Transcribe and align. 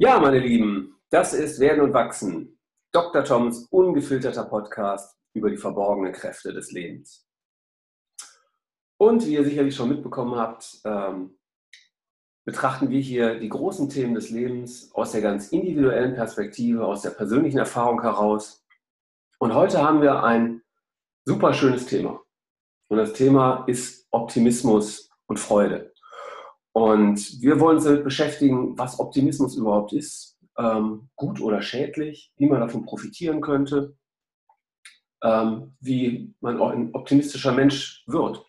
Ja, 0.00 0.20
meine 0.20 0.38
Lieben, 0.38 0.94
das 1.10 1.34
ist 1.34 1.58
Werden 1.58 1.82
und 1.82 1.92
Wachsen. 1.92 2.56
Dr. 2.92 3.24
Toms 3.24 3.66
ungefilterter 3.68 4.44
Podcast 4.44 5.18
über 5.34 5.50
die 5.50 5.56
verborgenen 5.56 6.12
Kräfte 6.12 6.52
des 6.52 6.70
Lebens. 6.70 7.26
Und 8.96 9.26
wie 9.26 9.34
ihr 9.34 9.42
sicherlich 9.42 9.74
schon 9.74 9.88
mitbekommen 9.88 10.36
habt, 10.36 10.80
ähm, 10.84 11.36
betrachten 12.44 12.90
wir 12.90 13.00
hier 13.00 13.40
die 13.40 13.48
großen 13.48 13.90
Themen 13.90 14.14
des 14.14 14.30
Lebens 14.30 14.94
aus 14.94 15.10
der 15.10 15.20
ganz 15.20 15.48
individuellen 15.48 16.14
Perspektive, 16.14 16.86
aus 16.86 17.02
der 17.02 17.10
persönlichen 17.10 17.58
Erfahrung 17.58 18.00
heraus. 18.00 18.64
Und 19.40 19.52
heute 19.52 19.82
haben 19.82 20.00
wir 20.00 20.22
ein 20.22 20.62
super 21.24 21.52
schönes 21.52 21.86
Thema. 21.86 22.22
Und 22.88 22.98
das 22.98 23.14
Thema 23.14 23.64
ist 23.66 24.06
Optimismus 24.12 25.10
und 25.26 25.40
Freude. 25.40 25.92
Und 26.78 27.42
wir 27.42 27.58
wollen 27.58 27.78
uns 27.78 27.86
damit 27.86 28.04
beschäftigen, 28.04 28.78
was 28.78 29.00
Optimismus 29.00 29.56
überhaupt 29.56 29.92
ist, 29.92 30.38
ähm, 30.56 31.08
gut 31.16 31.40
oder 31.40 31.60
schädlich, 31.60 32.32
wie 32.36 32.46
man 32.46 32.60
davon 32.60 32.84
profitieren 32.84 33.40
könnte, 33.40 33.96
ähm, 35.24 35.74
wie 35.80 36.36
man 36.38 36.60
auch 36.60 36.70
ein 36.70 36.94
optimistischer 36.94 37.50
Mensch 37.50 38.04
wird. 38.06 38.46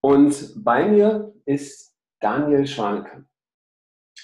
Und 0.00 0.54
bei 0.64 0.88
mir 0.88 1.34
ist 1.44 1.94
Daniel 2.18 2.66
Schwanke. 2.66 3.26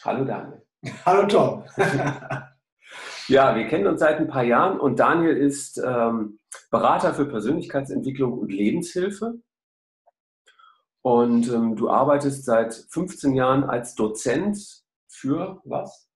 Hallo 0.02 0.24
Daniel. 0.24 0.62
Hallo 1.04 1.26
Tom. 1.26 1.64
ja, 3.28 3.54
wir 3.54 3.66
kennen 3.66 3.86
uns 3.86 4.00
seit 4.00 4.16
ein 4.18 4.28
paar 4.28 4.44
Jahren 4.44 4.80
und 4.80 4.98
Daniel 4.98 5.36
ist 5.36 5.76
ähm, 5.76 6.38
Berater 6.70 7.12
für 7.12 7.26
Persönlichkeitsentwicklung 7.26 8.32
und 8.32 8.50
Lebenshilfe. 8.50 9.42
Und 11.04 11.48
ähm, 11.48 11.76
du 11.76 11.90
arbeitest 11.90 12.46
seit 12.46 12.72
15 12.72 13.34
Jahren 13.34 13.64
als 13.64 13.94
Dozent 13.94 14.84
für 15.06 15.60
was? 15.64 16.08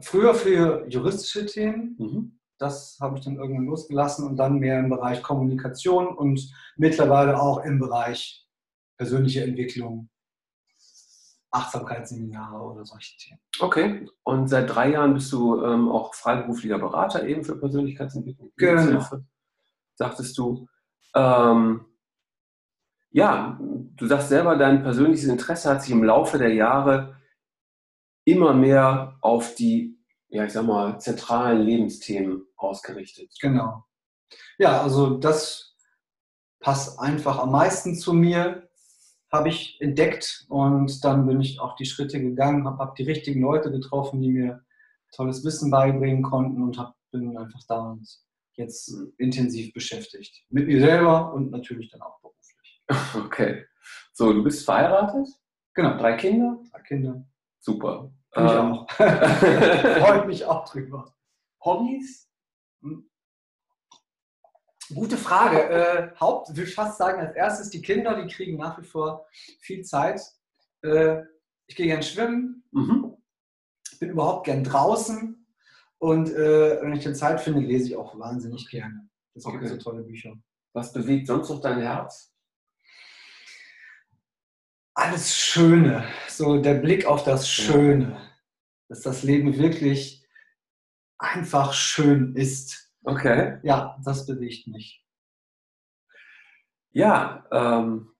Früher 0.00 0.34
für 0.34 0.86
juristische 0.88 1.44
Themen. 1.44 1.96
Mhm. 1.98 2.40
Das 2.56 2.96
habe 2.98 3.18
ich 3.18 3.24
dann 3.26 3.36
irgendwann 3.36 3.66
losgelassen 3.66 4.26
und 4.26 4.36
dann 4.38 4.58
mehr 4.58 4.78
im 4.78 4.88
Bereich 4.88 5.22
Kommunikation 5.22 6.08
und 6.08 6.50
mittlerweile 6.76 7.38
auch 7.38 7.62
im 7.62 7.78
Bereich 7.78 8.46
persönliche 8.96 9.44
Entwicklung, 9.44 10.08
Achtsamkeitsseminare 11.50 12.56
oder 12.56 12.86
solche 12.86 13.18
Themen. 13.18 13.40
Okay, 13.60 14.08
und 14.24 14.48
seit 14.48 14.74
drei 14.74 14.92
Jahren 14.92 15.12
bist 15.12 15.30
du 15.30 15.62
ähm, 15.62 15.90
auch 15.90 16.14
freiberuflicher 16.14 16.78
Berater 16.78 17.26
eben 17.26 17.44
für 17.44 17.58
Persönlichkeitsentwicklung. 17.58 18.50
Genau. 18.56 19.04
Sagtest 19.94 20.38
du. 20.38 20.66
Ähm, 21.14 21.84
ja, 23.16 23.58
du 23.96 24.06
sagst 24.06 24.28
selber, 24.28 24.56
dein 24.56 24.82
persönliches 24.82 25.24
Interesse 25.24 25.70
hat 25.70 25.82
sich 25.82 25.90
im 25.90 26.04
Laufe 26.04 26.36
der 26.36 26.52
Jahre 26.52 27.16
immer 28.26 28.52
mehr 28.52 29.16
auf 29.22 29.54
die, 29.54 29.98
ja, 30.28 30.44
ich 30.44 30.52
sag 30.52 30.66
mal, 30.66 31.00
zentralen 31.00 31.62
Lebensthemen 31.62 32.46
ausgerichtet. 32.56 33.32
Genau. 33.40 33.84
Ja, 34.58 34.82
also 34.82 35.16
das 35.16 35.78
passt 36.60 37.00
einfach 37.00 37.38
am 37.38 37.52
meisten 37.52 37.94
zu 37.94 38.12
mir, 38.12 38.68
habe 39.32 39.48
ich 39.48 39.80
entdeckt 39.80 40.44
und 40.50 41.02
dann 41.02 41.26
bin 41.26 41.40
ich 41.40 41.58
auch 41.58 41.74
die 41.74 41.86
Schritte 41.86 42.20
gegangen, 42.20 42.66
habe 42.66 42.78
hab 42.78 42.96
die 42.96 43.04
richtigen 43.04 43.40
Leute 43.40 43.70
getroffen, 43.70 44.20
die 44.20 44.30
mir 44.30 44.62
tolles 45.12 45.42
Wissen 45.42 45.70
beibringen 45.70 46.22
konnten 46.22 46.62
und 46.62 46.78
hab, 46.78 46.94
bin 47.12 47.34
einfach 47.38 47.62
da 47.66 47.92
und 47.92 48.06
jetzt 48.56 48.94
intensiv 49.16 49.72
beschäftigt. 49.72 50.44
Mit 50.50 50.66
mir 50.66 50.80
selber 50.80 51.32
und 51.32 51.50
natürlich 51.50 51.90
dann 51.90 52.02
auch 52.02 52.20
Okay. 53.16 53.64
So, 54.12 54.32
du 54.32 54.42
bist 54.42 54.64
verheiratet? 54.64 55.28
Genau. 55.74 55.96
Drei 55.98 56.16
Kinder? 56.16 56.58
Drei 56.70 56.80
Kinder. 56.82 57.26
Super. 57.58 58.10
Ich 58.32 58.38
ähm. 58.38 58.46
auch. 58.46 58.90
Freut 58.90 60.26
mich 60.26 60.44
auch 60.44 60.68
drüber. 60.68 61.14
Hobbys? 61.64 62.30
Hm. 62.82 63.10
Gute 64.94 65.16
Frage. 65.16 65.68
Äh, 65.68 66.10
Haupt, 66.20 66.56
ich 66.56 66.74
fast 66.74 66.98
sagen, 66.98 67.20
als 67.20 67.34
erstes 67.34 67.70
die 67.70 67.82
Kinder, 67.82 68.22
die 68.22 68.32
kriegen 68.32 68.56
nach 68.56 68.78
wie 68.78 68.84
vor 68.84 69.26
viel 69.60 69.82
Zeit. 69.82 70.20
Äh, 70.82 71.22
ich 71.66 71.74
gehe 71.74 71.86
gern 71.86 72.02
schwimmen, 72.02 72.64
mhm. 72.70 73.16
bin 73.98 74.10
überhaupt 74.10 74.46
gern 74.46 74.62
draußen 74.62 75.46
und 75.98 76.30
äh, 76.30 76.80
wenn 76.80 76.92
ich 76.92 77.04
die 77.04 77.12
Zeit 77.12 77.40
finde, 77.40 77.60
lese 77.60 77.88
ich 77.88 77.96
auch 77.96 78.16
wahnsinnig 78.18 78.68
gerne. 78.68 79.08
Es 79.34 79.44
okay. 79.44 79.58
gibt 79.58 79.70
so 79.70 79.76
tolle 79.78 80.02
Bücher. 80.02 80.34
Was 80.72 80.92
bewegt 80.92 81.26
sonst 81.26 81.48
noch 81.48 81.60
dein 81.60 81.80
Herz? 81.80 82.35
Alles 84.96 85.36
Schöne, 85.36 86.04
so 86.26 86.60
der 86.60 86.74
Blick 86.74 87.04
auf 87.04 87.22
das 87.22 87.48
Schöne, 87.48 88.18
dass 88.88 89.02
das 89.02 89.22
Leben 89.22 89.58
wirklich 89.58 90.26
einfach 91.18 91.74
schön 91.74 92.34
ist. 92.34 92.90
Okay. 93.04 93.58
Ja, 93.62 93.98
das 94.04 94.26
bewegt 94.26 94.66
mich. 94.68 95.04
Ja, 96.92 97.46
ähm, 97.52 98.10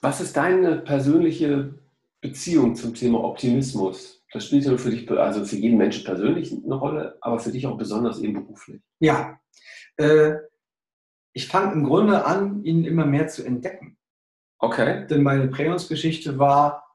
was 0.00 0.20
ist 0.20 0.36
deine 0.36 0.78
persönliche 0.78 1.78
Beziehung 2.20 2.74
zum 2.74 2.92
Thema 2.94 3.22
Optimismus? 3.22 4.24
Das 4.32 4.46
spielt 4.46 4.64
ja 4.64 4.76
für 4.76 4.90
dich, 4.90 5.08
also 5.12 5.44
für 5.44 5.56
jeden 5.56 5.78
Menschen 5.78 6.04
persönlich 6.04 6.52
eine 6.52 6.74
Rolle, 6.74 7.18
aber 7.20 7.38
für 7.38 7.52
dich 7.52 7.68
auch 7.68 7.78
besonders 7.78 8.18
eben 8.18 8.34
beruflich. 8.34 8.82
Ja, 8.98 9.38
äh, 9.96 10.34
ich 11.34 11.46
fange 11.46 11.72
im 11.72 11.84
Grunde 11.84 12.24
an, 12.24 12.64
ihn 12.64 12.84
immer 12.84 13.06
mehr 13.06 13.28
zu 13.28 13.44
entdecken. 13.44 13.96
Okay. 14.62 15.06
Denn 15.08 15.22
meine 15.22 15.48
Prägungsgeschichte 15.48 16.38
war 16.38 16.86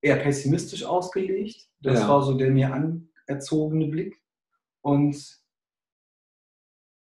eher 0.00 0.16
pessimistisch 0.16 0.84
ausgelegt. 0.84 1.68
Das 1.80 2.00
ja. 2.00 2.08
war 2.08 2.22
so 2.22 2.34
der 2.34 2.50
mir 2.50 2.72
anerzogene 2.72 3.86
Blick. 3.86 4.20
Und 4.80 5.38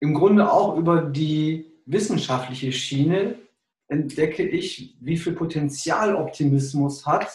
im 0.01 0.15
Grunde 0.15 0.51
auch 0.51 0.77
über 0.77 1.03
die 1.03 1.71
wissenschaftliche 1.85 2.73
Schiene 2.73 3.39
entdecke 3.89 4.43
ich, 4.43 4.97
wie 5.01 5.19
viel 5.19 5.35
Potenzial 5.35 6.17
Optimismus 6.17 7.07
hat 7.07 7.29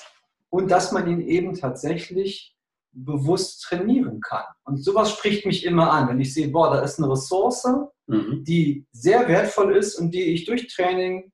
und 0.50 0.72
dass 0.72 0.91
man 0.91 1.07
ihn 1.07 1.22
eben 1.22 1.53
tatsächlich 1.53 2.56
bewusst 2.91 3.62
trainieren 3.62 4.19
kann. 4.19 4.46
Und 4.63 4.78
sowas 4.78 5.12
spricht 5.12 5.46
mich 5.46 5.63
immer 5.63 5.91
an, 5.91 6.09
wenn 6.09 6.19
ich 6.19 6.34
sehe, 6.34 6.47
boah, 6.47 6.72
da 6.72 6.81
ist 6.81 6.97
eine 6.97 7.12
Ressource, 7.12 7.67
mhm. 8.07 8.44
die 8.44 8.88
sehr 8.91 9.28
wertvoll 9.28 9.75
ist 9.75 9.96
und 9.96 10.12
die 10.12 10.23
ich 10.23 10.46
durch 10.46 10.67
Training 10.67 11.31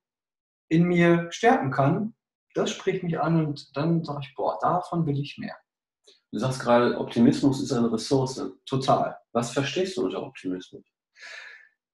in 0.70 0.84
mir 0.84 1.32
stärken 1.32 1.72
kann, 1.72 2.16
das 2.54 2.72
spricht 2.72 3.04
mich 3.04 3.20
an 3.20 3.46
und 3.46 3.76
dann 3.76 4.04
sage 4.04 4.22
ich, 4.24 4.36
boah, 4.36 4.58
davon 4.62 5.06
will 5.06 5.20
ich 5.20 5.38
mehr. 5.38 5.56
Du 6.32 6.40
sagst 6.40 6.60
gerade, 6.62 6.98
Optimismus 6.98 7.62
ist 7.62 7.72
eine 7.72 7.92
Ressource. 7.92 8.42
Total. 8.66 9.18
Was 9.34 9.52
verstehst 9.52 9.98
du 9.98 10.06
unter 10.06 10.24
Optimismus? 10.24 10.84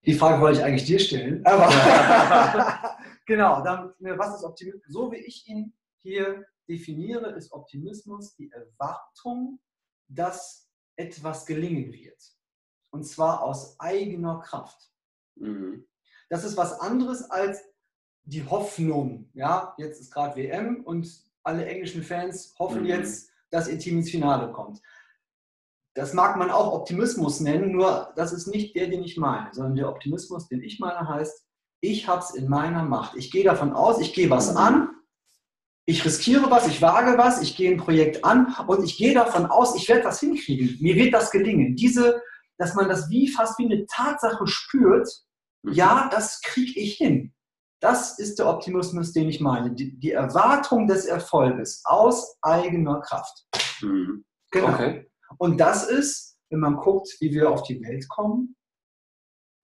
Die 0.05 0.13
Frage 0.13 0.41
wollte 0.41 0.59
ich 0.59 0.65
eigentlich 0.65 0.85
dir 0.85 0.99
stellen. 0.99 1.45
Aber 1.45 1.67
genau, 3.25 3.61
dann, 3.63 3.93
ne, 3.99 4.17
was 4.17 4.35
ist 4.35 4.43
Optimismus? 4.43 4.83
So 4.87 5.11
wie 5.11 5.17
ich 5.17 5.45
ihn 5.47 5.73
hier 5.97 6.45
definiere, 6.69 7.31
ist 7.31 7.51
Optimismus 7.51 8.35
die 8.35 8.49
Erwartung, 8.51 9.59
dass 10.07 10.69
etwas 10.95 11.45
gelingen 11.45 11.91
wird. 11.91 12.21
Und 12.91 13.03
zwar 13.03 13.43
aus 13.43 13.79
eigener 13.79 14.39
Kraft. 14.39 14.89
Mhm. 15.35 15.85
Das 16.29 16.43
ist 16.43 16.57
was 16.57 16.79
anderes 16.79 17.29
als 17.29 17.61
die 18.29 18.47
Hoffnung, 18.47 19.27
ja, 19.33 19.73
jetzt 19.77 19.99
ist 19.99 20.13
gerade 20.13 20.35
WM 20.35 20.83
und 20.85 21.09
alle 21.43 21.65
englischen 21.65 22.03
Fans 22.03 22.53
hoffen 22.59 22.81
mhm. 22.81 22.87
jetzt, 22.87 23.31
dass 23.49 23.67
ihr 23.67 23.79
Team 23.79 23.97
ins 23.97 24.11
Finale 24.11 24.51
kommt. 24.51 24.81
Das 25.95 26.13
mag 26.13 26.37
man 26.37 26.51
auch 26.51 26.71
Optimismus 26.71 27.39
nennen, 27.39 27.71
nur 27.71 28.13
das 28.15 28.31
ist 28.31 28.47
nicht 28.47 28.75
der, 28.75 28.87
den 28.87 29.03
ich 29.03 29.17
meine, 29.17 29.49
sondern 29.51 29.75
der 29.75 29.89
Optimismus, 29.89 30.47
den 30.47 30.61
ich 30.61 30.79
meine, 30.79 31.07
heißt, 31.07 31.43
ich 31.81 32.07
habe 32.07 32.21
es 32.21 32.31
in 32.31 32.47
meiner 32.47 32.83
Macht. 32.83 33.15
Ich 33.15 33.31
gehe 33.31 33.43
davon 33.43 33.73
aus, 33.73 33.99
ich 33.99 34.13
gehe 34.13 34.29
was 34.29 34.51
mhm. 34.51 34.57
an, 34.57 34.89
ich 35.85 36.05
riskiere 36.05 36.51
was, 36.51 36.67
ich 36.67 36.83
wage 36.83 37.17
was, 37.17 37.41
ich 37.41 37.57
gehe 37.57 37.71
ein 37.71 37.77
Projekt 37.77 38.23
an 38.23 38.55
und 38.67 38.83
ich 38.83 38.95
gehe 38.97 39.15
davon 39.15 39.47
aus, 39.47 39.75
ich 39.75 39.89
werde 39.89 40.03
das 40.03 40.19
hinkriegen. 40.19 40.77
Mir 40.79 40.95
wird 40.95 41.15
das 41.15 41.31
gelingen. 41.31 41.75
Diese, 41.75 42.21
dass 42.59 42.75
man 42.75 42.87
das 42.87 43.09
wie 43.09 43.27
fast 43.27 43.57
wie 43.57 43.65
eine 43.65 43.87
Tatsache 43.87 44.45
spürt, 44.45 45.09
mhm. 45.63 45.73
ja, 45.73 46.07
das 46.11 46.41
kriege 46.41 46.79
ich 46.79 46.97
hin. 46.97 47.33
Das 47.81 48.19
ist 48.19 48.39
der 48.39 48.47
Optimismus, 48.47 49.13
den 49.13 49.29
ich 49.29 49.39
meine. 49.39 49.73
Die, 49.73 49.97
die 49.97 50.11
Erwartung 50.11 50.87
des 50.87 51.05
Erfolges 51.05 51.81
aus 51.85 52.37
eigener 52.41 52.99
Kraft. 53.01 53.45
Mhm. 53.81 54.25
Genau. 54.51 54.73
Okay. 54.73 55.09
Und 55.37 55.59
das 55.59 55.87
ist, 55.87 56.37
wenn 56.49 56.59
man 56.59 56.75
guckt, 56.75 57.15
wie 57.19 57.31
wir 57.31 57.49
auf 57.49 57.63
die 57.63 57.81
Welt 57.81 58.07
kommen, 58.09 58.55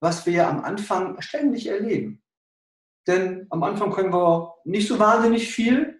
was 0.01 0.25
wir 0.25 0.47
am 0.47 0.63
Anfang 0.63 1.19
ständig 1.21 1.67
erleben. 1.67 2.23
Denn 3.07 3.47
am 3.49 3.63
Anfang 3.63 3.91
können 3.91 4.13
wir 4.13 4.53
nicht 4.63 4.87
so 4.87 4.97
wahnsinnig 4.99 5.49
viel 5.49 5.94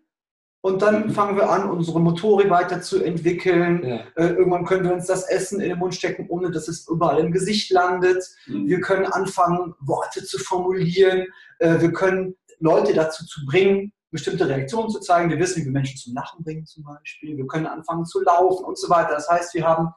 und 0.66 0.82
dann 0.82 1.06
mhm. 1.06 1.12
fangen 1.12 1.36
wir 1.36 1.52
an, 1.52 1.70
unsere 1.70 2.00
Motorik 2.00 2.50
weiterzuentwickeln. 2.50 3.88
Ja. 3.88 3.98
Äh, 4.16 4.30
irgendwann 4.30 4.66
können 4.66 4.84
wir 4.84 4.94
uns 4.94 5.06
das 5.06 5.30
Essen 5.30 5.62
in 5.62 5.70
den 5.70 5.78
Mund 5.78 5.94
stecken, 5.94 6.26
ohne 6.28 6.50
dass 6.50 6.68
es 6.68 6.88
überall 6.88 7.20
im 7.20 7.32
Gesicht 7.32 7.70
landet. 7.70 8.28
Mhm. 8.48 8.66
Wir 8.66 8.82
können 8.82 9.06
anfangen, 9.06 9.76
Worte 9.80 10.24
zu 10.24 10.40
formulieren. 10.40 11.28
Äh, 11.60 11.82
wir 11.82 11.94
können 11.94 12.36
Leute 12.58 12.96
dazu 12.96 13.28
zu 13.28 13.46
bringen, 13.46 13.94
bestimmte 14.10 14.50
Reaktionen 14.50 14.90
zu 14.90 15.00
zeigen. 15.02 15.30
Wir 15.30 15.38
wissen, 15.38 15.62
wie 15.62 15.66
wir 15.66 15.72
Menschen 15.72 15.98
zum 15.98 16.16
Lachen 16.16 16.44
bringen 16.44 16.66
zum 16.66 16.84
Beispiel. 16.84 17.38
Wir 17.38 17.46
können 17.46 17.68
anfangen 17.68 18.06
zu 18.06 18.24
laufen 18.24 18.66
und 18.66 18.80
so 18.80 18.90
weiter. 18.90 19.12
Das 19.12 19.30
heißt, 19.30 19.54
wir 19.54 19.68
haben 19.68 19.90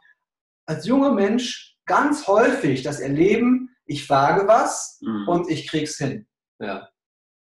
als 0.67 0.87
junger 0.87 1.15
Mensch 1.15 1.79
ganz 1.87 2.27
häufig 2.27 2.83
das 2.83 3.01
Erleben, 3.01 3.75
ich 3.87 4.11
wage 4.11 4.47
was 4.47 4.99
mhm. 5.01 5.29
und 5.29 5.49
ich 5.49 5.67
krieg's 5.67 5.97
hin. 5.97 6.27
Ja. 6.59 6.91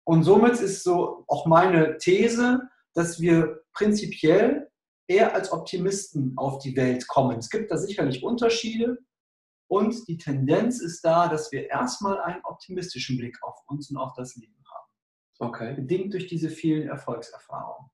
Und 0.04 0.22
somit 0.22 0.58
ist 0.60 0.82
so 0.82 1.24
auch 1.28 1.44
meine 1.44 1.98
These, 1.98 2.62
dass 2.94 3.20
wir 3.20 3.62
prinzipiell 3.72 4.70
eher 5.06 5.34
als 5.34 5.52
Optimisten 5.52 6.34
auf 6.36 6.58
die 6.58 6.76
Welt 6.76 7.08
kommen. 7.08 7.38
Es 7.38 7.50
gibt 7.50 7.70
da 7.70 7.76
sicherlich 7.76 8.22
Unterschiede 8.22 8.98
und 9.68 10.08
die 10.08 10.18
Tendenz 10.18 10.80
ist 10.80 11.04
da, 11.04 11.28
dass 11.28 11.52
wir 11.52 11.68
erstmal 11.68 12.20
einen 12.20 12.40
optimistischen 12.44 13.18
Blick 13.18 13.36
auf 13.42 13.58
uns 13.66 13.90
und 13.90 13.96
auf 13.96 14.12
das 14.16 14.36
Leben 14.36 14.64
haben. 14.72 15.48
Okay. 15.50 15.74
Bedingt 15.74 16.14
durch 16.14 16.26
diese 16.26 16.50
vielen 16.50 16.88
Erfolgserfahrungen. 16.88 17.90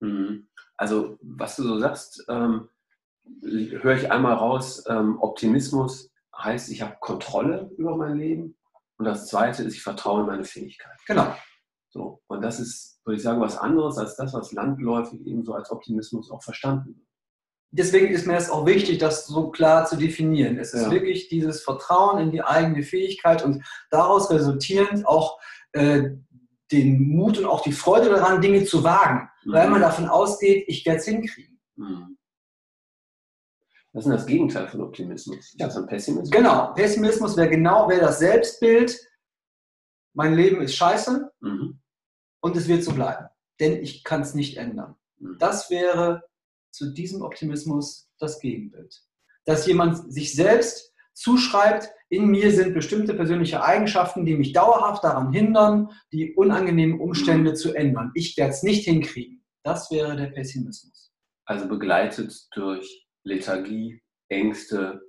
Mhm. 0.00 0.48
Also, 0.76 1.16
was 1.22 1.56
du 1.56 1.62
so 1.62 1.78
sagst, 1.78 2.24
ähm, 2.28 2.68
höre 3.42 3.96
ich 3.96 4.10
einmal 4.10 4.34
raus, 4.34 4.84
ähm, 4.88 5.20
Optimismus 5.20 6.10
heißt, 6.36 6.70
ich 6.70 6.82
habe 6.82 6.96
Kontrolle 7.00 7.70
über 7.76 7.96
mein 7.96 8.18
Leben. 8.18 8.56
Und 8.98 9.04
das 9.04 9.28
Zweite 9.28 9.62
ist, 9.62 9.74
ich 9.74 9.82
vertraue 9.82 10.22
in 10.22 10.26
meine 10.26 10.44
Fähigkeit. 10.44 10.98
Genau. 11.06 11.34
So. 11.92 12.22
Und 12.26 12.40
das 12.40 12.58
ist, 12.58 13.00
würde 13.04 13.16
ich 13.16 13.22
sagen, 13.22 13.40
was 13.40 13.58
anderes 13.58 13.98
als 13.98 14.16
das, 14.16 14.32
was 14.32 14.52
landläufig 14.52 15.24
eben 15.26 15.44
so 15.44 15.52
als 15.54 15.70
Optimismus 15.70 16.30
auch 16.30 16.42
verstanden 16.42 16.96
wird. 16.96 17.06
Deswegen 17.74 18.08
ist 18.08 18.26
mir 18.26 18.36
es 18.36 18.50
auch 18.50 18.66
wichtig, 18.66 18.98
das 18.98 19.26
so 19.26 19.50
klar 19.50 19.86
zu 19.86 19.96
definieren. 19.96 20.58
Es 20.58 20.74
ist 20.74 20.82
ja. 20.82 20.90
wirklich 20.90 21.28
dieses 21.28 21.62
Vertrauen 21.62 22.18
in 22.18 22.30
die 22.30 22.42
eigene 22.42 22.82
Fähigkeit 22.82 23.44
und 23.44 23.64
daraus 23.90 24.30
resultierend 24.30 25.06
auch 25.06 25.38
äh, 25.72 26.10
den 26.70 27.08
Mut 27.08 27.38
und 27.38 27.46
auch 27.46 27.62
die 27.62 27.72
Freude 27.72 28.10
daran, 28.10 28.40
Dinge 28.40 28.64
zu 28.64 28.84
wagen, 28.84 29.28
mhm. 29.44 29.52
weil 29.52 29.70
man 29.70 29.80
davon 29.80 30.06
ausgeht, 30.06 30.64
ich 30.68 30.84
werde 30.84 31.00
es 31.00 31.06
hinkriegen. 31.06 31.60
Mhm. 31.76 32.18
Was 33.94 34.06
ist 34.06 34.12
das 34.12 34.26
Gegenteil 34.26 34.68
von 34.68 34.80
Optimismus? 34.80 35.38
Ist 35.38 35.60
ja. 35.60 35.66
das 35.66 35.76
ein 35.76 35.86
Pessimismus? 35.86 36.30
Genau, 36.30 36.72
Pessimismus 36.72 37.36
wäre 37.36 37.50
genau 37.50 37.88
wäre 37.88 38.00
das 38.00 38.18
Selbstbild, 38.18 38.98
mein 40.14 40.34
Leben 40.34 40.60
ist 40.60 40.76
scheiße 40.76 41.30
mhm. 41.40 41.81
Und 42.42 42.56
es 42.56 42.68
wird 42.68 42.84
so 42.84 42.92
bleiben, 42.92 43.26
denn 43.60 43.82
ich 43.82 44.04
kann 44.04 44.20
es 44.20 44.34
nicht 44.34 44.58
ändern. 44.58 44.96
Mhm. 45.18 45.36
Das 45.38 45.70
wäre 45.70 46.24
zu 46.70 46.92
diesem 46.92 47.22
Optimismus 47.22 48.10
das 48.18 48.40
Gegenbild. 48.40 49.02
Dass 49.44 49.66
jemand 49.66 50.12
sich 50.12 50.34
selbst 50.34 50.92
zuschreibt, 51.14 51.90
in 52.08 52.26
mir 52.26 52.50
sind 52.52 52.74
bestimmte 52.74 53.14
persönliche 53.14 53.62
Eigenschaften, 53.62 54.24
die 54.24 54.36
mich 54.36 54.52
dauerhaft 54.52 55.04
daran 55.04 55.32
hindern, 55.32 55.90
die 56.12 56.34
unangenehmen 56.34 57.00
Umstände 57.00 57.54
zu 57.54 57.74
ändern. 57.74 58.10
Ich 58.14 58.36
werde 58.36 58.52
es 58.52 58.62
nicht 58.62 58.84
hinkriegen. 58.84 59.44
Das 59.62 59.90
wäre 59.90 60.16
der 60.16 60.26
Pessimismus. 60.26 61.12
Also 61.44 61.68
begleitet 61.68 62.48
durch 62.54 63.06
Lethargie, 63.24 64.02
Ängste, 64.28 65.00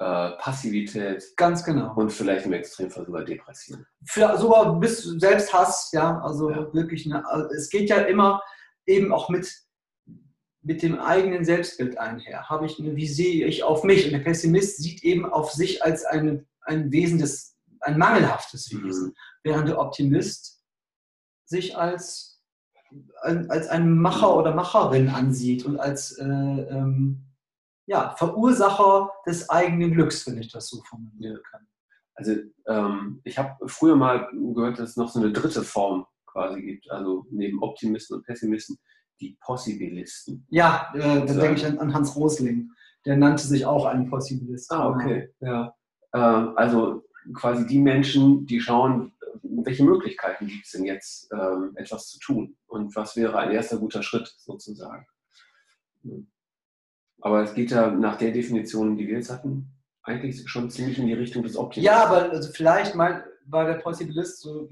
äh, 0.00 0.30
Passivität. 0.38 1.22
Ganz 1.36 1.62
genau. 1.62 1.94
Und 1.94 2.10
vielleicht 2.10 2.46
im 2.46 2.54
Extremfall 2.54 3.04
sogar 3.04 3.22
Depression. 3.22 3.86
Für, 4.06 4.36
sogar 4.38 4.80
bis 4.80 5.02
Selbsthass, 5.02 5.90
ja, 5.92 6.20
also 6.22 6.50
ja. 6.50 6.72
wirklich, 6.72 7.04
eine, 7.04 7.26
also 7.28 7.48
es 7.54 7.68
geht 7.68 7.90
ja 7.90 7.98
immer 7.98 8.42
eben 8.86 9.12
auch 9.12 9.28
mit, 9.28 9.52
mit 10.62 10.82
dem 10.82 10.98
eigenen 10.98 11.44
Selbstbild 11.44 11.98
einher. 11.98 12.48
Habe 12.48 12.64
ich 12.64 12.78
eine, 12.78 12.96
wie 12.96 13.06
sehe 13.06 13.46
ich 13.46 13.62
auf 13.62 13.84
mich? 13.84 14.06
Und 14.06 14.12
der 14.12 14.20
Pessimist 14.20 14.78
sieht 14.78 15.04
eben 15.04 15.26
auf 15.26 15.52
sich 15.52 15.84
als 15.84 16.06
eine, 16.06 16.46
ein 16.62 16.90
Wesen 16.90 17.18
des, 17.18 17.58
ein 17.80 17.98
mangelhaftes 17.98 18.70
Wesen, 18.72 19.08
mhm. 19.08 19.14
während 19.42 19.68
der 19.68 19.78
Optimist 19.78 20.62
sich 21.44 21.76
als, 21.76 22.40
als 23.20 23.68
ein 23.68 23.98
Macher 23.98 24.34
oder 24.34 24.54
Macherin 24.54 25.10
ansieht 25.10 25.66
und 25.66 25.78
als 25.78 26.12
äh, 26.12 26.24
ähm, 26.24 27.29
ja, 27.90 28.14
Verursacher 28.16 29.10
des 29.26 29.50
eigenen 29.50 29.90
Glücks, 29.90 30.24
wenn 30.24 30.38
ich 30.38 30.52
das 30.52 30.68
so 30.68 30.80
formulieren 30.84 31.40
kann. 31.50 31.66
Also 32.14 32.36
ähm, 32.68 33.20
ich 33.24 33.36
habe 33.36 33.68
früher 33.68 33.96
mal 33.96 34.28
gehört, 34.32 34.78
dass 34.78 34.90
es 34.90 34.96
noch 34.96 35.08
so 35.08 35.18
eine 35.18 35.32
dritte 35.32 35.64
Form 35.64 36.06
quasi 36.26 36.62
gibt, 36.62 36.88
also 36.88 37.26
neben 37.32 37.60
Optimisten 37.60 38.16
und 38.16 38.24
Pessimisten, 38.24 38.78
die 39.20 39.36
Possibilisten. 39.40 40.46
Ja, 40.50 40.92
äh, 40.94 41.26
da 41.26 41.34
denke 41.34 41.54
ich 41.54 41.66
an, 41.66 41.80
an, 41.80 41.92
Hans 41.92 42.14
Rosling. 42.14 42.70
Der 43.06 43.16
nannte 43.16 43.42
sich 43.42 43.66
auch 43.66 43.86
einen 43.86 44.08
Possibilist. 44.08 44.70
Ah, 44.70 44.88
okay. 44.88 45.34
Ja. 45.40 45.74
Äh, 46.12 46.18
also 46.18 47.02
quasi 47.34 47.66
die 47.66 47.80
Menschen, 47.80 48.46
die 48.46 48.60
schauen, 48.60 49.12
welche 49.42 49.82
Möglichkeiten 49.82 50.46
gibt 50.46 50.64
es 50.64 50.70
denn 50.70 50.84
jetzt, 50.84 51.28
ähm, 51.32 51.72
etwas 51.74 52.06
zu 52.06 52.20
tun 52.20 52.56
und 52.68 52.94
was 52.94 53.16
wäre 53.16 53.36
ein 53.36 53.50
erster 53.50 53.78
guter 53.78 54.04
Schritt 54.04 54.32
sozusagen. 54.38 55.06
Hm. 56.02 56.29
Aber 57.20 57.42
es 57.42 57.54
geht 57.54 57.70
ja 57.70 57.90
nach 57.90 58.16
der 58.16 58.32
Definition, 58.32 58.96
die 58.96 59.06
wir 59.06 59.16
jetzt 59.16 59.30
hatten, 59.30 59.72
eigentlich 60.02 60.48
schon 60.48 60.70
ziemlich 60.70 60.98
in 60.98 61.06
die 61.06 61.14
Richtung 61.14 61.42
des 61.42 61.56
Optimismus. 61.56 61.94
Ja, 61.94 62.04
aber 62.06 62.30
also 62.30 62.50
vielleicht 62.52 62.94
mein, 62.94 63.22
war 63.46 63.66
der 63.66 63.74
Possibilist, 63.74 64.40
so 64.40 64.68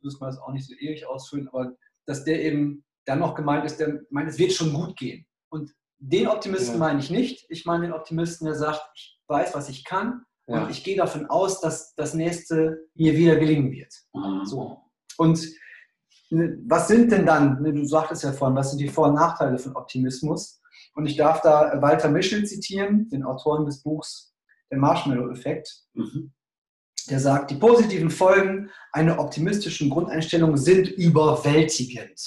muss 0.00 0.20
man 0.20 0.30
das 0.30 0.38
auch 0.38 0.52
nicht 0.52 0.66
so 0.66 0.74
ewig 0.74 1.06
ausfüllen, 1.06 1.48
aber 1.48 1.72
dass 2.06 2.24
der 2.24 2.42
eben 2.44 2.84
dann 3.04 3.18
noch 3.18 3.34
gemeint 3.34 3.64
ist, 3.64 3.80
der 3.80 4.00
meint, 4.10 4.28
es 4.28 4.38
wird 4.38 4.52
schon 4.52 4.72
gut 4.72 4.96
gehen. 4.96 5.26
Und 5.48 5.72
den 5.98 6.28
Optimisten 6.28 6.74
ja. 6.74 6.78
meine 6.78 7.00
ich 7.00 7.10
nicht. 7.10 7.46
Ich 7.48 7.64
meine 7.64 7.84
den 7.86 7.92
Optimisten, 7.92 8.46
der 8.46 8.54
sagt, 8.54 8.82
ich 8.94 9.20
weiß, 9.26 9.54
was 9.54 9.68
ich 9.68 9.84
kann 9.84 10.22
ja. 10.46 10.62
und 10.62 10.70
ich 10.70 10.84
gehe 10.84 10.96
davon 10.96 11.26
aus, 11.26 11.60
dass 11.60 11.94
das 11.94 12.14
nächste 12.14 12.86
mir 12.94 13.16
wieder 13.16 13.36
gelingen 13.36 13.72
wird. 13.72 13.92
Mhm. 14.14 14.44
So. 14.44 14.82
Und 15.16 15.40
ne, 16.30 16.58
was 16.66 16.88
sind 16.88 17.10
denn 17.10 17.26
dann, 17.26 17.62
ne, 17.62 17.72
du 17.72 17.84
sagtest 17.84 18.22
ja 18.22 18.32
vorhin, 18.32 18.56
was 18.56 18.70
sind 18.70 18.80
die 18.80 18.88
Vor- 18.88 19.08
und 19.08 19.14
Nachteile 19.14 19.58
von 19.58 19.74
Optimismus? 19.74 20.60
Und 20.94 21.06
ich 21.06 21.16
darf 21.16 21.40
da 21.42 21.80
Walter 21.80 22.08
Mischel 22.08 22.44
zitieren, 22.44 23.08
den 23.08 23.24
Autoren 23.24 23.64
des 23.66 23.82
Buchs 23.82 24.34
Der 24.70 24.78
Marshmallow-Effekt. 24.78 25.84
Mhm. 25.94 26.32
Der 27.08 27.20
sagt, 27.20 27.50
die 27.50 27.56
positiven 27.56 28.10
Folgen 28.10 28.70
einer 28.92 29.18
optimistischen 29.18 29.88
Grundeinstellung 29.88 30.56
sind 30.56 30.88
überwältigend. 30.88 32.20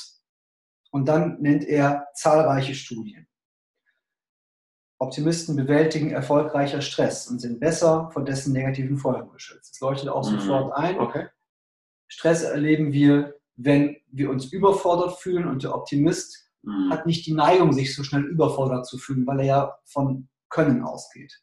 Und 0.92 1.08
dann 1.08 1.40
nennt 1.42 1.64
er 1.66 2.08
zahlreiche 2.16 2.74
Studien. 2.74 3.28
Optimisten 5.00 5.56
bewältigen 5.56 6.12
erfolgreicher 6.12 6.82
Stress 6.82 7.28
und 7.28 7.40
sind 7.40 7.60
besser 7.60 8.12
vor 8.12 8.24
dessen 8.24 8.54
negativen 8.54 8.98
Folgen 8.98 9.32
geschützt. 9.32 9.74
Das 9.74 9.80
leuchtet 9.80 10.10
auch 10.10 10.30
mhm. 10.30 10.40
sofort 10.40 10.74
ein. 10.76 11.00
Okay. 11.00 11.28
Stress 12.08 12.44
erleben 12.44 12.92
wir, 12.92 13.36
wenn 13.56 13.98
wir 14.12 14.30
uns 14.30 14.52
überfordert 14.52 15.18
fühlen 15.20 15.48
und 15.48 15.64
der 15.64 15.74
Optimist 15.74 16.51
mhm. 16.64 16.90
hat 16.90 17.06
nicht 17.06 17.26
die 17.26 17.34
Neigung, 17.34 17.74
sich 17.74 17.96
so 17.96 18.04
schnell 18.04 18.24
überfordert 18.24 18.86
zu 18.86 18.98
fühlen, 18.98 19.26
weil 19.28 19.40
er 19.40 19.46
ja 19.46 19.76
von 19.86 20.30
Können 20.50 20.84
ausgeht. 20.84 21.42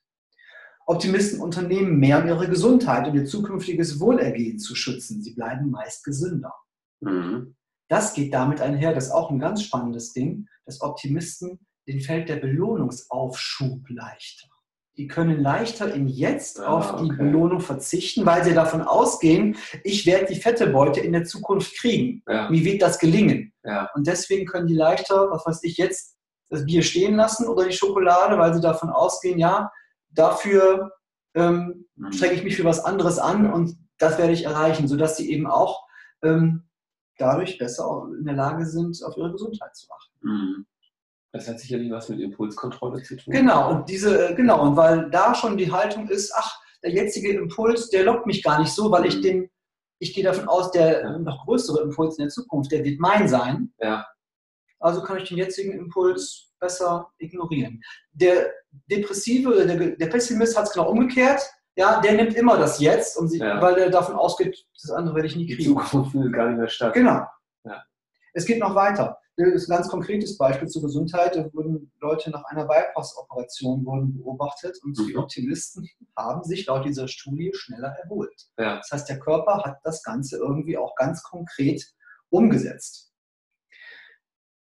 Optimisten 0.87 1.41
unternehmen 1.41 1.99
mehr, 1.99 2.23
um 2.23 2.29
ihre 2.29 2.49
Gesundheit 2.49 3.07
und 3.07 3.15
ihr 3.15 3.27
zukünftiges 3.27 4.01
Wohlergehen 4.01 4.59
zu 4.59 4.75
schützen. 4.75 5.23
Sie 5.23 5.35
bleiben 5.35 5.71
meist 5.71 6.05
gesünder. 6.05 6.55
Mhm. 7.01 7.57
Das 7.89 8.15
geht 8.15 8.35
damit 8.35 8.61
einher, 8.61 8.95
das 8.95 9.07
ist 9.07 9.13
auch 9.13 9.31
ein 9.31 9.39
ganz 9.39 9.63
spannendes 9.63 10.13
Ding, 10.13 10.47
dass 10.67 10.83
Optimisten 10.83 11.59
den 11.87 12.01
fällt 12.01 12.29
der 12.29 12.37
Belohnungsaufschub 12.37 13.89
leichter 13.89 14.49
die 14.99 15.07
können 15.07 15.41
leichter 15.41 15.95
im 15.95 16.09
Jetzt 16.09 16.61
ah, 16.61 16.67
auf 16.67 16.97
die 16.97 17.05
okay. 17.05 17.17
Belohnung 17.17 17.61
verzichten, 17.61 18.27
weil 18.27 18.43
sie 18.43 18.53
davon 18.53 18.83
ausgehen, 18.83 19.57
ich 19.85 20.05
werde 20.07 20.27
die 20.27 20.41
fette 20.41 20.67
Beute 20.67 20.99
in 21.01 21.13
der 21.13 21.25
Zukunft 21.25 21.79
kriegen. 21.79 22.23
Ja. 22.27 22.51
Wie 22.51 22.65
wird 22.65 22.83
das 22.83 22.99
gelingen? 22.99 23.53
Ja. 23.63 23.89
Und 23.95 24.09
deswegen 24.09 24.45
können 24.45 24.67
die 24.67 24.75
leichter, 24.75 25.31
was 25.31 25.47
weiß 25.47 25.63
ich, 25.63 25.77
jetzt 25.77 26.17
das 26.51 26.67
Bier 26.67 26.83
stehen 26.83 27.15
lassen 27.15 27.47
oder 27.47 27.65
die 27.65 27.73
Schokolade, 27.73 28.39
weil 28.39 28.53
sie 28.53 28.61
davon 28.61 28.91
ausgehen, 28.91 29.39
ja, 29.39 29.71
dafür 30.11 30.91
ähm, 31.35 31.87
mhm. 31.95 32.13
strecke 32.13 32.35
ich 32.35 32.43
mich 32.43 32.57
für 32.57 32.65
was 32.65 32.85
anderes 32.85 33.21
an 33.21 33.45
ja. 33.45 33.53
und 33.53 33.77
das 33.99 34.19
werde 34.19 34.33
ich 34.33 34.45
erreichen, 34.45 34.89
sodass 34.89 35.17
sie 35.17 35.31
eben 35.31 35.47
auch 35.47 35.81
ähm, 36.23 36.65
dadurch 37.19 37.57
besser 37.59 38.09
in 38.19 38.25
der 38.25 38.35
Lage 38.35 38.67
sind, 38.67 39.01
auf 39.05 39.17
ihre 39.17 39.31
Gesundheit 39.31 39.77
zu 39.77 39.87
achten. 39.93 40.19
Mhm. 40.23 40.67
Das 41.33 41.47
hat 41.47 41.61
sicherlich 41.61 41.91
was 41.91 42.09
mit 42.09 42.21
Impulskontrolle 42.21 43.03
zu 43.03 43.17
tun. 43.17 43.33
Genau, 43.33 43.71
und 43.71 43.89
diese, 43.89 44.31
äh, 44.31 44.35
genau, 44.35 44.63
und 44.63 44.77
weil 44.77 45.11
da 45.11 45.35
schon 45.35 45.57
die 45.57 45.71
Haltung 45.71 46.09
ist, 46.09 46.33
ach, 46.35 46.59
der 46.83 46.93
jetzige 46.93 47.33
Impuls, 47.33 47.91
der 47.91 48.05
lockt 48.05 48.27
mich 48.27 48.43
gar 48.43 48.61
nicht 48.61 48.73
so, 48.73 48.91
weil 48.91 49.07
ich 49.07 49.17
mhm. 49.17 49.23
den, 49.23 49.51
ich 49.99 50.15
gehe 50.15 50.25
davon 50.25 50.49
aus, 50.49 50.71
der 50.71 51.03
ja. 51.03 51.19
noch 51.19 51.45
größere 51.45 51.83
Impuls 51.83 52.19
in 52.19 52.25
der 52.25 52.31
Zukunft, 52.31 52.73
der 52.73 52.85
wird 52.85 53.01
mein 53.01 53.29
sein. 53.29 53.73
Ja. 53.79 54.07
Also 54.81 55.03
kann 55.03 55.19
ich 55.19 55.29
den 55.29 55.39
jetzigen 55.39 55.73
Impuls 55.73 56.53
besser 56.61 57.11
ignorieren. 57.19 57.83
Der 58.13 58.53
Depressive, 58.91 59.67
der, 59.67 59.97
der 59.97 60.07
Pessimist 60.07 60.57
hat 60.57 60.67
es 60.67 60.73
genau 60.73 60.89
umgekehrt. 60.91 61.43
Ja, 61.77 62.01
der 62.01 62.13
nimmt 62.13 62.35
immer 62.35 62.57
das 62.59 62.81
Jetzt, 62.81 63.17
um 63.17 63.29
sie, 63.29 63.39
ja. 63.39 63.61
weil 63.63 63.77
er 63.77 63.91
davon 63.91 64.17
ausgeht, 64.17 64.67
das 64.83 64.91
andere 64.91 65.15
werde 65.15 65.29
ich 65.29 65.37
nie 65.37 65.47
kriegen. 65.47 65.59
Die 65.59 65.65
Zukunft 65.67 66.13
findet 66.13 66.33
gar 66.33 66.49
nicht 66.49 66.59
mehr 66.59 66.69
statt. 66.69 66.93
Genau. 66.95 67.25
Ja. 67.65 67.85
Es 68.35 68.47
geht 68.47 68.59
noch 68.59 68.75
weiter. 68.75 69.19
Das 69.41 69.55
ist 69.55 69.71
ein 69.71 69.77
ganz 69.77 69.89
konkretes 69.89 70.37
Beispiel 70.37 70.67
zur 70.67 70.83
Gesundheit. 70.83 71.37
Da 71.37 71.49
wurden 71.55 71.93
Leute 72.01 72.29
nach 72.31 72.43
einer 72.47 72.65
Bypass-Operation 72.65 73.85
beobachtet 73.85 74.77
und 74.83 74.99
mhm. 74.99 75.07
die 75.07 75.17
Optimisten 75.17 75.89
haben 76.17 76.43
sich 76.43 76.67
laut 76.67 76.85
dieser 76.85 77.07
Studie 77.07 77.53
schneller 77.55 77.97
erholt. 78.03 78.35
Ja. 78.59 78.79
Das 78.79 78.91
heißt, 78.91 79.09
der 79.09 79.21
Körper 79.21 79.63
hat 79.65 79.79
das 79.85 80.03
Ganze 80.03 80.39
irgendwie 80.39 80.77
auch 80.77 80.97
ganz 80.97 81.23
konkret 81.23 81.87
umgesetzt. 82.31 83.13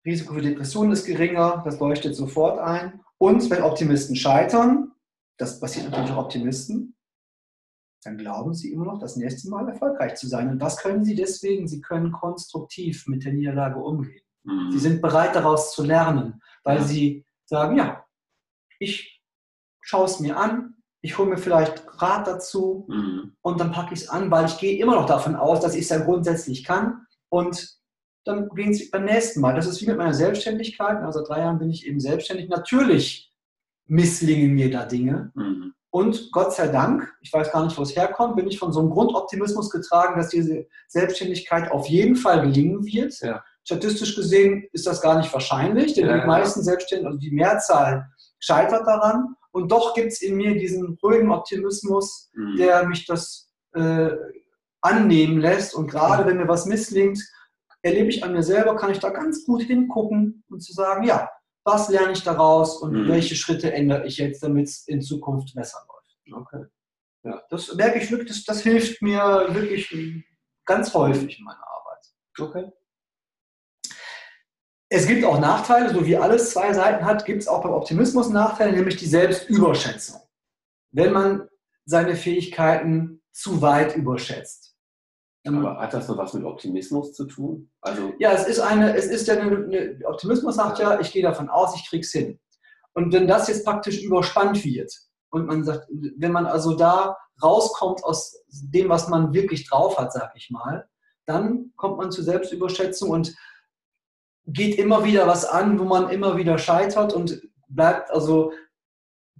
Risiko 0.05 0.35
für 0.35 0.41
Depressionen 0.41 0.93
ist 0.93 1.05
geringer, 1.05 1.61
das 1.65 1.77
leuchtet 1.79 2.15
sofort 2.15 2.59
ein. 2.59 3.01
Und 3.17 3.49
wenn 3.49 3.63
Optimisten 3.63 4.15
scheitern, 4.15 4.93
das 5.37 5.59
passiert 5.59 5.89
natürlich 5.89 6.11
auch 6.11 6.25
Optimisten, 6.25 6.95
dann 8.03 8.17
glauben 8.17 8.53
sie 8.53 8.71
immer 8.71 8.85
noch, 8.85 8.99
das 8.99 9.17
nächste 9.17 9.49
Mal 9.49 9.67
erfolgreich 9.67 10.15
zu 10.15 10.27
sein. 10.27 10.49
Und 10.49 10.59
das 10.59 10.77
können 10.77 11.03
sie 11.03 11.13
deswegen, 11.13 11.67
sie 11.67 11.81
können 11.81 12.13
konstruktiv 12.13 13.05
mit 13.07 13.25
der 13.25 13.33
Niederlage 13.33 13.77
umgehen. 13.77 14.23
Mhm. 14.43 14.71
Sie 14.71 14.79
sind 14.79 15.01
bereit 15.01 15.35
daraus 15.35 15.73
zu 15.73 15.83
lernen, 15.83 16.41
weil 16.63 16.77
ja. 16.77 16.83
sie 16.83 17.25
sagen, 17.45 17.77
ja, 17.77 18.05
ich 18.79 19.21
schaue 19.81 20.05
es 20.05 20.19
mir 20.19 20.37
an, 20.37 20.75
ich 21.01 21.17
hole 21.17 21.29
mir 21.29 21.37
vielleicht 21.37 21.83
Rat 22.01 22.27
dazu 22.27 22.85
mhm. 22.87 23.35
und 23.41 23.59
dann 23.59 23.71
packe 23.71 23.93
ich 23.93 24.01
es 24.01 24.09
an, 24.09 24.29
weil 24.31 24.45
ich 24.45 24.57
gehe 24.59 24.77
immer 24.79 24.95
noch 24.95 25.07
davon 25.07 25.35
aus, 25.35 25.59
dass 25.59 25.75
ich 25.75 25.81
es 25.81 25.89
ja 25.89 25.99
grundsätzlich 25.99 26.63
kann. 26.63 27.05
Und 27.29 27.79
dann 28.23 28.49
gehen 28.49 28.73
sie 28.73 28.89
beim 28.89 29.05
nächsten 29.05 29.41
Mal. 29.41 29.55
Das 29.55 29.65
ist 29.65 29.81
wie 29.81 29.87
mit 29.87 29.97
meiner 29.97 30.13
Selbstständigkeit. 30.13 30.97
Also 30.97 31.19
seit 31.19 31.29
drei 31.29 31.39
Jahren 31.39 31.57
bin 31.57 31.71
ich 31.71 31.87
eben 31.87 31.99
selbstständig. 31.99 32.49
Natürlich 32.49 33.33
misslingen 33.85 34.53
mir 34.53 34.69
da 34.69 34.85
Dinge. 34.85 35.31
Mhm. 35.33 35.73
Und 35.89 36.31
Gott 36.31 36.53
sei 36.53 36.67
Dank, 36.67 37.13
ich 37.21 37.33
weiß 37.33 37.51
gar 37.51 37.65
nicht, 37.65 37.77
wo 37.77 37.81
es 37.81 37.95
herkommt, 37.95 38.37
bin 38.37 38.47
ich 38.47 38.59
von 38.59 38.71
so 38.71 38.79
einem 38.79 38.91
Grundoptimismus 38.91 39.69
getragen, 39.69 40.17
dass 40.17 40.29
diese 40.29 40.67
Selbstständigkeit 40.87 41.69
auf 41.71 41.87
jeden 41.87 42.15
Fall 42.15 42.41
gelingen 42.43 42.85
wird. 42.85 43.19
Ja. 43.19 43.43
Statistisch 43.63 44.15
gesehen 44.15 44.67
ist 44.71 44.87
das 44.87 45.01
gar 45.01 45.17
nicht 45.17 45.31
wahrscheinlich, 45.31 45.93
denn 45.93 46.07
ja, 46.07 46.19
die 46.19 46.27
meisten 46.27 46.63
Selbstständigen, 46.63 47.07
also 47.07 47.19
die 47.19 47.31
Mehrzahl, 47.31 48.07
scheitert 48.39 48.87
daran. 48.87 49.35
Und 49.51 49.71
doch 49.71 49.93
gibt 49.93 50.11
es 50.11 50.21
in 50.21 50.35
mir 50.35 50.57
diesen 50.57 50.97
ruhigen 51.03 51.31
Optimismus, 51.31 52.31
mhm. 52.33 52.57
der 52.57 52.87
mich 52.87 53.05
das 53.05 53.49
äh, 53.73 54.09
annehmen 54.81 55.39
lässt. 55.39 55.75
Und 55.75 55.89
gerade 55.89 56.25
wenn 56.25 56.37
mir 56.37 56.47
was 56.47 56.65
misslingt, 56.65 57.19
erlebe 57.81 58.09
ich 58.09 58.23
an 58.23 58.33
mir 58.33 58.43
selber, 58.43 58.75
kann 58.75 58.91
ich 58.91 58.99
da 58.99 59.09
ganz 59.09 59.45
gut 59.45 59.63
hingucken 59.63 60.43
und 60.49 60.61
zu 60.61 60.73
sagen, 60.73 61.03
ja, 61.03 61.29
was 61.63 61.89
lerne 61.89 62.13
ich 62.13 62.23
daraus 62.23 62.81
und 62.81 62.93
mhm. 62.93 63.07
welche 63.07 63.35
Schritte 63.35 63.71
ändere 63.71 64.05
ich 64.05 64.17
jetzt, 64.17 64.41
damit 64.41 64.67
es 64.67 64.87
in 64.87 65.01
Zukunft 65.01 65.53
besser 65.53 65.79
läuft. 65.87 66.41
Okay. 66.43 66.65
Ja, 67.23 67.41
das 67.49 67.73
merke 67.75 67.99
ich 67.99 68.09
wirklich, 68.09 68.29
das, 68.29 68.43
das 68.43 68.61
hilft 68.61 69.01
mir 69.01 69.47
wirklich 69.49 69.93
ganz 70.65 70.93
häufig 70.93 71.37
in 71.37 71.45
meiner 71.45 71.59
Arbeit. 71.59 72.05
Okay. 72.39 72.71
Es 74.93 75.07
gibt 75.07 75.23
auch 75.23 75.39
Nachteile, 75.39 75.93
so 75.93 76.05
wie 76.05 76.17
alles 76.17 76.51
zwei 76.51 76.73
Seiten 76.73 77.05
hat, 77.05 77.23
gibt 77.23 77.41
es 77.41 77.47
auch 77.47 77.63
beim 77.63 77.71
Optimismus 77.71 78.29
Nachteile, 78.29 78.73
nämlich 78.73 78.97
die 78.97 79.05
Selbstüberschätzung. 79.05 80.19
Wenn 80.91 81.13
man 81.13 81.47
seine 81.85 82.17
Fähigkeiten 82.17 83.21
zu 83.31 83.61
weit 83.61 83.95
überschätzt. 83.95 84.75
Aber 85.47 85.79
hat 85.79 85.93
das 85.93 86.09
noch 86.09 86.17
was 86.17 86.33
mit 86.33 86.43
Optimismus 86.43 87.13
zu 87.13 87.25
tun? 87.25 87.71
Also 87.79 88.11
ja, 88.19 88.33
es 88.33 88.45
ist 88.45 88.59
eine, 88.59 88.93
es 88.93 89.05
ist 89.05 89.27
ja 89.27 89.35
eine, 89.35 89.63
eine 89.63 89.99
Optimismus 90.05 90.55
sagt 90.55 90.79
ja, 90.79 90.99
ich 90.99 91.13
gehe 91.13 91.23
davon 91.23 91.49
aus, 91.49 91.73
ich 91.77 91.87
krieg's 91.87 92.11
hin. 92.11 92.37
Und 92.93 93.13
wenn 93.13 93.29
das 93.29 93.47
jetzt 93.47 93.63
praktisch 93.63 94.03
überspannt 94.03 94.63
wird 94.65 94.93
und 95.29 95.47
man 95.47 95.63
sagt, 95.63 95.87
wenn 95.89 96.33
man 96.33 96.45
also 96.45 96.75
da 96.75 97.15
rauskommt 97.41 98.03
aus 98.03 98.43
dem, 98.49 98.89
was 98.89 99.07
man 99.07 99.33
wirklich 99.33 99.69
drauf 99.69 99.97
hat, 99.97 100.11
sag 100.11 100.33
ich 100.35 100.49
mal, 100.49 100.89
dann 101.25 101.71
kommt 101.77 101.97
man 101.97 102.11
zur 102.11 102.25
Selbstüberschätzung 102.25 103.09
und 103.09 103.33
geht 104.45 104.77
immer 104.77 105.03
wieder 105.03 105.27
was 105.27 105.45
an, 105.45 105.79
wo 105.79 105.83
man 105.83 106.09
immer 106.09 106.37
wieder 106.37 106.57
scheitert 106.57 107.13
und 107.13 107.41
bleibt 107.67 108.11
also 108.11 108.51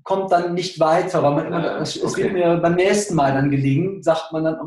kommt 0.03 0.31
dann 0.31 0.53
nicht 0.53 0.79
weiter, 0.79 1.21
weil 1.23 1.35
man 1.35 1.47
immer, 1.47 1.77
äh, 1.77 1.81
es, 1.81 2.03
okay. 2.03 2.23
wird 2.23 2.33
mir 2.33 2.57
beim 2.57 2.75
nächsten 2.75 3.15
Mal 3.15 3.33
dann 3.33 3.51
gelingen, 3.51 4.01
sagt 4.01 4.31
man 4.31 4.43
dann, 4.43 4.57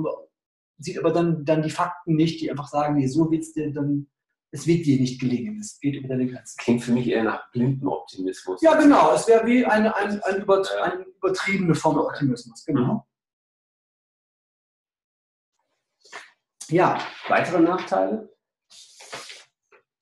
sieht 0.78 0.98
aber 0.98 1.12
dann, 1.12 1.44
dann 1.44 1.62
die 1.62 1.70
Fakten 1.70 2.14
nicht, 2.14 2.40
die 2.40 2.50
einfach 2.50 2.68
sagen, 2.68 2.94
nee, 2.94 3.06
so 3.06 3.30
wird 3.30 3.42
es 3.42 3.52
dir 3.52 3.72
dann, 3.72 4.08
es 4.50 4.66
wird 4.66 4.86
dir 4.86 5.00
nicht 5.00 5.20
gelingen. 5.20 5.58
Es 5.58 5.80
geht 5.80 5.96
über 5.96 6.08
deine 6.08 6.28
Grenzen. 6.28 6.56
Klingt 6.58 6.84
für 6.84 6.92
mich 6.92 7.08
eher 7.08 7.24
nach 7.24 7.50
blinden 7.50 7.88
Optimismus. 7.88 8.62
Ja, 8.62 8.74
genau. 8.76 9.12
Es 9.12 9.26
wäre 9.26 9.44
wie 9.46 9.64
eine, 9.64 9.96
eine, 9.96 10.24
eine, 10.24 10.38
über, 10.38 10.62
eine, 10.82 11.04
übertriebene 11.04 11.74
Form 11.74 11.98
okay. 11.98 12.06
Optimismus. 12.06 12.64
Genau. 12.64 13.06
Mhm. 16.68 16.76
Ja. 16.76 16.98
Weitere 17.28 17.60
Nachteile? 17.60 18.33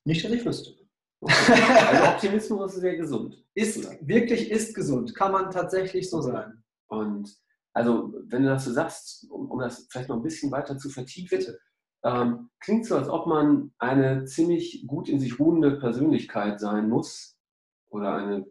Nicht, 0.04 0.24
dass 0.24 0.32
ich 0.32 0.44
wüsste. 0.44 0.74
also 1.22 2.04
Optimismus 2.04 2.74
ist 2.74 2.80
sehr 2.80 2.96
gesund. 2.96 3.44
Ist, 3.54 3.88
wirklich 4.00 4.50
ist 4.50 4.74
gesund, 4.74 5.14
kann 5.14 5.32
man 5.32 5.50
tatsächlich 5.50 6.10
so 6.10 6.20
sagen. 6.20 6.64
Und 6.88 7.32
also, 7.74 8.12
wenn 8.26 8.42
du 8.42 8.48
das 8.48 8.64
so 8.64 8.72
sagst, 8.72 9.30
um, 9.30 9.50
um 9.50 9.60
das 9.60 9.86
vielleicht 9.90 10.08
noch 10.08 10.16
ein 10.16 10.22
bisschen 10.22 10.50
weiter 10.50 10.76
zu 10.76 10.90
vertiefen, 10.90 11.40
ähm, 12.04 12.50
klingt 12.60 12.86
so, 12.86 12.96
als 12.96 13.08
ob 13.08 13.26
man 13.26 13.72
eine 13.78 14.24
ziemlich 14.24 14.84
gut 14.86 15.08
in 15.08 15.20
sich 15.20 15.38
ruhende 15.38 15.78
Persönlichkeit 15.78 16.60
sein 16.60 16.88
muss 16.88 17.38
oder 17.88 18.16
eine 18.16 18.46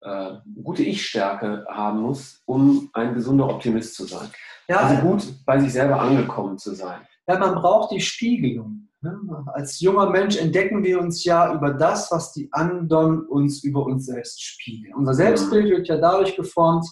äh, 0.00 0.38
gute 0.62 0.82
Ich-Stärke 0.82 1.64
haben 1.68 2.00
muss, 2.00 2.42
um 2.44 2.90
ein 2.92 3.14
gesunder 3.14 3.48
Optimist 3.48 3.94
zu 3.94 4.04
sein. 4.04 4.28
Ja, 4.68 4.78
also 4.78 5.02
gut 5.02 5.44
bei 5.46 5.60
sich 5.60 5.72
selber 5.72 6.00
angekommen 6.00 6.58
zu 6.58 6.74
sein. 6.74 7.06
Ja, 7.28 7.38
man 7.38 7.54
braucht 7.54 7.92
die 7.92 8.00
Spiegelung. 8.00 8.88
Ne? 9.02 9.18
Als 9.52 9.80
junger 9.80 10.08
Mensch 10.10 10.36
entdecken 10.36 10.84
wir 10.84 11.00
uns 11.00 11.24
ja 11.24 11.52
über 11.52 11.74
das, 11.74 12.10
was 12.12 12.32
die 12.32 12.48
anderen 12.52 13.26
uns 13.26 13.64
über 13.64 13.84
uns 13.84 14.06
selbst 14.06 14.42
spiegeln. 14.42 14.94
Unser 14.94 15.14
Selbstbild 15.14 15.70
wird 15.70 15.88
ja 15.88 15.96
dadurch 15.96 16.36
geformt, 16.36 16.86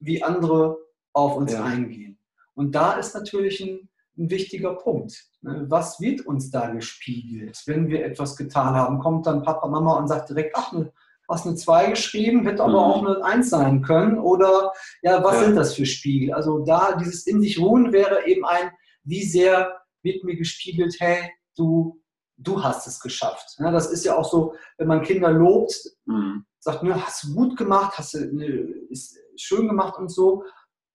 wie 0.00 0.22
andere 0.22 0.78
auf 1.12 1.36
uns 1.36 1.52
ja. 1.52 1.64
eingehen. 1.64 2.18
Und 2.54 2.74
da 2.74 2.94
ist 2.94 3.14
natürlich 3.14 3.60
ein, 3.60 3.90
ein 4.16 4.30
wichtiger 4.30 4.74
Punkt. 4.74 5.22
Ne? 5.42 5.66
Was 5.68 6.00
wird 6.00 6.26
uns 6.26 6.50
da 6.50 6.70
gespiegelt? 6.70 7.60
Wenn 7.66 7.88
wir 7.88 8.06
etwas 8.06 8.34
getan 8.36 8.74
haben, 8.74 8.98
kommt 8.98 9.26
dann 9.26 9.42
Papa, 9.42 9.68
Mama 9.68 9.98
und 9.98 10.08
sagt 10.08 10.30
direkt, 10.30 10.56
ach, 10.56 10.72
du 10.72 10.90
hast 11.28 11.46
eine 11.46 11.56
2 11.56 11.90
geschrieben, 11.90 12.46
hätte 12.46 12.62
aber 12.62 12.72
mhm. 12.72 12.92
auch 12.92 13.06
eine 13.06 13.24
1 13.24 13.50
sein 13.50 13.82
können. 13.82 14.18
Oder 14.18 14.72
ja, 15.02 15.22
was 15.22 15.34
ja. 15.34 15.44
sind 15.44 15.56
das 15.56 15.74
für 15.74 15.86
Spiegel? 15.86 16.32
Also 16.32 16.64
da 16.64 16.96
dieses 16.96 17.26
in 17.26 17.42
sich 17.42 17.60
ruhen 17.60 17.92
wäre 17.92 18.26
eben 18.26 18.46
ein, 18.46 18.70
wie 19.04 19.24
sehr 19.24 19.81
wird 20.02 20.24
mir 20.24 20.36
gespiegelt, 20.36 20.96
hey, 20.98 21.30
du, 21.56 22.00
du 22.36 22.62
hast 22.62 22.86
es 22.86 23.00
geschafft. 23.00 23.56
Ja, 23.58 23.70
das 23.70 23.90
ist 23.90 24.04
ja 24.04 24.16
auch 24.16 24.28
so, 24.28 24.54
wenn 24.78 24.88
man 24.88 25.02
Kinder 25.02 25.30
lobt, 25.30 25.74
mhm. 26.06 26.44
sagt, 26.58 26.82
ne, 26.82 27.04
hast 27.04 27.24
du 27.24 27.34
gut 27.34 27.56
gemacht, 27.56 27.96
hast 27.98 28.14
du, 28.14 28.34
ne, 28.34 28.46
ist, 28.90 29.16
schön 29.36 29.68
gemacht 29.68 29.98
und 29.98 30.10
so, 30.10 30.44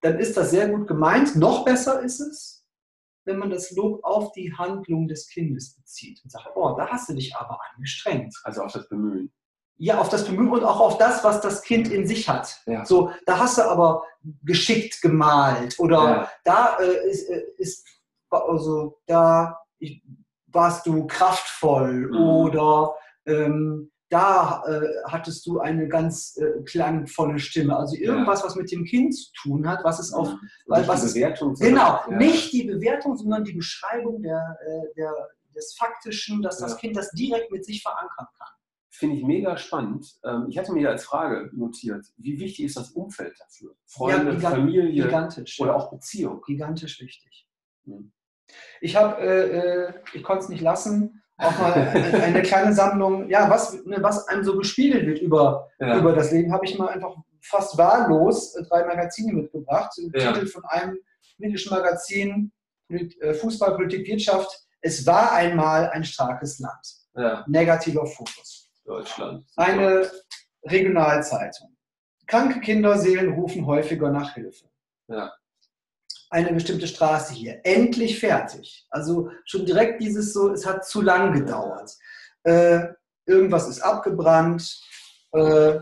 dann 0.01 0.19
ist 0.19 0.37
das 0.37 0.51
sehr 0.51 0.69
gut 0.69 0.87
gemeint. 0.87 1.35
Noch 1.35 1.65
besser 1.65 2.01
ist 2.01 2.19
es, 2.19 2.65
wenn 3.25 3.37
man 3.37 3.49
das 3.49 3.71
Lob 3.71 4.03
auf 4.03 4.31
die 4.33 4.53
Handlung 4.53 5.07
des 5.07 5.27
Kindes 5.27 5.75
bezieht 5.75 6.21
und 6.23 6.31
sagt, 6.31 6.47
oh, 6.55 6.75
da 6.77 6.87
hast 6.87 7.09
du 7.09 7.13
dich 7.13 7.35
aber 7.35 7.59
angestrengt. 7.73 8.33
Also 8.43 8.61
auf 8.61 8.71
das 8.71 8.87
Bemühen. 8.89 9.31
Ja, 9.79 9.99
auf 9.99 10.09
das 10.09 10.25
Bemühen 10.25 10.49
und 10.49 10.63
auch 10.63 10.79
auf 10.79 10.97
das, 10.97 11.23
was 11.23 11.41
das 11.41 11.61
Kind 11.61 11.91
in 11.91 12.07
sich 12.07 12.27
hat. 12.27 12.61
Ja. 12.65 12.83
So, 12.83 13.11
da 13.25 13.37
hast 13.37 13.59
du 13.59 13.63
aber 13.63 14.03
geschickt 14.43 15.01
gemalt 15.01 15.77
oder 15.77 15.97
ja. 15.97 16.31
da 16.43 16.77
äh, 16.79 17.09
ist, 17.09 17.29
äh, 17.29 17.43
ist, 17.57 17.85
also 18.29 18.99
da 19.05 19.57
warst 20.47 20.85
du 20.85 21.05
kraftvoll 21.07 22.07
mhm. 22.07 22.17
oder 22.17 22.95
ähm, 23.25 23.91
da 24.09 24.63
äh, 24.65 24.87
hattest 25.05 25.45
du 25.45 25.59
eine 25.59 25.87
ganz 25.87 26.37
äh, 26.37 26.63
klangvolle 26.63 27.39
Stimme. 27.39 27.75
Also 27.75 27.97
irgendwas, 27.97 28.39
ja. 28.39 28.45
was 28.45 28.55
mit 28.55 28.71
dem 28.71 28.85
Kind 28.85 29.15
zu 29.15 29.31
tun 29.41 29.67
hat, 29.67 29.83
was 29.83 29.99
es 29.99 30.13
auf. 30.13 30.29
Ja. 30.29 30.37
Weil, 30.67 30.87
was 30.87 31.05
die 31.05 31.19
Bewertung. 31.19 31.53
Ist, 31.53 31.61
genau, 31.61 31.99
ja. 32.09 32.17
nicht 32.17 32.53
die 32.53 32.63
Bewertung, 32.63 33.17
sondern 33.17 33.43
die 33.43 33.53
Beschreibung 33.53 34.21
der, 34.21 34.57
äh, 34.65 34.93
der, 34.95 35.13
des 35.53 35.75
Faktischen, 35.77 36.41
dass 36.41 36.59
das 36.59 36.77
Kind 36.77 36.95
das 36.95 37.11
direkt 37.11 37.51
mit 37.51 37.65
sich 37.65 37.81
verankern 37.81 38.27
kann. 38.37 38.47
Finde 38.89 39.17
ich 39.17 39.23
mega 39.23 39.57
spannend. 39.57 40.19
Ähm, 40.23 40.47
ich 40.49 40.57
hatte 40.57 40.71
mir 40.71 40.89
als 40.89 41.03
Frage 41.03 41.51
notiert, 41.53 42.05
wie 42.17 42.39
wichtig 42.39 42.65
ist 42.65 42.77
das 42.77 42.91
Umfeld 42.91 43.37
dafür? 43.39 43.75
Freunde, 43.85 44.35
gigant 44.35 44.55
Familie 44.55 44.89
gigantisch, 44.91 45.59
oder 45.59 45.75
auch 45.75 45.91
Beziehung? 45.91 46.41
Gigantisch 46.47 47.01
wichtig. 47.01 47.47
Hm. 47.85 48.11
Ich 48.81 48.95
habe, 48.95 49.21
äh, 49.21 49.57
äh, 49.57 49.93
ich 50.13 50.23
konnte 50.23 50.43
es 50.43 50.49
nicht 50.49 50.61
lassen, 50.61 51.21
auch 51.37 51.57
mal 51.59 51.73
eine 51.73 52.41
kleine 52.41 52.73
Sammlung, 52.73 53.29
ja, 53.29 53.49
was, 53.49 53.83
ne, 53.85 53.97
was 54.01 54.27
einem 54.27 54.43
so 54.43 54.57
gespiegelt 54.57 55.05
wird 55.05 55.19
über, 55.19 55.69
ja. 55.79 55.99
über 55.99 56.13
das 56.13 56.31
Leben, 56.31 56.51
habe 56.51 56.65
ich 56.65 56.77
mal 56.77 56.87
einfach 56.89 57.15
fast 57.41 57.77
wahllos 57.77 58.55
äh, 58.55 58.63
drei 58.63 58.85
Magazine 58.85 59.33
mitgebracht. 59.33 59.91
Ja. 60.13 60.33
Titel 60.33 60.47
von 60.47 60.65
einem 60.65 60.97
politischen 61.35 61.69
Magazin, 61.71 62.51
äh, 62.89 63.33
Fußball, 63.33 63.75
Politik, 63.75 64.07
Wirtschaft. 64.07 64.67
Es 64.81 65.05
war 65.05 65.31
einmal 65.33 65.89
ein 65.89 66.03
starkes 66.03 66.59
Land. 66.59 66.87
Ja. 67.15 67.43
Negativer 67.47 68.05
Fokus. 68.05 68.69
Deutschland. 68.85 69.47
Super. 69.49 69.67
Eine 69.67 70.11
Regionalzeitung. 70.63 71.75
Kranke 72.25 72.59
Kinderseelen 72.59 73.33
rufen 73.33 73.65
häufiger 73.65 74.09
nach 74.09 74.33
Hilfe. 74.33 74.65
Ja 75.07 75.31
eine 76.29 76.53
bestimmte 76.53 76.87
Straße 76.87 77.33
hier. 77.33 77.61
Endlich 77.63 78.19
fertig. 78.19 78.85
Also 78.89 79.29
schon 79.45 79.65
direkt 79.65 80.01
dieses 80.01 80.33
so, 80.33 80.51
es 80.51 80.65
hat 80.65 80.85
zu 80.85 81.01
lang 81.01 81.33
gedauert. 81.33 81.91
Äh, 82.43 82.87
irgendwas 83.25 83.67
ist 83.67 83.81
abgebrannt. 83.81 84.81
Äh, 85.31 85.79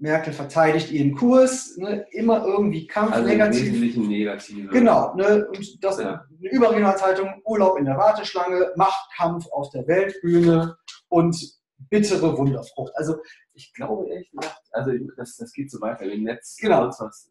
Merkel 0.00 0.32
verteidigt 0.32 0.92
ihren 0.92 1.16
Kurs, 1.16 1.76
ne, 1.76 2.06
immer 2.12 2.44
irgendwie 2.46 2.86
Kampf, 2.86 3.12
Also 3.12 3.24
im 3.24 3.30
negativ. 3.36 3.64
Wesentlichen 3.64 4.06
negative. 4.08 4.68
Genau, 4.68 5.14
ne, 5.16 5.48
und 5.48 5.82
das 5.84 5.98
Ja. 5.98 6.24
eine 6.40 6.50
Überregionalzeitung, 6.50 7.42
Urlaub 7.44 7.78
in 7.78 7.84
der 7.84 7.96
Warteschlange, 7.96 8.72
Machtkampf 8.76 9.46
auf 9.50 9.70
der 9.70 9.86
Weltbühne 9.88 10.76
und 11.08 11.36
bittere 11.90 12.36
Wunderfrucht. 12.38 12.92
Also 12.96 13.16
Ich 13.54 13.74
glaube 13.74 14.08
ehrlich 14.08 14.30
gesagt, 14.30 14.62
also 14.70 14.92
das, 15.16 15.36
das 15.36 15.52
geht 15.52 15.68
so 15.68 15.80
weiter 15.80 16.04
im 16.04 16.22
Netz. 16.22 16.56
Genau. 16.60 16.86
was. 16.86 17.28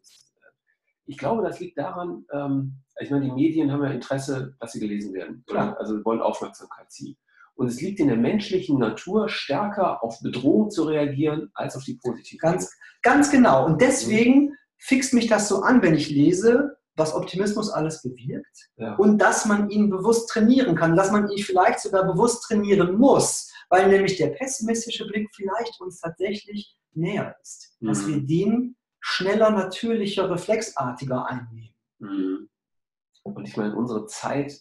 Ich 1.08 1.16
glaube, 1.16 1.42
das 1.42 1.58
liegt 1.58 1.78
daran, 1.78 2.24
ähm, 2.32 2.74
ich 3.00 3.10
meine, 3.10 3.24
die 3.24 3.32
Medien 3.32 3.72
haben 3.72 3.82
ja 3.82 3.90
Interesse, 3.90 4.54
dass 4.60 4.72
sie 4.72 4.80
gelesen 4.80 5.14
werden. 5.14 5.42
Oder? 5.50 5.78
Also 5.80 6.04
wollen 6.04 6.20
Aufmerksamkeit 6.20 6.90
ziehen. 6.92 7.16
Und 7.54 7.66
es 7.66 7.80
liegt 7.80 7.98
in 7.98 8.08
der 8.08 8.16
menschlichen 8.16 8.78
Natur, 8.78 9.28
stärker 9.28 10.04
auf 10.04 10.20
Bedrohung 10.20 10.70
zu 10.70 10.84
reagieren, 10.84 11.50
als 11.54 11.76
auf 11.76 11.82
die 11.84 11.98
positive. 12.04 12.38
Ganz, 12.38 12.70
ganz 13.02 13.30
genau. 13.30 13.64
Und 13.66 13.80
deswegen 13.80 14.54
fixt 14.76 15.14
mich 15.14 15.26
das 15.28 15.48
so 15.48 15.62
an, 15.62 15.82
wenn 15.82 15.94
ich 15.94 16.10
lese, 16.10 16.76
was 16.94 17.14
Optimismus 17.14 17.70
alles 17.70 18.02
bewirkt 18.02 18.68
Ja. 18.76 18.94
und 18.96 19.18
dass 19.18 19.46
man 19.46 19.70
ihn 19.70 19.88
bewusst 19.88 20.28
trainieren 20.28 20.76
kann, 20.76 20.94
dass 20.94 21.10
man 21.10 21.28
ihn 21.30 21.42
vielleicht 21.42 21.80
sogar 21.80 22.04
bewusst 22.04 22.42
trainieren 22.44 22.96
muss, 22.96 23.50
weil 23.70 23.88
nämlich 23.88 24.16
der 24.18 24.28
pessimistische 24.28 25.06
Blick 25.06 25.28
vielleicht 25.34 25.80
uns 25.80 26.00
tatsächlich 26.00 26.76
näher 26.92 27.34
ist, 27.40 27.76
dass 27.80 28.02
Mhm. 28.04 28.08
wir 28.08 28.20
den 28.26 28.76
schneller, 29.08 29.50
natürlicher, 29.50 30.30
reflexartiger 30.30 31.26
einnehmen. 31.26 31.74
Mhm. 31.98 32.48
Und 33.22 33.48
ich 33.48 33.56
meine, 33.56 33.74
unsere 33.74 34.06
Zeit, 34.06 34.60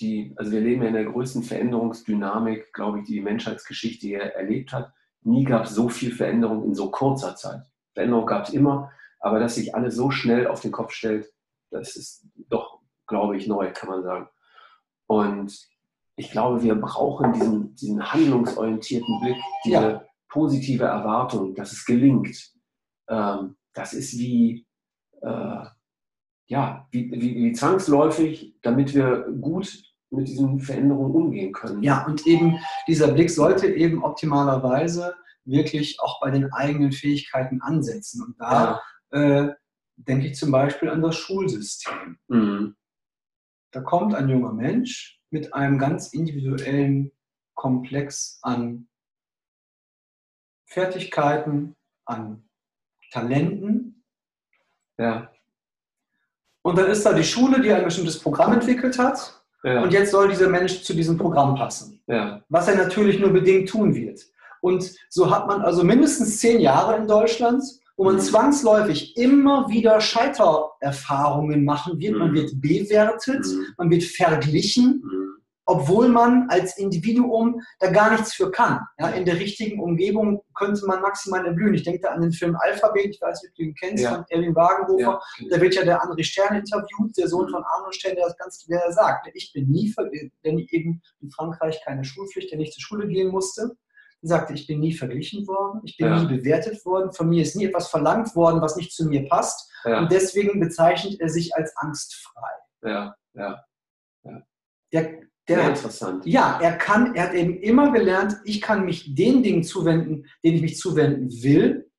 die, 0.00 0.34
also 0.36 0.50
wir 0.50 0.60
leben 0.60 0.82
ja 0.82 0.88
in 0.88 0.94
der 0.94 1.04
größten 1.04 1.42
Veränderungsdynamik, 1.44 2.72
glaube 2.72 2.98
ich, 3.00 3.06
die 3.06 3.14
die 3.14 3.20
Menschheitsgeschichte 3.20 4.06
je 4.06 4.14
erlebt 4.14 4.72
hat. 4.72 4.92
Nie 5.22 5.44
gab 5.44 5.64
es 5.64 5.74
so 5.74 5.88
viel 5.88 6.12
Veränderung 6.12 6.64
in 6.64 6.74
so 6.74 6.90
kurzer 6.90 7.36
Zeit. 7.36 7.62
Veränderung 7.94 8.26
gab 8.26 8.46
es 8.46 8.52
immer, 8.52 8.90
aber 9.20 9.38
dass 9.38 9.54
sich 9.56 9.74
alles 9.74 9.94
so 9.94 10.10
schnell 10.10 10.46
auf 10.48 10.60
den 10.60 10.72
Kopf 10.72 10.92
stellt, 10.92 11.32
das 11.70 11.96
ist 11.96 12.26
doch, 12.48 12.80
glaube 13.06 13.36
ich, 13.36 13.46
neu, 13.46 13.72
kann 13.72 13.90
man 13.90 14.02
sagen. 14.02 14.28
Und 15.06 15.56
ich 16.16 16.30
glaube, 16.30 16.62
wir 16.62 16.74
brauchen 16.74 17.32
diesen, 17.32 17.74
diesen 17.76 18.12
handlungsorientierten 18.12 19.20
Blick, 19.20 19.36
diese 19.64 19.74
Ja. 19.74 20.04
positive 20.28 20.84
Erwartung, 20.84 21.54
dass 21.54 21.72
es 21.72 21.84
gelingt. 21.84 22.52
Ähm, 23.08 23.56
das 23.78 23.92
ist 23.92 24.18
wie, 24.18 24.66
äh, 25.22 25.64
ja, 26.48 26.88
wie, 26.90 27.10
wie, 27.12 27.34
wie 27.36 27.52
zwangsläufig, 27.52 28.56
damit 28.62 28.94
wir 28.94 29.28
gut 29.40 29.82
mit 30.10 30.26
diesen 30.26 30.58
Veränderungen 30.60 31.14
umgehen 31.14 31.52
können. 31.52 31.82
Ja, 31.82 32.06
und 32.06 32.26
eben 32.26 32.58
dieser 32.88 33.12
Blick 33.12 33.30
sollte 33.30 33.68
eben 33.68 34.02
optimalerweise 34.02 35.14
wirklich 35.44 36.00
auch 36.00 36.20
bei 36.20 36.30
den 36.30 36.52
eigenen 36.52 36.92
Fähigkeiten 36.92 37.60
ansetzen. 37.62 38.24
Und 38.24 38.40
da 38.40 38.82
äh, 39.10 39.48
denke 39.96 40.26
ich 40.26 40.36
zum 40.36 40.50
Beispiel 40.50 40.88
an 40.88 41.02
das 41.02 41.16
Schulsystem. 41.16 42.18
Mhm. 42.28 42.74
Da 43.70 43.80
kommt 43.82 44.14
ein 44.14 44.28
junger 44.28 44.52
Mensch 44.52 45.20
mit 45.30 45.54
einem 45.54 45.78
ganz 45.78 46.12
individuellen 46.12 47.12
Komplex 47.54 48.38
an 48.42 48.88
Fertigkeiten, 50.66 51.76
an 52.06 52.47
Talenten. 53.10 54.02
Ja. 54.98 55.30
Und 56.62 56.76
dann 56.78 56.90
ist 56.90 57.04
da 57.06 57.12
die 57.12 57.24
Schule, 57.24 57.60
die 57.60 57.72
ein 57.72 57.84
bestimmtes 57.84 58.18
Programm 58.18 58.52
entwickelt 58.52 58.98
hat. 58.98 59.40
Ja. 59.64 59.82
Und 59.82 59.92
jetzt 59.92 60.10
soll 60.12 60.28
dieser 60.28 60.48
Mensch 60.48 60.82
zu 60.82 60.94
diesem 60.94 61.16
Programm 61.16 61.54
passen. 61.54 62.00
ja. 62.06 62.42
was 62.48 62.68
er 62.68 62.76
natürlich 62.76 63.18
nur 63.20 63.30
bedingt 63.30 63.68
tun 63.68 63.94
wird. 63.94 64.20
Und 64.62 64.94
so 65.10 65.30
hat 65.30 65.46
man 65.46 65.60
also 65.60 65.84
mindestens 65.84 66.38
zehn 66.38 66.58
Jahre 66.60 66.96
in 66.96 67.06
Deutschland, 67.06 67.62
wo 67.96 68.04
man 68.04 68.14
Mhm. 68.14 68.20
zwangsläufig 68.20 69.16
immer 69.16 69.68
wieder 69.68 70.00
Scheitererfahrungen 70.00 71.64
machen 71.64 71.98
wird. 71.98 72.16
Man 72.16 72.30
Mhm. 72.30 72.34
wird 72.34 72.60
bewertet, 72.60 73.44
Mhm. 73.46 73.66
man 73.76 73.90
wird 73.90 74.04
verglichen, 74.04 75.02
Mhm. 75.04 75.27
Obwohl 75.70 76.08
man 76.08 76.48
als 76.48 76.78
Individuum 76.78 77.60
da 77.78 77.90
gar 77.90 78.10
nichts 78.10 78.32
für 78.34 78.50
kann. 78.50 78.80
Ja, 78.98 79.10
in 79.10 79.26
der 79.26 79.36
richtigen 79.38 79.80
Umgebung 79.82 80.40
könnte 80.54 80.86
man 80.86 81.02
maximal 81.02 81.44
erblühen. 81.44 81.74
Ich 81.74 81.82
denke 81.82 82.00
da 82.00 82.08
an 82.08 82.22
den 82.22 82.32
Film 82.32 82.56
Alphabet, 82.58 83.10
ich 83.14 83.20
weiß 83.20 83.42
nicht, 83.42 83.50
ob 83.52 83.56
du 83.56 83.62
ihn 83.64 83.74
kennst, 83.74 84.02
Ja. 84.02 84.14
von 84.14 84.24
Erwin 84.30 84.54
Wagenhofer. 84.56 85.20
Ja. 85.40 85.48
Da 85.50 85.60
wird 85.60 85.74
ja 85.74 85.84
der 85.84 86.02
André 86.02 86.24
Stern 86.24 86.56
interviewt, 86.56 87.14
der 87.18 87.28
Sohn 87.28 87.50
von 87.50 87.62
Arno 87.62 87.92
Stern, 87.92 88.16
der 88.16 88.24
das 88.24 88.36
ganz 88.38 88.64
der 88.64 88.90
sagt, 88.92 89.28
ich 89.34 89.52
bin 89.52 89.68
nie, 89.68 89.94
denn 90.42 90.58
eben 90.70 91.02
in 91.20 91.30
Frankreich 91.30 91.78
keine 91.84 92.02
Schulpflicht, 92.02 92.50
der 92.50 92.58
nicht 92.58 92.72
zur 92.72 92.80
Schule 92.82 93.06
gehen 93.06 93.28
musste. 93.30 93.76
Sagte, 94.22 94.54
ich 94.54 94.66
bin 94.66 94.80
nie 94.80 94.94
verglichen 94.94 95.46
worden, 95.46 95.80
ich 95.84 95.96
bin 95.98 96.06
Ja. 96.08 96.18
nie 96.22 96.26
bewertet 96.38 96.84
worden, 96.86 97.12
von 97.12 97.28
mir 97.28 97.42
ist 97.42 97.54
nie 97.56 97.66
etwas 97.66 97.88
verlangt 97.88 98.34
worden, 98.34 98.60
was 98.62 98.74
nicht 98.74 98.92
zu 98.92 99.04
mir 99.06 99.28
passt. 99.28 99.70
Ja. 99.84 99.98
Und 100.00 100.10
deswegen 100.10 100.58
bezeichnet 100.60 101.20
er 101.20 101.28
sich 101.28 101.54
als 101.54 101.76
angstfrei. 101.76 102.50
ja. 102.84 103.14
ja. 103.34 103.62
Der, 104.92 105.20
Sehr 105.48 105.56
der, 105.56 105.68
interessant. 105.70 106.26
ja, 106.26 106.58
er 106.62 106.72
kann, 106.72 107.14
er 107.14 107.24
hat 107.24 107.34
eben 107.34 107.58
immer 107.60 107.90
gelernt, 107.90 108.36
ich 108.44 108.60
kann 108.60 108.84
mich 108.84 109.14
den 109.14 109.42
Dingen 109.42 109.64
zuwenden, 109.64 110.26
denen 110.44 110.56
ich 110.56 110.62
mich 110.62 110.76
zuwenden 110.76 111.30
will 111.42 111.90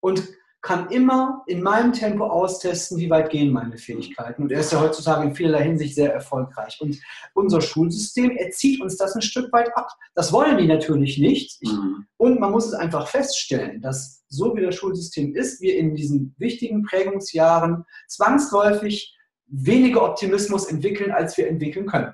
und 0.00 0.26
kann 0.62 0.90
immer 0.90 1.44
in 1.46 1.62
meinem 1.62 1.92
Tempo 1.92 2.24
austesten, 2.24 2.98
wie 2.98 3.08
weit 3.10 3.30
gehen 3.30 3.52
meine 3.52 3.78
Fähigkeiten. 3.78 4.42
Und 4.42 4.50
er 4.52 4.60
ist 4.60 4.72
ja 4.72 4.80
heutzutage 4.80 5.28
in 5.28 5.34
vielerlei 5.34 5.62
Hinsicht 5.62 5.94
sehr 5.94 6.12
erfolgreich. 6.12 6.78
Und 6.80 6.98
unser 7.34 7.60
Schulsystem 7.60 8.36
erzieht 8.36 8.80
uns 8.80 8.96
das 8.96 9.14
ein 9.14 9.22
Stück 9.22 9.52
weit 9.52 9.76
ab. 9.76 9.88
Das 10.14 10.32
wollen 10.32 10.58
die 10.58 10.66
natürlich 10.66 11.18
nicht. 11.18 11.58
Ich, 11.60 11.70
Mhm. 11.70 12.06
und 12.16 12.40
man 12.40 12.50
muss 12.50 12.66
es 12.66 12.74
einfach 12.74 13.06
feststellen, 13.06 13.80
dass 13.80 14.24
so 14.28 14.56
wie 14.56 14.62
das 14.62 14.74
Schulsystem 14.74 15.36
ist, 15.36 15.60
wir 15.60 15.76
in 15.76 15.94
diesen 15.94 16.34
wichtigen 16.38 16.82
Prägungsjahren 16.82 17.84
zwangsläufig 18.08 19.16
weniger 19.46 20.02
Optimismus 20.02 20.66
entwickeln, 20.66 21.12
als 21.12 21.36
wir 21.38 21.46
entwickeln 21.46 21.86
können. 21.86 22.12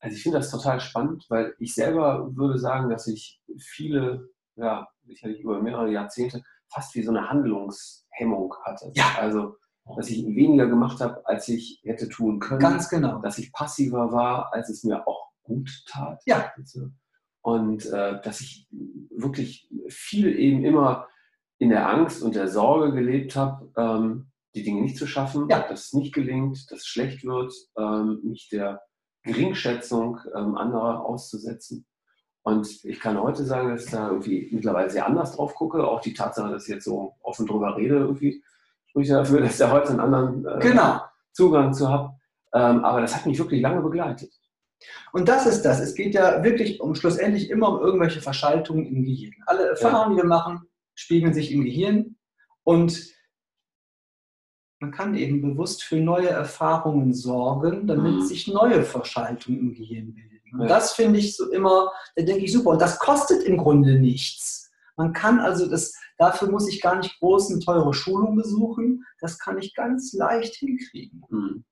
Also 0.00 0.16
ich 0.16 0.22
finde 0.22 0.38
das 0.38 0.50
total 0.50 0.80
spannend, 0.80 1.26
weil 1.28 1.54
ich 1.58 1.74
selber 1.74 2.30
würde 2.36 2.58
sagen, 2.58 2.88
dass 2.88 3.06
ich 3.06 3.40
viele, 3.58 4.28
ja, 4.56 4.86
sicherlich 5.04 5.40
über 5.40 5.60
mehrere 5.60 5.90
Jahrzehnte 5.90 6.42
fast 6.72 6.94
wie 6.94 7.02
so 7.02 7.10
eine 7.10 7.28
Handlungshemmung 7.28 8.54
hatte. 8.64 8.90
Ja. 8.94 9.16
Also, 9.18 9.56
dass 9.96 10.10
ich 10.10 10.24
weniger 10.26 10.66
gemacht 10.66 11.00
habe, 11.00 11.26
als 11.26 11.48
ich 11.48 11.80
hätte 11.84 12.08
tun 12.08 12.38
können. 12.40 12.60
Ganz 12.60 12.88
genau. 12.90 13.20
Dass 13.20 13.38
ich 13.38 13.52
passiver 13.52 14.12
war, 14.12 14.52
als 14.52 14.68
es 14.68 14.84
mir 14.84 15.06
auch 15.08 15.30
gut 15.44 15.70
tat. 15.88 16.20
Ja. 16.26 16.52
Und 17.40 17.86
äh, 17.86 18.20
dass 18.20 18.40
ich 18.40 18.68
wirklich 18.70 19.70
viel 19.88 20.38
eben 20.38 20.64
immer 20.64 21.08
in 21.58 21.70
der 21.70 21.88
Angst 21.88 22.22
und 22.22 22.34
der 22.34 22.48
Sorge 22.48 22.92
gelebt 22.92 23.34
habe, 23.34 23.72
ähm, 23.76 24.30
die 24.54 24.62
Dinge 24.62 24.82
nicht 24.82 24.96
zu 24.96 25.06
schaffen, 25.06 25.48
Ja. 25.48 25.66
dass 25.66 25.86
es 25.86 25.92
nicht 25.92 26.14
gelingt, 26.14 26.70
dass 26.70 26.80
es 26.80 26.86
schlecht 26.86 27.24
wird, 27.24 27.52
ähm, 27.76 28.20
mich 28.24 28.48
der 28.50 28.80
Geringschätzung 29.28 30.20
ähm, 30.34 30.56
anderer 30.56 31.04
auszusetzen. 31.04 31.86
Und 32.42 32.84
ich 32.84 32.98
kann 32.98 33.20
heute 33.20 33.44
sagen, 33.44 33.68
dass 33.70 33.84
ich 33.84 33.90
da 33.90 34.08
irgendwie 34.08 34.48
mittlerweile 34.52 34.90
sehr 34.90 35.06
anders 35.06 35.36
drauf 35.36 35.54
gucke. 35.54 35.86
Auch 35.86 36.00
die 36.00 36.14
Tatsache, 36.14 36.50
dass 36.50 36.64
ich 36.64 36.74
jetzt 36.74 36.84
so 36.84 37.14
offen 37.22 37.46
drüber 37.46 37.76
rede, 37.76 37.96
irgendwie 37.96 38.42
spricht 38.86 39.10
ja 39.10 39.18
dafür, 39.18 39.40
dass 39.42 39.52
ich 39.52 39.58
da 39.58 39.70
heute 39.70 39.90
einen 39.90 40.00
anderen 40.00 40.46
äh, 40.46 40.58
Genau. 40.60 41.00
Zugang 41.32 41.72
zu 41.72 41.88
habe. 41.88 42.14
Ähm, 42.54 42.84
aber 42.84 43.00
das 43.00 43.14
hat 43.14 43.26
mich 43.26 43.38
wirklich 43.38 43.60
lange 43.60 43.82
begleitet. 43.82 44.32
Und 45.12 45.28
das 45.28 45.46
ist 45.46 45.62
das. 45.62 45.80
Es 45.80 45.94
geht 45.94 46.14
ja 46.14 46.42
wirklich 46.42 46.80
um 46.80 46.94
schlussendlich 46.94 47.50
immer 47.50 47.68
um 47.72 47.80
irgendwelche 47.80 48.20
Verschaltungen 48.20 48.86
im 48.86 49.04
Gehirn. 49.04 49.34
Alle 49.46 49.68
Erfahrungen, 49.70 50.16
die 50.16 50.22
wir 50.22 50.28
machen, 50.28 50.62
spiegeln 50.94 51.34
sich 51.34 51.52
im 51.52 51.64
Gehirn. 51.64 52.16
Und 52.64 53.17
man 54.80 54.90
kann 54.92 55.14
eben 55.14 55.42
bewusst 55.42 55.82
für 55.82 55.96
neue 55.96 56.28
Erfahrungen 56.28 57.12
sorgen, 57.12 57.86
damit 57.86 58.14
Mhm. 58.16 58.20
sich 58.22 58.46
neue 58.46 58.82
Verschaltungen 58.84 59.58
im 59.60 59.74
Gehirn 59.74 60.14
bilden. 60.14 60.40
Und 60.52 60.60
Ja. 60.62 60.66
das 60.68 60.92
finde 60.92 61.18
ich 61.18 61.36
so 61.36 61.50
immer, 61.50 61.90
da 62.16 62.22
denke 62.22 62.44
ich 62.44 62.52
super. 62.52 62.70
Und 62.70 62.80
das 62.80 62.98
kostet 62.98 63.42
im 63.42 63.56
Grunde 63.56 63.98
nichts. 63.98 64.70
Man 64.96 65.12
kann 65.12 65.40
also 65.40 65.68
das, 65.68 65.94
dafür 66.16 66.50
muss 66.50 66.68
ich 66.68 66.80
gar 66.80 66.96
nicht 66.96 67.18
groß 67.20 67.50
eine 67.52 67.60
teure 67.60 67.92
Schulung 67.94 68.36
besuchen. 68.36 69.04
Das 69.20 69.38
kann 69.38 69.58
ich 69.58 69.74
ganz 69.74 70.12
leicht 70.12 70.54
hinkriegen. 70.56 71.22
Mhm. 71.28 71.64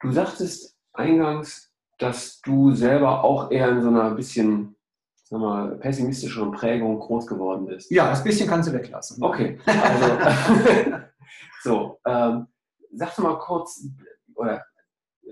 Du 0.00 0.10
sagtest 0.12 0.76
eingangs, 0.92 1.70
dass 1.98 2.40
du 2.40 2.72
selber 2.74 3.22
auch 3.24 3.50
eher 3.50 3.68
in 3.70 3.82
so 3.82 3.88
einer 3.88 4.10
bisschen 4.14 4.74
sag 5.24 5.38
mal, 5.40 5.76
pessimistischeren 5.76 6.50
Prägung 6.50 6.98
groß 6.98 7.26
geworden 7.26 7.66
bist. 7.66 7.90
Ja, 7.90 8.08
das 8.10 8.24
bisschen 8.24 8.48
kannst 8.48 8.68
du 8.68 8.72
weglassen. 8.72 9.22
Okay, 9.22 9.58
also 9.66 10.06
so, 11.62 11.98
ähm, 12.06 12.46
sag 12.92 13.16
doch 13.16 13.24
mal 13.24 13.38
kurz, 13.38 13.86
oder 14.34 14.64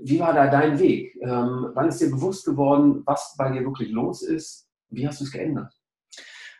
wie 0.02 0.20
war 0.20 0.32
da 0.32 0.48
dein 0.48 0.78
Weg? 0.78 1.16
Ähm, 1.22 1.70
wann 1.74 1.88
ist 1.88 2.00
dir 2.00 2.10
bewusst 2.10 2.44
geworden, 2.44 3.02
was 3.06 3.34
bei 3.36 3.50
dir 3.50 3.64
wirklich 3.64 3.90
los 3.90 4.22
ist? 4.22 4.68
Wie 4.90 5.06
hast 5.06 5.20
du 5.20 5.24
es 5.24 5.32
geändert? 5.32 5.72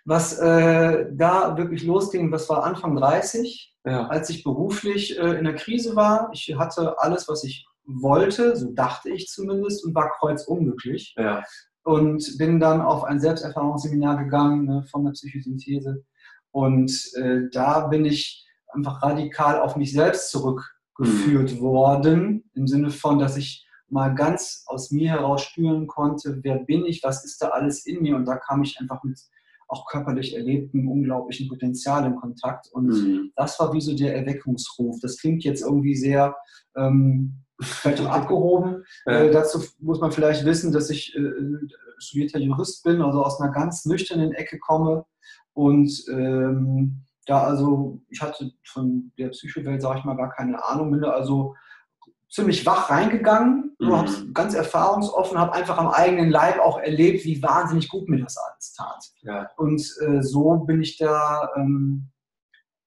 Was 0.05 0.39
äh, 0.39 1.07
da 1.13 1.57
wirklich 1.57 1.85
losging, 1.85 2.31
das 2.31 2.49
war 2.49 2.65
Anfang 2.65 2.97
30, 2.97 3.77
Ja, 3.85 4.07
als 4.09 4.31
ich 4.31 4.43
beruflich 4.43 5.19
äh, 5.19 5.39
in 5.39 5.45
der 5.45 5.55
Krise 5.55 5.95
war. 5.97 6.31
Ich 6.33 6.55
hatte 6.57 6.99
alles, 6.99 7.29
was 7.29 7.45
ich 7.45 7.67
wollte, 7.85 8.57
so 8.57 8.73
dachte 8.73 9.11
ich 9.11 9.29
zumindest, 9.29 9.85
und 9.85 9.95
war 9.95 10.11
kreuzunglücklich. 10.19 11.15
ja, 11.17 11.43
Und 11.85 12.39
bin 12.39 12.59
dann 12.61 12.81
auf 12.81 13.05
ein 13.05 13.21
Selbsterfahrungsseminar 13.21 14.25
gegangen 14.25 14.65
ne, 14.65 14.83
von 14.91 15.05
der 15.05 15.13
Psychosynthese 15.13 16.05
Und 16.51 16.91
äh, 17.17 17.49
da 17.53 17.87
bin 17.87 18.05
ich 18.05 18.48
einfach 18.69 19.03
radikal 19.03 19.61
auf 19.61 19.77
mich 19.77 19.93
selbst 19.93 20.31
zurückgeführt 20.31 21.55
mhm. 21.55 21.61
worden, 21.61 22.51
im 22.55 22.67
Sinne 22.67 22.91
von, 22.91 23.19
dass 23.19 23.37
ich 23.37 23.67
mal 23.89 24.15
ganz 24.15 24.65
aus 24.67 24.91
mir 24.91 25.11
heraus 25.11 25.43
spüren 25.43 25.87
konnte, 25.87 26.41
wer 26.43 26.59
bin 26.59 26.85
ich, 26.85 27.03
was 27.03 27.25
ist 27.25 27.41
da 27.41 27.49
alles 27.49 27.87
in 27.87 28.03
mir. 28.03 28.17
Und 28.17 28.27
da 28.27 28.37
kam 28.37 28.63
ich 28.63 28.79
einfach 28.81 29.03
mit 29.03 29.19
auch 29.69 29.87
körperlich 29.87 30.35
erlebtem 30.35 30.89
unglaublichen 30.89 31.49
Potenzial 31.49 32.07
in 32.07 32.17
Kontakt. 32.17 32.69
Und 32.73 32.87
mhm. 32.87 33.33
das 33.37 33.59
war 33.61 33.73
wie 33.73 33.81
so 33.81 33.95
der 33.95 34.17
Erweckungsruf. 34.17 34.97
Das 35.01 35.19
klingt 35.19 35.45
jetzt 35.45 35.63
irgendwie 35.63 35.95
sehr 35.95 36.37
ähm, 36.77 37.45
vielleicht 37.61 38.01
auch 38.01 38.11
abgehoben. 38.11 38.85
Ja. 39.07 39.21
Äh, 39.21 39.31
dazu 39.31 39.63
muss 39.79 40.01
man 40.01 40.13
vielleicht 40.13 40.45
wissen, 40.45 40.73
dass 40.73 40.91
ich 40.91 41.15
äh, 41.17 41.31
studierter 41.99 42.39
Jurist 42.39 42.83
bin, 42.85 43.03
also 43.03 43.23
aus 43.23 43.41
einer 43.41 43.53
ganz 43.53 43.85
nüchternen 43.85 44.33
Ecke 44.33 44.59
komme 44.59 45.05
und 45.53 45.91
ähm, 46.11 47.05
da 47.29 47.43
also, 47.43 48.01
ich 48.09 48.23
hatte 48.23 48.53
von 48.65 49.13
der 49.19 49.29
Psychowelt, 49.29 49.83
sage 49.83 49.99
ich 49.99 50.05
mal, 50.05 50.17
gar 50.17 50.31
keine 50.31 50.65
Ahnung, 50.65 50.91
bin 50.91 51.03
da 51.03 51.11
also 51.11 51.55
ziemlich 52.31 52.65
wach 52.65 52.91
reingegangen, 52.91 53.77
mhm. 53.79 54.33
ganz 54.33 54.55
erfahrungsoffen, 54.55 55.39
habe 55.39 55.53
einfach 55.53 55.79
am 55.79 55.89
eigenen 55.89 56.31
Leib 56.31 56.59
auch 56.59 56.79
erlebt, 56.79 57.25
wie 57.25 57.43
wahnsinnig 57.43 57.89
gut 57.89 58.09
mir 58.09 58.23
das 58.23 58.37
alles 58.37 58.73
tat. 58.73 59.05
Ja. 59.23 59.49
Und 59.57 59.81
äh, 60.01 60.23
so 60.23 60.57
bin 60.67 60.83
ich 60.83 60.97
da, 60.97 61.51
ähm, 61.57 62.11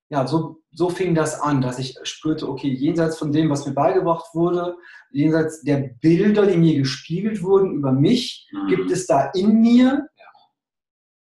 ja, 0.10 0.26
so, 0.28 0.62
so 0.72 0.90
fing 0.90 1.16
das 1.16 1.40
an, 1.40 1.62
dass 1.62 1.80
ich 1.80 1.96
spürte, 2.04 2.50
okay, 2.50 2.70
jenseits 2.70 3.18
von 3.18 3.32
dem, 3.32 3.50
was 3.50 3.66
mir 3.66 3.74
beigebracht 3.74 4.34
wurde, 4.34 4.76
jenseits 5.12 5.62
der 5.62 5.92
Bilder, 6.02 6.46
die 6.48 6.58
mir 6.58 6.78
gespiegelt 6.78 7.44
wurden 7.44 7.74
über 7.74 7.92
mich, 7.92 8.50
mhm. 8.52 8.68
gibt 8.68 8.92
es 8.92 9.06
da 9.06 9.32
in 9.34 9.62
mir 9.62 10.08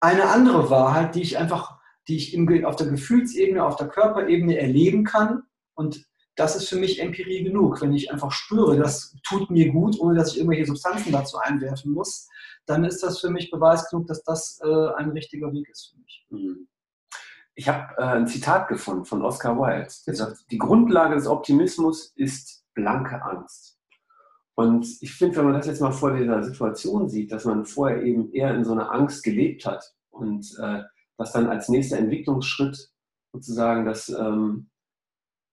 eine 0.01 0.29
andere 0.29 0.71
Wahrheit, 0.71 1.15
die 1.15 1.23
ich 1.23 1.39
einfach, 1.39 1.78
die 2.09 2.17
ich 2.17 2.35
im, 2.35 2.65
auf 2.65 2.77
der 2.77 2.89
Gefühlsebene, 2.89 3.65
auf 3.65 3.77
der 3.77 3.89
Körperebene 3.89 4.59
erleben 4.59 5.05
kann 5.05 5.43
und 5.75 6.05
das 6.39 6.55
ist 6.55 6.69
für 6.69 6.77
mich 6.77 7.01
Empirie 7.01 7.43
genug. 7.43 7.83
Wenn 7.83 7.93
ich 7.93 8.13
einfach 8.13 8.31
spüre, 8.31 8.77
das 8.77 9.17
tut 9.27 9.51
mir 9.51 9.73
gut, 9.73 9.99
ohne 9.99 10.17
dass 10.17 10.33
ich 10.33 10.39
irgendwelche 10.39 10.67
Substanzen 10.67 11.11
dazu 11.11 11.37
einwerfen 11.39 11.93
muss, 11.93 12.29
dann 12.65 12.85
ist 12.85 13.03
das 13.03 13.19
für 13.21 13.31
mich 13.31 13.51
Beweis 13.51 13.91
genug, 13.91 14.07
dass 14.07 14.23
das 14.23 14.61
äh, 14.63 14.89
ein 14.97 15.11
richtiger 15.11 15.53
Weg 15.53 15.69
ist 15.69 15.91
für 15.91 15.99
mich. 15.99 16.27
Mhm. 16.31 16.69
Ich 17.55 17.69
habe 17.69 17.93
äh, 17.99 18.05
ein 18.05 18.29
Zitat 18.29 18.69
gefunden 18.69 19.05
von 19.05 19.23
Oscar 19.23 19.59
Wilde, 19.59 19.93
der 20.07 20.15
sagt, 20.15 20.45
die 20.53 20.59
Grundlage 20.59 21.17
des 21.17 21.27
Optimismus 21.27 22.13
ist 22.15 22.65
blanke 22.73 23.21
Angst. 23.21 23.77
Und 24.55 24.87
ich 25.01 25.13
finde, 25.13 25.39
wenn 25.39 25.47
man 25.47 25.55
das 25.55 25.67
jetzt 25.67 25.81
mal 25.81 25.93
vor 25.93 26.17
dieser 26.17 26.43
Situation 26.45 27.09
sieht, 27.09 27.33
dass 27.33 27.45
man 27.45 27.65
vorher 27.65 28.03
eben 28.03 28.33
eher 28.33 28.55
in 28.55 28.65
so 28.65 28.73
einer 28.73 28.93
Angst 28.93 29.25
gelebt 29.25 29.67
hat 29.67 29.93
und 30.11 30.47
äh, 30.63 30.83
das 31.19 31.33
dann 31.33 31.49
als 31.49 31.69
nächster 31.69 31.99
Entwicklungsschritt 31.99 32.91
sozusagen 33.33 33.85
das 33.85 34.09
ähm, 34.09 34.71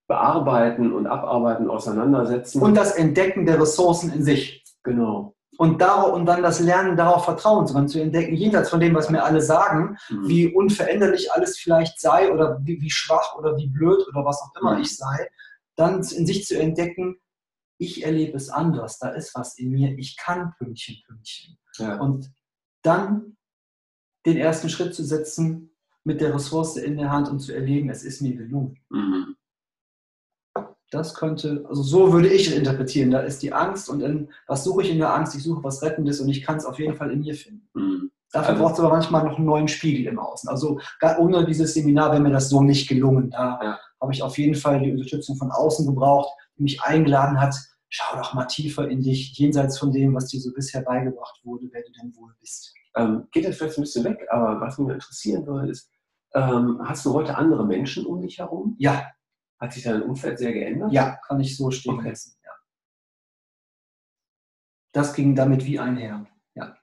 Bearbeiten 0.07 0.93
und 0.93 1.07
Abarbeiten 1.07 1.69
auseinandersetzen. 1.69 2.61
Und 2.61 2.75
das 2.75 2.93
Entdecken 2.93 3.45
der 3.45 3.59
Ressourcen 3.59 4.13
in 4.13 4.23
sich. 4.23 4.63
Genau. 4.83 5.35
Und, 5.57 5.81
darauf, 5.81 6.13
und 6.13 6.25
dann 6.25 6.43
das 6.43 6.59
Lernen, 6.59 6.97
darauf 6.97 7.25
vertrauen 7.25 7.65
zu 7.65 7.73
können, 7.73 7.87
zu 7.87 8.01
entdecken, 8.01 8.35
jenseits 8.35 8.69
von 8.69 8.79
dem, 8.79 8.93
was 8.93 9.09
mir 9.09 9.23
alle 9.23 9.41
sagen, 9.41 9.97
mhm. 10.09 10.27
wie 10.27 10.53
unveränderlich 10.53 11.31
alles 11.31 11.57
vielleicht 11.57 11.99
sei 11.99 12.31
oder 12.31 12.59
wie, 12.63 12.79
wie, 12.81 12.91
schwach 12.91 13.35
oder 13.37 13.57
wie 13.57 13.69
blöd 13.69 14.05
oder 14.09 14.25
was 14.25 14.41
auch 14.41 14.51
immer 14.59 14.75
mhm. 14.75 14.81
ich 14.81 14.95
sei, 14.95 15.29
dann 15.75 15.95
in 15.95 16.27
sich 16.27 16.45
zu 16.45 16.59
entdecken, 16.59 17.17
ich 17.77 18.05
erlebe 18.05 18.37
es 18.37 18.49
anders, 18.49 18.99
da 18.99 19.09
ist 19.09 19.33
was 19.35 19.57
in 19.57 19.71
mir, 19.71 19.97
ich 19.97 20.17
kann 20.17 20.53
Pünktchen, 20.57 20.97
Pünktchen. 21.07 21.57
Ja. 21.77 21.99
Und 21.99 22.31
dann 22.83 23.37
den 24.25 24.37
ersten 24.37 24.69
Schritt 24.69 24.93
zu 24.93 25.03
setzen 25.03 25.71
mit 26.03 26.21
der 26.21 26.33
Ressource 26.33 26.77
in 26.77 26.97
der 26.97 27.11
Hand 27.11 27.29
und 27.29 27.39
zu 27.39 27.53
erleben, 27.53 27.89
es 27.89 28.03
ist 28.03 28.21
mir 28.21 28.35
gelungen. 28.35 28.77
Mhm 28.89 29.35
das 30.95 31.13
könnte, 31.13 31.65
also 31.67 31.83
so 31.83 32.13
würde 32.13 32.29
ich 32.29 32.47
es 32.47 32.53
interpretieren. 32.53 33.11
Da 33.11 33.19
ist 33.19 33.41
die 33.43 33.53
Angst 33.53 33.89
und 33.89 34.01
in, 34.01 34.29
was 34.47 34.63
suche 34.63 34.83
ich 34.83 34.91
in 34.91 34.99
der 34.99 35.13
Angst? 35.13 35.35
Ich 35.35 35.43
suche 35.43 35.63
was 35.63 35.81
Rettendes 35.81 36.19
und 36.19 36.29
ich 36.29 36.41
kann 36.41 36.57
es 36.57 36.65
auf 36.65 36.79
jeden 36.79 36.95
Fall 36.95 37.11
in 37.11 37.19
mir 37.21 37.35
finden. 37.35 37.67
Mhm. 37.73 38.11
Dafür 38.31 38.51
also, 38.51 38.63
braucht 38.63 38.73
es 38.73 38.79
aber 38.79 38.89
manchmal 38.89 39.23
noch 39.23 39.37
einen 39.37 39.45
neuen 39.45 39.67
Spiegel 39.67 40.07
im 40.07 40.19
Außen. 40.19 40.49
Also 40.49 40.79
ohne 41.19 41.45
dieses 41.45 41.73
Seminar 41.73 42.11
wäre 42.11 42.21
mir 42.21 42.31
das 42.31 42.49
so 42.49 42.61
nicht 42.61 42.87
gelungen. 42.89 43.29
Da 43.29 43.59
ja. 43.61 43.79
habe 44.01 44.13
ich 44.13 44.21
auf 44.21 44.37
jeden 44.37 44.55
Fall 44.55 44.79
die 44.79 44.91
Unterstützung 44.91 45.37
von 45.37 45.51
außen 45.51 45.85
gebraucht, 45.85 46.29
die 46.57 46.63
mich 46.63 46.81
eingeladen 46.81 47.39
hat, 47.39 47.55
schau 47.89 48.17
doch 48.17 48.33
mal 48.33 48.45
tiefer 48.45 48.89
in 48.89 49.01
dich, 49.01 49.37
jenseits 49.37 49.77
von 49.77 49.91
dem, 49.91 50.13
was 50.15 50.27
dir 50.27 50.41
so 50.41 50.51
bisher 50.51 50.81
beigebracht 50.81 51.39
wurde, 51.43 51.67
wer 51.71 51.83
du 51.83 51.91
denn 51.91 52.13
wohl 52.15 52.33
bist. 52.39 52.73
Ähm, 52.95 53.27
geht 53.31 53.43
jetzt 53.43 53.57
vielleicht 53.57 53.77
ein 53.77 53.81
bisschen 53.81 54.05
weg, 54.05 54.25
aber 54.29 54.59
was 54.61 54.77
mich 54.77 54.93
interessieren 54.93 55.45
würde, 55.45 55.69
ist, 55.69 55.91
ähm, 56.33 56.81
hast 56.83 57.05
du 57.05 57.13
heute 57.13 57.37
andere 57.37 57.65
Menschen 57.65 58.05
um 58.05 58.21
dich 58.21 58.39
herum? 58.39 58.75
Ja, 58.77 59.11
hat 59.59 59.73
sich 59.73 59.83
dein 59.83 60.01
Umfeld 60.01 60.37
sehr 60.37 60.53
geändert? 60.53 60.91
Ja, 60.91 61.17
kann 61.27 61.39
ich 61.39 61.55
so 61.55 61.71
stehen 61.71 61.95
okay. 61.95 62.09
lassen. 62.09 62.37
Ja. 62.43 62.51
Das 64.93 65.13
ging 65.13 65.35
damit 65.35 65.65
wie 65.65 65.79
einher. 65.79 66.25
Ja. 66.55 66.77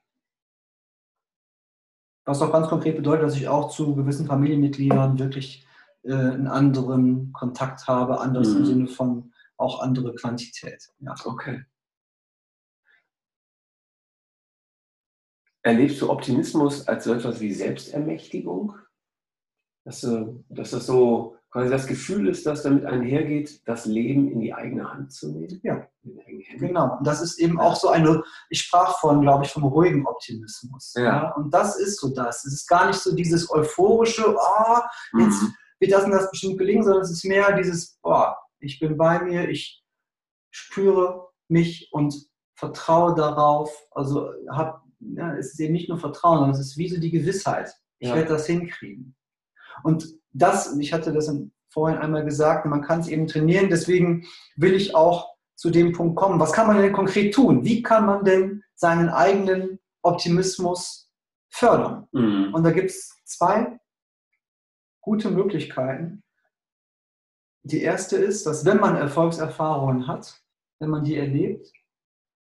Was 2.25 2.41
auch 2.43 2.53
ganz 2.53 2.69
konkret 2.69 2.97
bedeutet, 2.97 3.25
dass 3.25 3.37
ich 3.37 3.49
auch 3.49 3.71
zu 3.71 3.95
gewissen 3.95 4.27
Familienmitgliedern 4.27 5.19
wirklich 5.19 5.67
äh, 6.03 6.15
einen 6.15 6.49
anderen 6.49 7.33
Kontakt 7.33 7.87
habe, 7.89 8.21
anders 8.21 8.49
mhm. 8.49 8.57
im 8.57 8.65
Sinne 8.65 8.87
von 8.89 9.33
auch 9.57 9.81
andere 9.81 10.15
Quantität. 10.15 10.91
Ja. 11.01 11.15
Okay. 11.25 11.65
Erlebst 15.63 16.01
du 16.01 16.11
Optimismus 16.11 16.89
als 16.89 17.05
so 17.05 17.15
etwas 17.15 17.41
wie 17.41 17.53
Selbstermächtigung? 17.53 18.75
Dass, 19.85 20.07
dass 20.49 20.71
das 20.71 20.87
so 20.87 21.37
quasi 21.53 21.71
das 21.71 21.87
Gefühl 21.87 22.29
ist, 22.29 22.47
dass 22.47 22.63
damit 22.63 22.87
einhergeht, 22.87 23.61
das 23.69 23.85
Leben 23.85 24.31
in 24.31 24.41
die 24.41 24.55
eigene 24.55 24.91
Hand 24.91 25.13
zu 25.13 25.31
nehmen. 25.31 25.61
Ja, 25.63 25.87
genau. 26.59 26.97
Und 26.97 27.07
das 27.07 27.21
ist 27.21 27.39
eben 27.39 27.61
auch 27.61 27.77
so 27.77 27.89
eine, 27.89 28.23
ich 28.49 28.63
sprach 28.63 28.99
von, 29.01 29.21
glaube 29.21 29.45
ich, 29.45 29.51
vom 29.51 29.65
ruhigen 29.65 30.07
Optimismus. 30.07 30.95
Ja. 30.97 31.03
ja. 31.03 31.35
Und 31.35 31.53
das 31.53 31.79
ist 31.79 32.01
so 32.01 32.09
das. 32.09 32.45
Es 32.47 32.55
ist 32.55 32.67
gar 32.67 32.87
nicht 32.87 32.99
so 32.99 33.15
dieses 33.15 33.51
euphorische, 33.51 34.35
oh, 34.35 34.79
jetzt 35.19 35.43
mhm. 35.43 35.55
wird 35.79 35.93
das 35.93 36.05
und 36.05 36.13
das 36.13 36.31
bestimmt 36.31 36.59
gelingen, 36.59 36.85
sondern 36.85 37.03
es 37.03 37.11
ist 37.11 37.25
mehr 37.25 37.55
dieses, 37.55 37.99
oh, 38.03 38.29
ich 38.59 38.81
bin 38.81 38.97
bei 38.97 39.23
mir, 39.23 39.49
ich 39.49 39.85
spüre 40.51 41.29
mich 41.49 41.91
und 41.93 42.15
vertraue 42.55 43.15
darauf. 43.15 43.71
Also 43.91 44.31
hab, 44.49 44.82
ja, 45.15 45.37
es 45.37 45.53
ist 45.53 45.61
eben 45.61 45.73
nicht 45.73 45.89
nur 45.89 45.99
Vertrauen, 45.99 46.39
sondern 46.39 46.61
es 46.61 46.67
ist 46.67 46.79
wie 46.79 46.89
so 46.89 47.01
die 47.01 47.11
Gewissheit. 47.11 47.75
Ich 47.99 48.09
ja. 48.09 48.15
werde 48.15 48.31
das 48.31 48.47
hinkriegen. 48.47 49.15
Und 49.83 50.07
das, 50.33 50.77
ich 50.79 50.93
hatte 50.93 51.13
das 51.13 51.35
vorhin 51.71 51.99
einmal 51.99 52.25
gesagt, 52.25 52.67
man 52.67 52.83
kann 52.83 53.01
es 53.01 53.09
eben 53.09 53.27
trainieren, 53.27 53.71
deswegen 53.71 54.27
will 54.57 54.75
ich 54.75 54.95
auch 54.95 55.33
zu 55.57 55.71
dem 55.71 55.93
Punkt 55.93 56.17
kommen. 56.17 56.41
Was 56.41 56.53
kann 56.53 56.67
man 56.67 56.79
denn 56.79 56.93
konkret 56.93 57.35
tun? 57.35 57.65
Wie 57.65 57.83
kann 57.83 58.07
man 58.07 58.25
denn 58.25 58.63
seinen 58.75 59.09
eigenen 59.09 59.79
Optimismus 60.03 61.11
fördern? 61.51 62.09
Mhm. 62.13 62.53
Und 62.53 62.65
da 62.65 62.71
gibt 62.71 62.91
es 62.91 63.17
zwei 63.25 63.79
gute 65.01 65.31
Möglichkeiten. 65.31 66.23
Die 67.65 67.83
erste 67.83 68.17
ist, 68.17 68.47
dass 68.47 68.65
wenn 68.65 68.81
man 68.81 68.97
Erfolgserfahrungen 68.97 70.09
hat, 70.09 70.43
wenn 70.81 70.91
man 70.91 71.05
die 71.05 71.17
erlebt, 71.17 71.73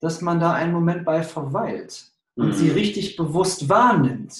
dass 0.00 0.22
man 0.22 0.40
da 0.40 0.54
einen 0.54 0.72
Moment 0.72 1.04
bei 1.04 1.22
verweilt 1.22 2.10
und 2.40 2.48
mhm. 2.48 2.52
sie 2.52 2.70
richtig 2.70 3.16
bewusst 3.16 3.68
wahrnimmt 3.68 4.34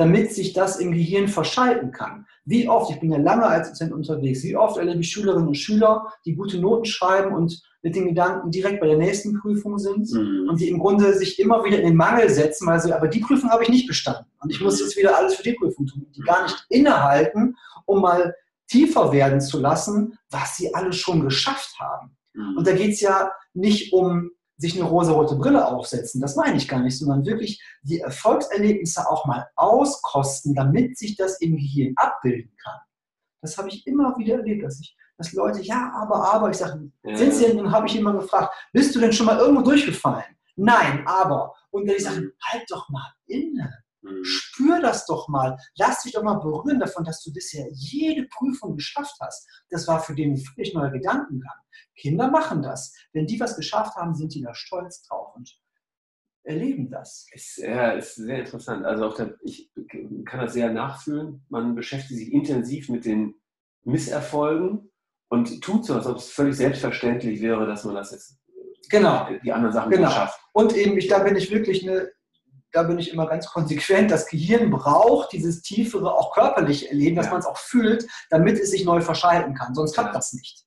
damit 0.00 0.32
sich 0.32 0.54
das 0.54 0.76
im 0.76 0.92
Gehirn 0.92 1.28
verschalten 1.28 1.92
kann. 1.92 2.24
Wie 2.46 2.66
oft, 2.70 2.90
ich 2.90 3.00
bin 3.00 3.12
ja 3.12 3.18
lange 3.18 3.44
als 3.44 3.68
Dozent 3.68 3.92
unterwegs, 3.92 4.42
wie 4.44 4.56
oft 4.56 4.78
erlebe 4.78 5.00
ich 5.00 5.12
Schülerinnen 5.12 5.48
und 5.48 5.56
Schüler, 5.56 6.10
die 6.24 6.34
gute 6.36 6.58
Noten 6.58 6.86
schreiben 6.86 7.34
und 7.34 7.62
mit 7.82 7.94
den 7.94 8.06
Gedanken 8.06 8.50
direkt 8.50 8.80
bei 8.80 8.86
der 8.86 8.96
nächsten 8.96 9.38
Prüfung 9.38 9.78
sind 9.78 10.10
mhm. 10.10 10.48
und 10.48 10.58
die 10.58 10.70
im 10.70 10.78
Grunde 10.78 11.12
sich 11.12 11.38
immer 11.38 11.62
wieder 11.64 11.78
in 11.78 11.84
den 11.84 11.96
Mangel 11.96 12.30
setzen, 12.30 12.66
weil 12.66 12.80
sie, 12.80 12.94
aber 12.94 13.08
die 13.08 13.20
Prüfung 13.20 13.50
habe 13.50 13.64
ich 13.64 13.68
nicht 13.68 13.86
bestanden 13.86 14.24
und 14.40 14.50
ich 14.50 14.62
muss 14.62 14.80
jetzt 14.80 14.96
wieder 14.96 15.18
alles 15.18 15.34
für 15.34 15.42
die 15.42 15.52
Prüfung 15.52 15.86
tun, 15.86 16.06
die 16.16 16.22
gar 16.22 16.44
nicht 16.44 16.64
innehalten, 16.70 17.54
um 17.84 18.00
mal 18.00 18.34
tiefer 18.68 19.12
werden 19.12 19.42
zu 19.42 19.60
lassen, 19.60 20.18
was 20.30 20.56
sie 20.56 20.74
alle 20.74 20.94
schon 20.94 21.20
geschafft 21.20 21.78
haben. 21.78 22.16
Mhm. 22.32 22.56
Und 22.56 22.66
da 22.66 22.72
geht 22.72 22.92
es 22.92 23.02
ja 23.02 23.32
nicht 23.52 23.92
um 23.92 24.30
sich 24.60 24.78
eine 24.78 24.88
rosa-rote 24.88 25.36
Brille 25.36 25.66
aufsetzen. 25.66 26.20
Das 26.20 26.36
meine 26.36 26.58
ich 26.58 26.68
gar 26.68 26.80
nicht, 26.80 26.98
sondern 26.98 27.24
wirklich 27.24 27.62
die 27.82 28.00
Erfolgserlebnisse 28.00 29.08
auch 29.08 29.24
mal 29.24 29.48
auskosten, 29.56 30.54
damit 30.54 30.98
sich 30.98 31.16
das 31.16 31.40
im 31.40 31.56
Gehirn 31.56 31.94
abbilden 31.96 32.54
kann. 32.62 32.78
Das 33.40 33.56
habe 33.56 33.68
ich 33.68 33.86
immer 33.86 34.16
wieder 34.18 34.36
erlebt, 34.36 34.62
dass 34.62 34.78
ich, 34.80 34.94
dass 35.16 35.32
Leute, 35.32 35.62
ja, 35.62 35.90
aber, 35.94 36.30
aber, 36.30 36.50
ich 36.50 36.58
sage, 36.58 36.90
ja. 37.04 37.16
sind 37.16 37.32
Sie 37.32 37.46
denn, 37.46 37.56
dann 37.56 37.72
habe 37.72 37.86
ich 37.86 37.96
immer 37.96 38.12
gefragt, 38.12 38.54
bist 38.72 38.94
du 38.94 39.00
denn 39.00 39.14
schon 39.14 39.26
mal 39.26 39.38
irgendwo 39.38 39.62
durchgefallen? 39.62 40.36
Nein, 40.56 41.06
aber. 41.06 41.54
Und 41.70 41.88
dann 41.88 41.96
ich 41.96 42.04
sage, 42.04 42.32
halt 42.42 42.64
doch 42.68 42.86
mal 42.90 43.14
inne. 43.26 43.82
Mhm. 44.02 44.24
Spür 44.24 44.80
das 44.80 45.06
doch 45.06 45.28
mal. 45.28 45.56
Lass 45.76 46.02
dich 46.02 46.12
doch 46.12 46.22
mal 46.22 46.38
berühren 46.38 46.80
davon, 46.80 47.04
dass 47.04 47.22
du 47.22 47.32
bisher 47.32 47.66
jede 47.72 48.26
Prüfung 48.26 48.76
geschafft 48.76 49.16
hast. 49.20 49.46
Das 49.68 49.86
war 49.88 50.02
für 50.02 50.14
den 50.14 50.36
völlig 50.36 50.74
neuer 50.74 50.90
Gedankengang. 50.90 51.58
Kinder 51.96 52.30
machen 52.30 52.62
das. 52.62 52.94
Wenn 53.12 53.26
die 53.26 53.40
was 53.40 53.56
geschafft 53.56 53.96
haben, 53.96 54.14
sind 54.14 54.34
die 54.34 54.42
da 54.42 54.54
stolz 54.54 55.02
drauf 55.02 55.34
und 55.36 55.50
erleben 56.42 56.90
das. 56.90 57.26
Ist, 57.32 57.58
ja, 57.58 57.92
ist 57.92 58.16
sehr 58.16 58.40
interessant. 58.40 58.84
Also 58.84 59.12
der, 59.12 59.36
ich 59.42 59.70
kann 60.24 60.40
das 60.40 60.54
sehr 60.54 60.72
nachfühlen. 60.72 61.44
Man 61.48 61.74
beschäftigt 61.74 62.18
sich 62.18 62.32
intensiv 62.32 62.88
mit 62.88 63.04
den 63.04 63.34
Misserfolgen 63.84 64.90
und 65.28 65.62
tut 65.62 65.84
so, 65.84 65.94
als 65.94 66.06
ob 66.06 66.16
es 66.16 66.30
völlig 66.30 66.56
selbstverständlich 66.56 67.40
wäre, 67.40 67.66
dass 67.66 67.84
man 67.84 67.94
das 67.94 68.12
jetzt 68.12 68.38
genau. 68.90 69.28
die 69.44 69.52
anderen 69.52 69.72
Sachen 69.72 69.90
genau. 69.90 70.10
schafft. 70.10 70.40
Und 70.52 70.76
eben, 70.76 70.96
ich, 70.98 71.08
da 71.08 71.20
bin 71.20 71.36
ich 71.36 71.50
wirklich 71.50 71.88
eine, 71.88 72.10
da 72.72 72.82
bin 72.84 72.98
ich 72.98 73.12
immer 73.12 73.26
ganz 73.26 73.46
konsequent. 73.48 74.10
Das 74.10 74.26
Gehirn 74.26 74.70
braucht 74.70 75.32
dieses 75.32 75.62
tiefere, 75.62 76.14
auch 76.14 76.32
körperliche 76.34 76.88
Erleben, 76.88 77.16
dass 77.16 77.26
Ja. 77.26 77.32
man 77.32 77.40
es 77.40 77.46
auch 77.46 77.58
fühlt, 77.58 78.06
damit 78.30 78.58
es 78.58 78.70
sich 78.70 78.84
neu 78.84 79.00
verschalten 79.00 79.54
kann. 79.54 79.74
Sonst 79.74 79.94
klappt 79.94 80.14
das 80.14 80.32
nicht. 80.32 80.64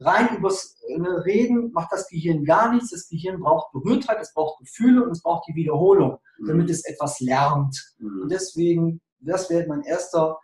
Rein 0.00 0.36
übers 0.36 0.76
äh, 0.88 1.00
Reden 1.00 1.72
macht 1.72 1.92
das 1.92 2.08
Gehirn 2.08 2.44
gar 2.44 2.72
nichts. 2.72 2.90
Das 2.90 3.08
Gehirn 3.08 3.40
braucht 3.40 3.72
Berührtheit, 3.72 4.18
es 4.20 4.32
braucht 4.32 4.58
Gefühle 4.60 5.04
und 5.04 5.10
es 5.10 5.22
braucht 5.22 5.46
die 5.48 5.54
Wiederholung, 5.54 6.18
damit 6.46 6.70
es 6.70 6.84
etwas 6.86 7.20
lernt. 7.20 7.76
Mhm. 7.98 8.22
Und 8.22 8.32
deswegen, 8.32 9.00
das 9.18 9.50
wäre 9.50 9.66
mein 9.66 9.82
erster, 9.82 10.38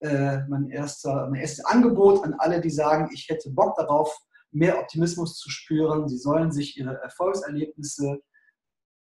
äh, 0.00 0.38
mein 0.48 0.68
erster, 0.70 1.28
mein 1.28 1.40
erstes 1.40 1.64
Angebot 1.64 2.22
an 2.22 2.34
alle, 2.38 2.60
die 2.60 2.70
sagen, 2.70 3.10
ich 3.12 3.28
hätte 3.28 3.50
Bock 3.50 3.74
darauf, 3.76 4.16
mehr 4.52 4.78
Optimismus 4.78 5.36
zu 5.38 5.50
spüren. 5.50 6.08
Sie 6.08 6.18
sollen 6.18 6.52
sich 6.52 6.76
ihre 6.76 7.00
Erfolgserlebnisse 7.02 8.20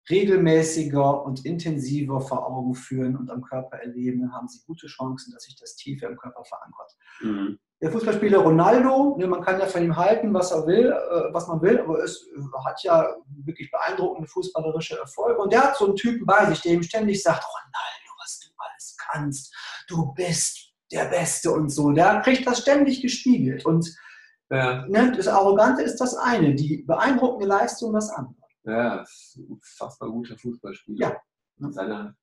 regelmäßiger 0.09 1.23
und 1.23 1.45
intensiver 1.45 2.21
vor 2.21 2.47
Augen 2.47 2.75
führen 2.75 3.17
und 3.17 3.29
am 3.29 3.41
Körper 3.41 3.77
erleben. 3.77 4.21
Dann 4.21 4.33
haben 4.33 4.47
sie 4.47 4.61
gute 4.65 4.87
Chancen, 4.87 5.33
dass 5.33 5.43
sich 5.43 5.55
das 5.55 5.75
tiefer 5.75 6.07
im 6.07 6.17
Körper 6.17 6.43
verankert. 6.43 6.95
Mhm. 7.21 7.59
Der 7.81 7.91
Fußballspieler 7.91 8.39
Ronaldo, 8.39 9.17
ne, 9.17 9.27
man 9.27 9.43
kann 9.43 9.59
ja 9.59 9.65
von 9.65 9.83
ihm 9.83 9.95
halten, 9.95 10.33
was 10.33 10.51
er 10.51 10.65
will, 10.65 10.91
äh, 10.91 11.33
was 11.33 11.47
man 11.47 11.61
will, 11.61 11.79
aber 11.79 12.03
es 12.03 12.25
äh, 12.35 12.65
hat 12.65 12.81
ja 12.83 13.15
wirklich 13.43 13.69
beeindruckende 13.69 14.27
fußballerische 14.27 14.97
Erfolge. 14.97 15.41
Und 15.41 15.51
der 15.51 15.63
hat 15.63 15.77
so 15.77 15.87
einen 15.87 15.95
Typen 15.95 16.25
bei 16.25 16.45
sich, 16.45 16.61
der 16.61 16.73
ihm 16.73 16.83
ständig 16.83 17.21
sagt, 17.21 17.43
Ronaldo, 17.43 18.11
was 18.23 18.39
du 18.39 18.49
alles 18.57 18.97
kannst, 18.97 19.53
du 19.87 20.13
bist 20.13 20.73
der 20.91 21.05
Beste 21.05 21.51
und 21.51 21.69
so. 21.69 21.91
Der 21.91 22.21
kriegt 22.21 22.47
das 22.47 22.61
ständig 22.61 23.01
gespiegelt. 23.01 23.65
Und 23.65 23.93
Ja, 24.49 24.85
ne, 24.87 25.11
das 25.15 25.27
Arrogante 25.27 25.81
ist 25.81 25.97
das 25.97 26.15
eine, 26.15 26.53
die 26.53 26.83
beeindruckende 26.87 27.47
Leistung 27.47 27.93
das 27.93 28.09
andere. 28.11 28.44
Ja, 28.65 29.01
ist 29.01 29.35
ein 29.37 29.45
unfassbar 29.47 30.09
guter 30.09 30.37
Fußballspieler. 30.37 31.07
Ja. 31.09 31.21
Mit 31.57 31.73
seiner 31.73 32.15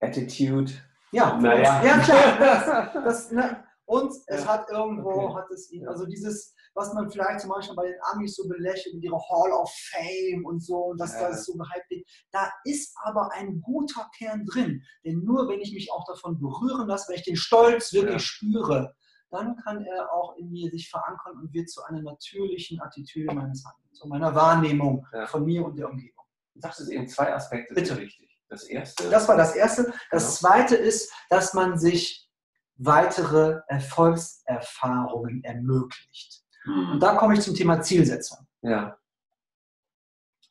Attitude. 0.00 0.72
Ja, 1.12 1.36
Naja. 1.38 1.82
ja 1.84 1.98
klar. 1.98 2.90
Das, 2.94 3.04
das, 3.04 3.32
ne? 3.32 3.64
Und 3.86 4.12
es 4.26 4.44
Ja. 4.44 4.46
hat 4.46 4.70
irgendwo, 4.70 5.10
Okay. 5.10 5.34
hat 5.34 5.50
es 5.50 5.72
ihn, 5.72 5.86
also 5.88 6.06
dieses, 6.06 6.54
was 6.74 6.94
man 6.94 7.10
vielleicht 7.10 7.40
zum 7.40 7.50
Beispiel 7.50 7.74
bei 7.74 7.86
den 7.88 7.98
Amis 8.12 8.36
so 8.36 8.46
belächelt, 8.46 8.94
mit 8.94 9.02
ihrer 9.02 9.18
Hall 9.18 9.50
of 9.50 9.68
Fame 9.90 10.44
und 10.44 10.62
so, 10.64 10.76
und 10.90 11.00
dass 11.00 11.14
Ja. 11.14 11.28
das 11.30 11.44
so 11.44 11.54
gehypt 11.54 11.90
wird, 11.90 12.06
da 12.30 12.48
ist 12.64 12.94
aber 13.02 13.32
ein 13.32 13.60
guter 13.62 14.08
Kern 14.16 14.44
drin. 14.46 14.80
Denn 15.04 15.24
nur 15.24 15.48
wenn 15.48 15.58
ich 15.60 15.72
mich 15.72 15.90
auch 15.90 16.04
davon 16.06 16.38
berühren 16.38 16.86
lasse, 16.86 17.08
wenn 17.08 17.16
ich 17.18 17.24
den 17.24 17.34
Stolz 17.36 17.92
wirklich 17.92 18.12
Ja. 18.12 18.18
spüre, 18.20 18.94
dann 19.30 19.56
kann 19.56 19.84
er 19.84 20.12
auch 20.12 20.36
in 20.36 20.50
mir 20.50 20.70
sich 20.70 20.88
verankern 20.90 21.38
und 21.40 21.52
wird 21.52 21.68
zu 21.70 21.82
einer 21.84 22.02
natürlichen 22.02 22.80
Attitüde 22.80 23.34
meines 23.34 23.64
Handelns 23.64 24.00
und 24.00 24.08
meiner 24.10 24.34
Wahrnehmung 24.34 25.06
Ja. 25.12 25.26
von 25.26 25.44
mir 25.44 25.64
und 25.64 25.76
der 25.78 25.88
Umgebung. 25.88 26.24
Du 26.54 26.60
sagtest 26.60 26.90
eben 26.90 27.08
zwei 27.08 27.32
Aspekte, 27.34 27.74
Bitte. 27.74 27.88
sind 27.94 28.00
wichtig. 28.00 28.38
Das 28.48 28.64
erste, 28.64 29.08
Das 29.10 29.28
war 29.28 29.36
das 29.36 29.54
Erste. 29.54 29.92
Das 30.10 30.24
Ja. 30.42 30.48
Zweite 30.48 30.74
ist, 30.76 31.12
dass 31.28 31.54
man 31.54 31.78
sich 31.78 32.28
weitere 32.76 33.60
Erfolgserfahrungen 33.68 35.44
ermöglicht. 35.44 36.42
Mhm. 36.64 36.92
Und 36.92 37.00
da 37.02 37.14
komme 37.14 37.34
ich 37.34 37.40
zum 37.42 37.54
Thema 37.54 37.80
Zielsetzung. 37.82 38.46
ja, 38.62 38.96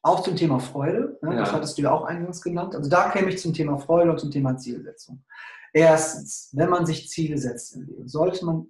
Auch 0.02 0.24
zum 0.24 0.38
Thema 0.38 0.60
Freude. 0.62 1.20
Ne? 1.22 1.36
Das 1.36 1.50
Ja. 1.50 1.56
hattest 1.56 1.78
du 1.78 1.82
ja 1.82 1.92
auch 1.92 2.06
eingangs 2.06 2.42
genannt. 2.42 2.74
Also 2.74 2.89
da 2.89 3.10
käme 3.10 3.30
ich 3.30 3.39
zum 3.42 3.54
Thema 3.54 3.78
Freude 3.78 4.10
und 4.12 4.18
zum 4.20 4.32
Thema 4.32 4.56
Zielsetzung. 4.58 5.26
Erstens, 5.73 6.49
wenn 6.53 6.69
man 6.69 6.86
sich 6.86 7.10
Ziele 7.10 7.38
setzt 7.38 7.75
im 7.75 7.84
Leben, 7.84 8.08
sollte 8.08 8.45
man 8.45 8.67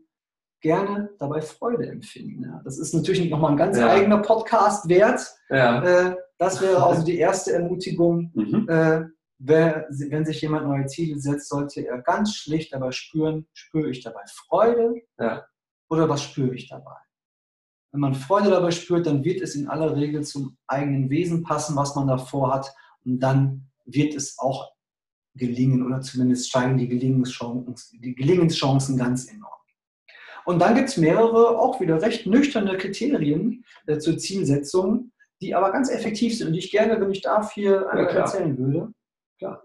gerne 0.61 1.09
dabei 1.19 1.41
Freude 1.41 1.87
empfinden. 1.87 2.43
Ja? 2.43 2.61
Das 2.65 2.77
ist 2.77 2.93
natürlich 2.93 3.29
nochmal 3.29 3.51
ein 3.51 3.57
ganz 3.57 3.77
Ja. 3.77 3.89
eigener 3.89 4.17
Podcast 4.21 4.89
wert. 4.89 5.25
ja. 5.49 5.83
Äh, 5.83 6.15
das 6.37 6.61
wäre 6.61 6.81
also 6.81 7.03
die 7.03 7.17
erste 7.17 7.51
Ermutigung, 7.53 8.31
Mhm. 8.33 8.67
äh, 8.69 9.01
wer, 9.39 9.87
wenn 9.89 10.25
sich 10.25 10.41
jemand 10.41 10.67
neue 10.67 10.85
Ziele 10.85 11.19
setzt, 11.19 11.49
sollte 11.49 11.85
er 11.85 12.01
ganz 12.01 12.33
schlicht 12.35 12.73
dabei 12.73 12.91
spüren, 12.91 13.45
spüre 13.53 13.89
ich 13.89 14.01
dabei 14.03 14.21
Freude 14.47 14.95
oder 15.89 16.07
was 16.09 16.23
spüre 16.23 16.53
ich 16.55 16.69
dabei? 16.69 16.95
Wenn 17.91 18.01
man 18.01 18.13
Freude 18.15 18.51
dabei 18.51 18.71
spürt, 18.71 19.05
dann 19.07 19.23
wird 19.23 19.41
es 19.41 19.55
in 19.55 19.67
aller 19.67 19.95
Regel 19.95 20.23
zum 20.23 20.57
eigenen 20.67 21.09
Wesen 21.09 21.43
passen, 21.43 21.75
was 21.75 21.95
man 21.95 22.07
davor 22.07 22.53
hat. 22.53 22.73
Und 23.03 23.19
dann 23.19 23.69
wird 23.85 24.13
es 24.13 24.37
auch 24.37 24.71
gelingen 25.39 25.85
oder 25.85 26.01
zumindest 26.01 26.49
steigen 26.49 26.77
die 26.77 26.87
Gelingenschancen, 26.87 27.99
die 28.01 28.13
Gelingenschancen 28.13 28.97
ganz 28.97 29.31
enorm. 29.31 29.53
Und 30.45 30.59
dann 30.59 30.75
gibt 30.75 30.89
es 30.89 30.97
mehrere, 30.97 31.59
auch 31.59 31.79
wieder 31.79 32.01
recht 32.01 32.25
nüchterne 32.25 32.77
Kriterien 32.77 33.63
äh, 33.87 33.99
zur 33.99 34.17
Zielsetzung, 34.17 35.11
die 35.41 35.55
aber 35.55 35.71
ganz 35.71 35.89
effektiv 35.89 36.37
sind 36.37 36.47
und 36.47 36.53
die 36.53 36.59
ich 36.59 36.71
gerne, 36.71 36.99
wenn 36.99 37.11
ich 37.11 37.21
darf, 37.21 37.53
hier 37.53 37.89
einmal 37.89 38.07
klar. 38.07 38.23
erzählen 38.23 38.57
würde. 38.57 38.93
Klar. 39.37 39.63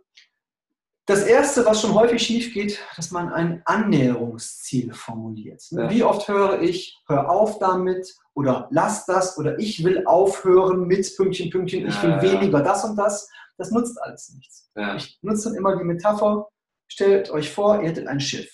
Das 1.07 1.25
erste, 1.25 1.67
was 1.67 1.83
schon 1.83 1.95
häufig 1.95 2.23
schief 2.23 2.55
geht, 2.55 2.81
dass 2.97 3.11
man 3.11 3.31
ein 3.31 3.61
Annäherungsziel 3.67 4.95
formuliert. 4.95 5.63
Ja. 5.71 5.91
Wie 5.91 6.03
oft 6.03 6.29
höre 6.29 6.63
ich, 6.63 6.99
hör 7.07 7.31
auf 7.31 7.59
damit 7.59 8.15
oder 8.35 8.69
lass 8.71 9.05
das 9.05 9.37
oder 9.37 9.59
ich 9.59 9.85
will 9.85 10.07
aufhören 10.07 10.87
mit 10.87 11.15
Pünktchen, 11.17 11.51
Pünktchen, 11.51 11.87
ich 11.87 12.03
will 12.03 12.11
Ja, 12.11 12.23
ja. 12.23 12.33
weniger 12.33 12.63
das 12.63 12.85
und 12.85 12.97
das. 12.97 13.29
Das 13.57 13.71
nutzt 13.71 14.01
alles 14.03 14.33
nichts. 14.35 14.71
ja. 14.77 14.97
Ich 14.97 15.19
nutze 15.23 15.49
dann 15.49 15.59
immer 15.59 15.77
die 15.77 15.85
Metapher, 15.85 16.49
stellt 16.89 17.31
euch 17.31 17.51
vor, 17.53 17.81
ihr 17.81 17.89
hättet 17.89 18.07
ein 18.09 18.21
Schiff. 18.21 18.51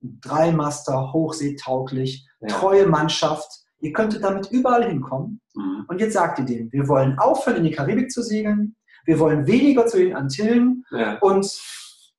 Drei 0.00 0.52
Master, 0.52 1.12
hochseetauglich, 1.12 2.26
Ja. 2.40 2.48
treue 2.48 2.86
Mannschaft. 2.86 3.48
Ihr 3.80 3.92
könntet 3.92 4.22
damit 4.24 4.50
überall 4.50 4.88
hinkommen. 4.88 5.40
Mhm. 5.54 5.84
Und 5.88 6.00
jetzt 6.00 6.14
sagt 6.14 6.38
ihr 6.40 6.44
denen, 6.44 6.72
wir 6.72 6.88
wollen 6.88 7.18
aufhören, 7.18 7.58
in 7.58 7.64
die 7.64 7.70
Karibik 7.72 8.10
zu 8.10 8.22
segeln. 8.22 8.76
Wir 9.04 9.18
wollen 9.18 9.46
weniger 9.46 9.86
zu 9.86 9.98
den 9.98 10.14
Antillen. 10.16 10.84
ja. 10.90 11.18
Und 11.18 11.46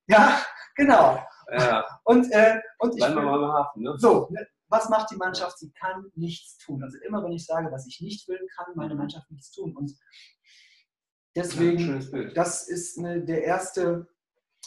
ja, 0.07 0.41
genau. 0.75 1.19
ja. 1.51 1.85
Und, 2.03 2.31
äh, 2.31 2.59
und 2.79 2.91
ich 2.93 2.97
Bleiben 2.97 3.15
wir 3.15 3.21
mal 3.23 3.43
im 3.43 3.51
Hafen, 3.53 3.83
ne? 3.83 3.95
so, 3.97 4.27
ne, 4.31 4.45
was 4.69 4.89
macht 4.89 5.11
die 5.11 5.15
Mannschaft? 5.17 5.57
Sie 5.59 5.71
kann 5.71 6.05
nichts 6.15 6.57
tun. 6.57 6.81
Also 6.83 6.97
immer, 7.05 7.23
wenn 7.23 7.31
ich 7.31 7.45
sage, 7.45 7.71
was 7.71 7.85
ich 7.87 8.01
nicht 8.01 8.27
will, 8.27 8.39
kann 8.55 8.67
meine 8.75 8.95
Mannschaft 8.95 9.29
nichts 9.31 9.51
tun. 9.51 9.75
Und 9.75 9.91
deswegen 11.43 11.99
Bild. 12.11 12.37
das 12.37 12.67
ist 12.67 12.97
ne, 12.97 13.21
der, 13.21 13.43
erste, 13.43 14.07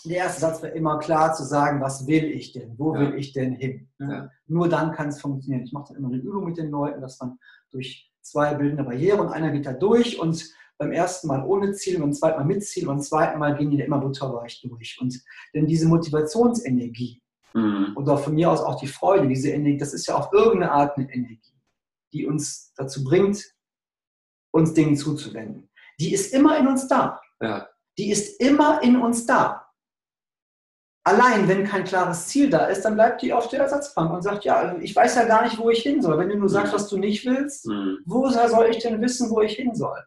der 0.05 0.17
erste 0.19 0.41
Satz 0.41 0.63
wäre 0.63 0.75
immer 0.75 0.99
klar 0.99 1.35
zu 1.35 1.45
sagen, 1.45 1.81
was 1.81 2.07
will 2.07 2.25
ich 2.25 2.53
denn? 2.53 2.79
Wo 2.79 2.95
Ja. 2.95 3.01
will 3.01 3.15
ich 3.19 3.33
denn 3.33 3.55
hin? 3.55 3.89
Ja. 3.99 4.31
Nur 4.47 4.69
dann 4.69 4.93
kann 4.93 5.09
es 5.09 5.21
funktionieren. 5.21 5.65
Ich 5.65 5.73
mache 5.73 5.89
dann 5.89 5.97
immer 5.99 6.09
eine 6.09 6.19
Übung 6.19 6.45
mit 6.45 6.57
den 6.59 6.71
Leuten, 6.71 7.01
dass 7.01 7.19
man 7.21 7.39
durch 7.71 8.11
zwei 8.21 8.55
bildende 8.55 8.85
Barriere 8.85 9.21
und 9.21 9.29
einer 9.29 9.51
geht 9.51 9.67
da 9.67 9.73
durch 9.73 10.21
und 10.21 10.49
beim 10.79 10.93
ersten 10.93 11.29
Mal 11.29 11.45
ohne 11.45 11.73
Ziel, 11.73 11.99
beim 12.01 12.13
zweiten 12.13 12.39
Mal 12.39 12.45
mit 12.47 12.65
Ziel 12.65 12.89
und 12.89 12.97
beim 12.97 13.03
zweiten 13.03 13.39
Mal 13.39 13.57
gehen 13.57 13.71
die 13.71 13.77
da 13.77 13.85
immer 13.85 14.01
butterweich 14.01 14.61
durch. 14.63 14.99
Und 15.01 15.21
denn 15.55 15.67
diese 15.67 15.87
Motivationsenergie 15.89 17.21
Mhm. 17.55 17.93
oder 17.97 18.17
von 18.17 18.35
mir 18.35 18.51
aus 18.51 18.61
auch 18.63 18.77
die 18.81 18.87
Freude, 18.87 19.29
diese 19.29 19.51
Energie, 19.51 19.77
das 19.77 19.93
ist 19.93 20.07
ja 20.07 20.15
auf 20.17 20.33
irgendeine 20.33 20.73
Art 20.73 20.97
eine 20.97 21.13
Energie, 21.13 21.53
die 22.15 22.25
uns 22.27 22.73
dazu 22.77 23.05
bringt, 23.05 23.45
uns 24.53 24.73
Dingen 24.73 24.97
zuzuwenden. 24.97 25.69
Die 26.03 26.13
ist 26.15 26.33
immer 26.35 26.59
in 26.59 26.67
uns 26.67 26.89
da. 26.89 27.21
Ja. 27.41 27.69
Die 27.99 28.11
ist 28.11 28.41
immer 28.41 28.83
in 28.83 28.97
uns 29.01 29.27
da. 29.27 29.67
Allein, 31.05 31.49
wenn 31.49 31.65
kein 31.65 31.85
klares 31.85 32.29
Ziel 32.29 32.49
da 32.49 32.67
ist, 32.67 32.83
dann 32.83 32.95
bleibt 32.95 33.23
die 33.23 33.33
auf 33.33 33.49
der 33.49 33.61
Ersatzbank 33.61 34.13
und 34.13 34.23
sagt, 34.23 34.45
ja, 34.45 34.77
ich 34.79 34.95
weiß 34.95 35.17
ja 35.17 35.25
gar 35.25 35.43
nicht, 35.43 35.59
wo 35.59 35.69
ich 35.69 35.83
hin 35.83 36.01
soll. 36.01 36.17
Wenn 36.19 36.29
du 36.29 36.37
nur 36.37 36.49
sagst, 36.49 36.73
was 36.73 36.89
du 36.89 36.97
nicht 36.97 37.25
willst, 37.27 37.67
Mhm. 37.67 37.99
wo 38.07 38.29
soll 38.29 38.69
ich 38.71 38.79
denn 38.79 39.01
wissen, 39.01 39.29
wo 39.31 39.41
ich 39.41 39.57
hin 39.57 39.75
soll? 39.75 39.99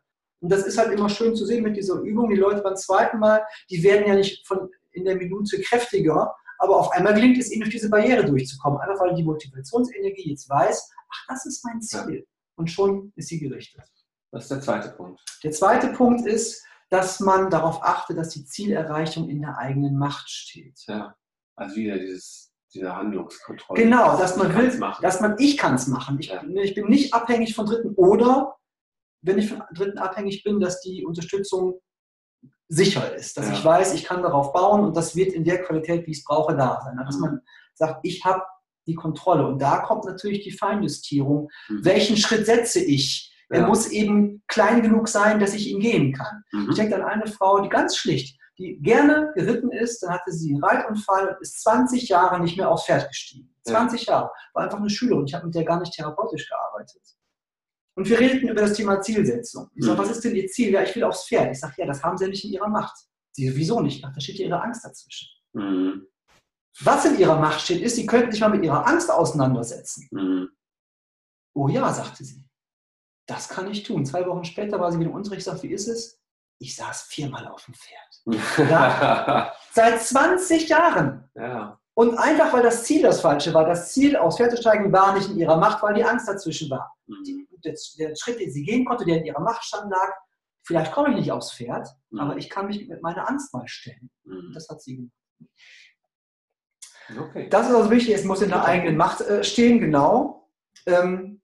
Und 0.41 0.49
das 0.51 0.63
ist 0.65 0.77
halt 0.77 0.91
immer 0.93 1.10
schön 1.10 1.36
zu 1.36 1.45
sehen 1.45 1.63
mit 1.63 1.75
dieser 1.75 1.95
Übung. 2.01 2.29
Die 2.29 2.36
Leute 2.36 2.62
beim 2.62 2.75
zweiten 2.77 3.19
Mal, 3.19 3.43
die 3.69 3.84
werden 3.84 4.08
ja 4.08 4.15
nicht 4.15 4.47
von 4.47 4.69
in 4.91 5.03
der 5.03 5.15
Minute 5.15 5.60
kräftiger, 5.62 6.34
aber 6.60 6.77
auf 6.79 6.91
einmal 6.93 7.13
gelingt 7.13 7.38
es 7.38 7.51
ihnen, 7.51 7.62
durch 7.63 7.73
diese 7.73 7.89
Barriere 7.89 8.23
durchzukommen. 8.25 8.79
Einfach 8.79 9.01
weil 9.01 9.15
die 9.15 9.23
Motivationsenergie 9.23 10.29
jetzt 10.29 10.49
weiß, 10.49 10.91
ach, 11.12 11.25
das 11.27 11.45
ist 11.45 11.65
mein 11.65 11.81
Ziel. 11.81 12.25
Und 12.55 12.71
schon 12.71 13.12
ist 13.17 13.27
sie 13.27 13.39
gerichtet. 13.39 13.84
Das 14.31 14.43
ist 14.43 14.51
der 14.51 14.61
zweite 14.61 14.89
Punkt. 14.89 15.21
Der 15.43 15.51
zweite 15.51 15.88
Punkt 15.93 16.25
ist, 16.27 16.63
dass 16.89 17.19
man 17.19 17.49
darauf 17.49 17.81
achtet, 17.83 18.17
dass 18.17 18.29
die 18.29 18.45
Zielerreichung 18.45 19.29
in 19.29 19.41
der 19.41 19.57
eigenen 19.57 19.97
Macht 19.97 20.29
steht. 20.29 20.79
Ja. 20.88 21.15
Also 21.55 21.75
wieder 21.77 21.97
dieses, 21.97 22.53
diese 22.73 22.95
Handlungskontrolle. 22.95 23.81
Genau, 23.81 24.17
dass 24.17 24.35
man 24.38 24.53
will, 24.55 24.77
dass 25.01 25.21
man, 25.21 25.35
ich 25.39 25.57
kann 25.57 25.75
es 25.75 25.88
machen. 25.88 26.17
Ich, 26.19 26.27
Ja. 26.27 26.43
ich 26.43 26.75
bin 26.75 26.88
nicht 26.88 27.13
abhängig 27.13 27.55
von 27.55 27.65
Dritten 27.65 27.93
oder, 27.95 28.55
wenn 29.21 29.38
ich 29.39 29.49
von 29.49 29.63
Dritten 29.73 29.97
abhängig 29.97 30.43
bin, 30.43 30.59
dass 30.59 30.81
die 30.81 31.05
Unterstützung 31.05 31.79
sicher 32.67 33.15
ist. 33.15 33.38
Dass 33.38 33.47
Ja. 33.47 33.53
ich 33.53 33.63
weiß, 33.65 33.93
ich 33.93 34.03
kann 34.03 34.21
darauf 34.21 34.51
bauen 34.53 34.83
und 34.83 34.97
das 34.97 35.15
wird 35.15 35.33
in 35.33 35.43
der 35.43 35.63
Qualität, 35.63 36.05
wie 36.05 36.11
ich 36.11 36.19
es 36.19 36.23
brauche, 36.25 36.55
da 36.55 36.81
sein. 36.83 36.97
Dass 36.97 37.15
Mhm. 37.15 37.21
man 37.21 37.41
sagt, 37.73 38.01
ich 38.03 38.23
habe 38.25 38.43
die 38.88 38.95
Kontrolle. 38.95 39.47
Und 39.47 39.59
da 39.59 39.79
kommt 39.79 40.05
natürlich 40.05 40.43
die 40.43 40.51
Feinjustierung. 40.51 41.49
Mhm. 41.69 41.85
Welchen 41.85 42.17
Schritt 42.17 42.45
setze 42.45 42.79
ich? 42.79 43.31
Er 43.49 43.62
Ja. 43.62 43.67
muss 43.67 43.88
eben 43.88 44.43
klein 44.47 44.81
genug 44.81 45.08
sein, 45.08 45.39
dass 45.39 45.53
ich 45.53 45.69
ihn 45.69 45.79
gehen 45.79 46.13
kann. 46.13 46.43
Mhm. 46.51 46.69
Ich 46.69 46.75
denke 46.75 46.95
an 46.95 47.03
eine 47.03 47.27
Frau, 47.27 47.60
die 47.60 47.69
ganz 47.69 47.95
schlicht, 47.97 48.39
die 48.58 48.79
gerne 48.81 49.31
geritten 49.36 49.71
ist, 49.71 50.01
dann 50.01 50.12
hatte 50.12 50.31
sie 50.31 50.53
einen 50.53 50.63
Reitunfall 50.63 51.29
und 51.29 51.41
ist 51.41 51.62
20 51.62 52.08
Jahre 52.08 52.39
nicht 52.39 52.58
mehr 52.58 52.69
aufs 52.69 52.86
Pferd 52.86 53.08
gestiegen. 53.08 53.53
20 53.63 54.05
ja. 54.05 54.13
Jahre. 54.13 54.31
War 54.53 54.63
einfach 54.63 54.79
eine 54.79 54.89
Schülerin. 54.89 55.25
Ich 55.25 55.34
habe 55.34 55.45
mit 55.45 55.55
der 55.55 55.65
gar 55.65 55.79
nicht 55.79 55.93
therapeutisch 55.93 56.47
gearbeitet. 56.47 57.01
Und 57.97 58.10
wir 58.10 58.19
redeten 58.19 58.49
über 58.49 58.62
das 58.62 58.73
Thema 58.73 59.01
Zielsetzung. 59.01 59.69
Ich 59.75 59.86
sage, 59.86 59.97
mhm. 59.97 60.03
was 60.03 60.12
ist 60.12 60.23
denn 60.23 60.36
Ihr 60.36 60.47
Ziel? 60.47 60.71
Ja, 60.71 60.84
ich 60.84 60.95
will 60.95 61.03
aufs 61.03 61.27
Pferd. 61.27 61.51
Ich 61.51 61.60
sage, 61.60 61.73
ja, 61.77 61.86
das 61.86 62.03
haben 62.03 62.17
Sie 62.17 62.25
ja 62.25 62.29
nicht 62.29 62.43
in 62.43 62.51
Ihrer 62.51 62.67
Macht. 62.67 62.95
Sie, 63.31 63.53
wieso 63.55 63.81
nicht? 63.81 64.03
Ach, 64.05 64.13
da 64.13 64.19
steht 64.19 64.39
Ihre 64.39 64.62
Angst 64.62 64.84
dazwischen. 64.84 65.29
Mhm. 65.53 66.08
Was 66.81 67.05
in 67.05 67.17
Ihrer 67.17 67.39
Macht 67.39 67.62
steht, 67.62 67.81
ist, 67.81 67.95
Sie 67.95 68.05
könnten 68.05 68.31
sich 68.31 68.41
mal 68.41 68.49
mit 68.49 68.63
Ihrer 68.63 68.86
Angst 68.86 69.10
auseinandersetzen. 69.10 70.08
Mhm. 70.12 70.49
Oh 71.53 71.69
ja, 71.69 71.91
sagte 71.93 72.23
sie. 72.25 72.45
Das 73.25 73.49
kann 73.49 73.69
ich 73.69 73.83
tun. 73.83 74.05
Zwei 74.05 74.25
Wochen 74.27 74.43
später 74.43 74.79
war 74.79 74.91
sie 74.91 74.99
wieder 74.99 75.09
im 75.09 75.15
Unterricht. 75.15 75.39
Ich 75.39 75.45
sagte, 75.45 75.63
wie 75.63 75.73
ist 75.73 75.88
es? 75.88 76.21
Ich 76.59 76.75
saß 76.75 77.03
viermal 77.03 77.47
auf 77.47 77.65
dem 77.65 77.73
Pferd. 77.73 78.69
Ja. 78.69 79.53
Seit 79.71 80.01
20 80.01 80.69
Jahren. 80.69 81.29
Ja. 81.35 81.79
Und 81.95 82.17
einfach, 82.17 82.51
weil 82.53 82.63
das 82.63 82.83
Ziel 82.83 83.01
das 83.01 83.21
Falsche 83.21 83.53
war. 83.53 83.65
Das 83.65 83.93
Ziel, 83.93 84.17
aufs 84.17 84.38
Pferd 84.38 84.51
zu 84.51 84.57
steigen, 84.57 84.91
war 84.91 85.13
nicht 85.13 85.29
in 85.29 85.38
ihrer 85.38 85.57
Macht, 85.57 85.81
weil 85.81 85.93
die 85.93 86.03
Angst 86.03 86.27
dazwischen 86.27 86.69
war. 86.69 86.93
Mhm. 87.07 87.47
Der, 87.63 87.73
der, 87.97 88.15
Schritt, 88.15 88.39
den 88.39 88.51
sie 88.51 88.63
gehen 88.63 88.85
konnte, 88.85 89.05
der 89.05 89.17
in 89.17 89.25
ihrer 89.25 89.39
Macht 89.39 89.63
stand, 89.63 89.89
lag, 89.89 90.11
vielleicht 90.63 90.91
komme 90.91 91.09
ich 91.09 91.15
nicht 91.15 91.31
aufs 91.31 91.53
Pferd, 91.53 91.88
mhm. 92.09 92.19
aber 92.19 92.38
ich 92.38 92.49
kann 92.49 92.67
mich 92.67 92.88
mit 92.88 93.01
meiner 93.01 93.27
Angst 93.29 93.53
mal 93.53 93.67
stellen. 93.67 94.09
Mhm. 94.23 94.51
Das 94.53 94.67
hat 94.69 94.81
sie 94.81 94.97
gemacht. 94.97 95.13
Okay. 97.17 97.49
Das 97.49 97.69
ist 97.69 97.75
also 97.75 97.91
wichtig, 97.91 98.15
es 98.15 98.23
muss 98.23 98.41
in 98.41 98.49
der 98.49 98.65
eigenen 98.65 98.97
Macht 98.97 99.21
äh, 99.21 99.43
stehen, 99.43 99.79
genau. 99.79 100.49
Ähm, 100.85 101.41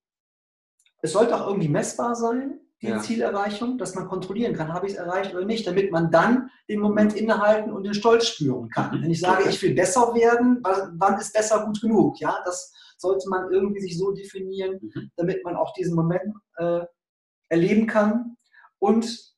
es 1.02 1.14
sollte 1.14 1.36
auch 1.36 1.48
irgendwie 1.48 1.70
messbar 1.70 2.16
sein, 2.16 2.60
die 2.82 2.88
ja. 2.88 3.00
Zielerreichung, 3.00 3.78
dass 3.78 3.94
man 3.94 4.08
kontrollieren 4.08 4.56
kann, 4.56 4.74
habe 4.74 4.88
ich 4.88 4.94
es 4.94 4.98
erreicht 4.98 5.34
oder 5.36 5.46
nicht, 5.46 5.68
damit 5.68 5.92
man 5.92 6.10
dann 6.10 6.50
den 6.68 6.80
Moment 6.80 7.14
innehalten 7.14 7.72
und 7.72 7.84
den 7.84 7.94
Stolz 7.94 8.28
spüren 8.28 8.70
kann. 8.70 8.98
Mhm. 8.98 9.04
Wenn 9.04 9.12
ich 9.12 9.20
sage, 9.20 9.48
ich 9.48 9.62
will 9.62 9.76
besser 9.76 10.14
werden, 10.16 10.64
wann 10.64 11.20
ist 11.20 11.34
besser 11.34 11.64
gut 11.66 11.80
genug? 11.80 12.20
Ja, 12.20 12.40
das 12.44 12.74
sollte 12.98 13.30
man 13.30 13.52
irgendwie 13.52 13.82
sich 13.82 13.98
so 13.98 14.12
definieren, 14.12 14.80
mhm. 14.82 15.12
damit 15.16 15.44
man 15.44 15.56
auch 15.56 15.74
diesen 15.74 15.96
Moment 15.96 16.36
äh, 16.58 16.82
erleben 17.50 17.86
kann. 17.86 18.38
Und 18.80 19.32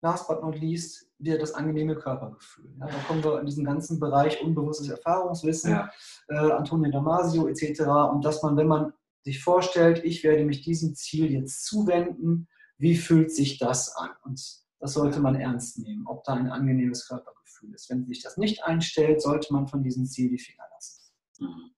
last 0.00 0.26
but 0.26 0.42
not 0.42 0.58
least, 0.58 1.06
wieder 1.18 1.38
das 1.38 1.52
angenehme 1.52 1.94
Körpergefühl. 1.94 2.70
Ja, 2.78 2.86
da 2.86 2.98
kommen 3.06 3.22
wir 3.22 3.40
in 3.40 3.46
diesen 3.46 3.64
ganzen 3.64 4.00
Bereich 4.00 4.42
unbewusstes 4.42 4.88
Erfahrungswissen, 4.88 5.72
ja. 5.72 5.90
äh, 6.28 6.52
Antonio 6.52 6.90
Damasio 6.90 7.48
etc. 7.48 7.82
Und 8.12 8.24
dass 8.24 8.42
man, 8.42 8.56
wenn 8.56 8.68
man 8.68 8.92
sich 9.26 9.42
vorstellt, 9.42 10.02
ich 10.04 10.22
werde 10.22 10.44
mich 10.44 10.62
diesem 10.62 10.94
Ziel 10.94 11.32
jetzt 11.32 11.64
zuwenden, 11.66 12.46
wie 12.78 12.96
fühlt 12.96 13.32
sich 13.32 13.58
das 13.58 13.96
an? 13.96 14.10
Und 14.22 14.40
das 14.78 14.92
sollte 14.92 15.18
man 15.18 15.34
ernst 15.34 15.78
nehmen, 15.78 16.06
ob 16.06 16.22
da 16.22 16.34
ein 16.34 16.48
angenehmes 16.48 17.08
Körpergefühl 17.08 17.74
ist. 17.74 17.90
Wenn 17.90 18.06
sich 18.06 18.22
das 18.22 18.36
nicht 18.36 18.62
einstellt, 18.62 19.20
sollte 19.20 19.52
man 19.52 19.66
von 19.66 19.82
diesem 19.82 20.06
Ziel 20.06 20.30
die 20.30 20.38
Finger 20.38 20.62
lassen. 20.72 21.00
Mhm. 21.40 21.70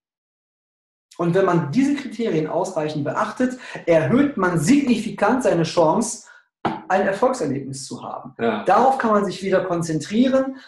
Und 1.17 1.35
wenn 1.35 1.47
man 1.47 1.73
diese 1.73 1.95
Kriterien 1.95 2.49
ausreichend 2.49 3.05
beachtet, 3.05 3.59
erhöht 3.87 4.37
man 4.37 4.61
signifikant 4.61 5.43
seine 5.43 5.63
Chance, 5.63 6.29
ein 6.63 7.07
Erfolgserlebnis 7.07 7.87
zu 7.87 8.03
haben. 8.03 8.35
Ja. 8.39 8.63
Darauf 8.65 8.99
kann 8.99 9.13
man 9.13 9.25
sich 9.25 9.43
wieder 9.43 9.65
konzentrieren. 9.65 10.59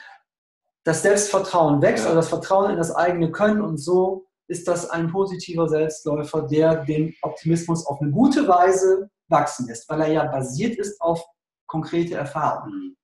Das 0.85 1.03
Selbstvertrauen 1.03 1.83
wächst, 1.83 2.05
ja. 2.05 2.11
also 2.11 2.21
das 2.21 2.31
Vertrauen 2.31 2.71
in 2.71 2.79
das 2.79 2.95
eigene 2.95 3.31
Können 3.31 3.61
und 3.61 3.77
so 3.77 4.30
ist 4.51 4.67
das 4.67 4.91
ein 4.91 5.09
positiver 5.13 5.69
Selbstläufer, 5.69 6.43
der 6.43 6.85
den 6.85 7.15
Optimismus 7.23 7.87
auf 7.87 8.01
eine 8.01 8.11
gute 8.11 8.49
Weise 8.49 9.09
wachsen 9.29 9.69
lässt, 9.69 9.89
weil 9.89 10.01
er 10.01 10.13
ja 10.13 10.25
basiert 10.27 10.77
ist 10.77 11.01
auf 11.01 11.25
konkrete 11.67 12.17
Erfahrungen. 12.17 12.97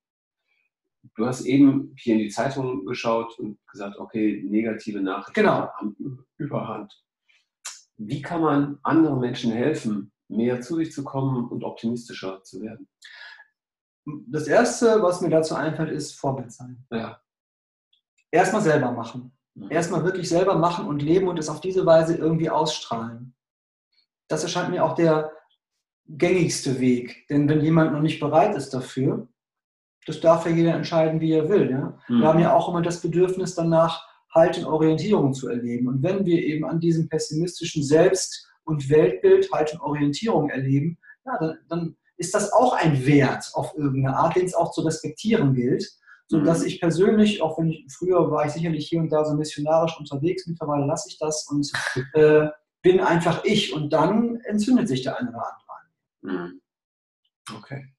Du 1.15 1.25
hast 1.25 1.45
eben 1.45 1.95
hier 1.97 2.15
in 2.15 2.19
die 2.19 2.31
Zeitung 2.31 2.85
geschaut 2.85 3.39
und 3.39 3.59
gesagt, 3.71 3.97
okay, 3.99 4.43
negative 4.45 5.01
Nachrichten 5.01 5.35
genau. 5.35 5.69
haben 5.69 6.27
Überhand. 6.37 6.93
Wie 7.97 8.21
kann 8.21 8.43
man 8.43 8.79
anderen 8.83 9.21
Menschen 9.21 9.53
helfen, 9.53 10.13
mehr 10.27 10.61
zu 10.61 10.75
sich 10.77 10.93
zu 10.93 11.05
kommen 11.05 11.49
und 11.49 11.63
optimistischer 11.63 12.43
zu 12.43 12.61
werden? 12.61 12.89
Das 14.05 14.49
Erste, 14.49 15.01
was 15.01 15.21
mir 15.21 15.31
dazu 15.31 15.55
einfällt, 15.55 15.93
ist 15.93 16.19
Vorbild 16.19 16.51
sein. 16.51 16.85
Ja. 16.91 17.21
Erstmal 18.33 18.63
selber 18.63 18.91
machen. 18.91 19.36
Mhm. 19.57 19.71
Erstmal 19.71 20.05
wirklich 20.05 20.29
selber 20.29 20.57
machen 20.57 20.87
und 20.87 21.03
leben 21.03 21.29
und 21.29 21.39
es 21.39 21.49
auf 21.49 21.61
diese 21.61 21.85
Weise 21.85 22.17
irgendwie 22.17 22.51
ausstrahlen. 22.51 23.35
Das 24.29 24.43
erscheint 24.43 24.71
mir 24.71 24.85
auch 24.85 24.95
der 24.95 25.33
gängigste 26.09 26.79
Weg. 26.79 27.27
Denn 27.29 27.49
wenn 27.49 27.61
jemand 27.61 27.93
noch 27.93 28.01
nicht 28.01 28.21
bereit 28.21 28.55
ist 28.55 28.71
dafür, 28.71 29.29
das 30.07 30.21
darf 30.21 30.47
ja 30.47 30.53
jeder 30.53 30.75
entscheiden, 30.75 31.21
wie 31.21 31.33
er 31.33 31.49
will. 31.49 31.71
Ja? 31.71 31.99
Mhm. 32.09 32.21
Wir 32.21 32.29
haben 32.29 32.39
ja 32.39 32.55
auch 32.55 32.69
immer 32.69 32.83
das 32.83 33.01
Bedürfnis 33.01 33.55
danach, 33.55 34.07
Halt 34.35 34.59
und 34.59 34.67
Orientierung 34.67 35.33
zu 35.33 35.49
erleben. 35.49 35.89
Und 35.89 36.03
wenn 36.03 36.27
wir 36.27 36.43
eben 36.43 36.67
an 36.67 36.79
diesem 36.79 37.09
pessimistischen 37.09 37.83
Selbst- 37.83 38.47
und 38.65 38.91
Weltbild 38.91 39.51
Halt 39.51 39.73
und 39.73 39.81
Orientierung 39.81 40.51
erleben, 40.51 40.99
ja, 41.25 41.39
dann, 41.39 41.59
dann 41.71 41.97
ist 42.19 42.35
das 42.35 42.53
auch 42.53 42.75
ein 42.75 43.07
Wert 43.07 43.51
auf 43.55 43.73
irgendeine 43.79 44.15
Art, 44.15 44.37
den 44.37 44.45
es 44.45 44.55
auch 44.55 44.73
zu 44.73 44.83
respektieren 44.83 45.55
gilt 45.55 45.91
so 46.29 46.41
dass 46.41 46.61
mhm. 46.61 46.67
ich 46.67 46.81
persönlich, 46.81 47.43
auch 47.43 47.59
wenn 47.59 47.71
ich 47.71 47.87
früher 47.89 48.31
war 48.31 48.47
ich 48.47 48.53
sicherlich 48.53 48.89
hier 48.89 49.01
und 49.01 49.11
da 49.11 49.25
so 49.25 49.35
missionarisch 49.35 49.99
unterwegs, 49.99 50.47
mittlerweile 50.47 50.87
lasse 50.87 51.09
ich 51.09 51.19
das 51.19 51.47
und 51.49 51.71
äh, 52.15 52.49
bin 52.83 53.01
einfach 53.01 53.45
ich 53.45 53.73
und 53.73 53.93
dann 53.93 54.41
entzündet 54.41 54.89
sich 54.89 55.03
der 55.03 55.19
eine 55.19 55.31
oder 55.31 55.45
andere 55.45 55.67
an. 55.69 56.51
Mhm. 56.51 56.61
Okay. 57.57 57.93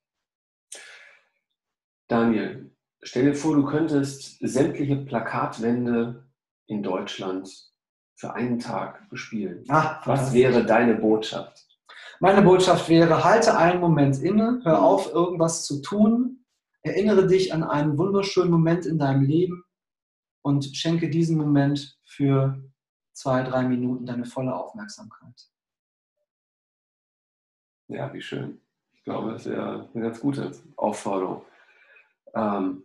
Daniel, 2.08 2.72
stell 3.02 3.26
dir 3.26 3.36
vor, 3.36 3.56
du 3.56 3.66
könntest 3.66 4.40
sämtliche 4.40 4.98
Plakatwände 4.98 6.26
in 6.68 6.84
Deutschland 6.84 7.50
für 8.16 8.34
einen 8.34 8.60
Tag 8.60 9.10
bespielen. 9.10 9.64
Ach, 9.70 10.06
Was 10.08 10.34
wäre 10.34 10.66
deine 10.66 10.96
Botschaft? 10.96 11.66
Meine 12.20 12.42
Botschaft 12.42 12.90
wäre, 12.90 13.24
halte 13.24 13.58
einen 13.58 13.80
Moment 13.80 14.20
inne, 14.22 14.62
hör 14.64 14.80
mhm. 14.80 14.84
auf, 14.84 15.14
irgendwas 15.14 15.66
zu 15.66 15.82
tun, 15.82 16.37
Erinnere 16.88 17.28
dich 17.28 17.54
an 17.54 17.64
einen 17.64 17.98
wunderschönen 17.98 18.52
Moment 18.52 18.86
in 18.86 18.98
deinem 18.98 19.24
Leben 19.24 19.64
und 20.42 20.76
schenke 20.76 21.10
diesem 21.10 21.38
Moment 21.38 22.00
für 22.06 22.64
zwei, 23.14 23.44
drei 23.44 23.64
Minuten 23.68 24.06
deine 24.06 24.26
volle 24.26 24.56
Aufmerksamkeit. 24.56 25.50
Ja, 27.90 28.14
wie 28.14 28.22
schön. 28.22 28.62
Ich 28.94 29.04
glaube, 29.04 29.32
das 29.32 29.46
wäre 29.46 29.90
eine 29.94 30.04
ganz 30.04 30.20
gute 30.20 30.52
Aufforderung. 30.76 31.44
Ähm 32.34 32.84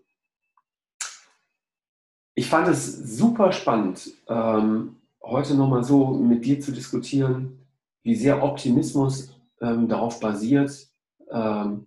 ich 2.34 2.48
fand 2.48 2.68
es 2.68 3.18
super 3.18 3.52
spannend, 3.52 4.10
ähm, 4.26 4.96
heute 5.22 5.54
nochmal 5.54 5.84
so 5.84 6.14
mit 6.14 6.44
dir 6.44 6.60
zu 6.60 6.72
diskutieren, 6.72 7.66
wie 8.02 8.16
sehr 8.16 8.42
Optimismus 8.42 9.38
ähm, 9.60 9.86
darauf 9.86 10.18
basiert, 10.18 10.88
ähm, 11.30 11.86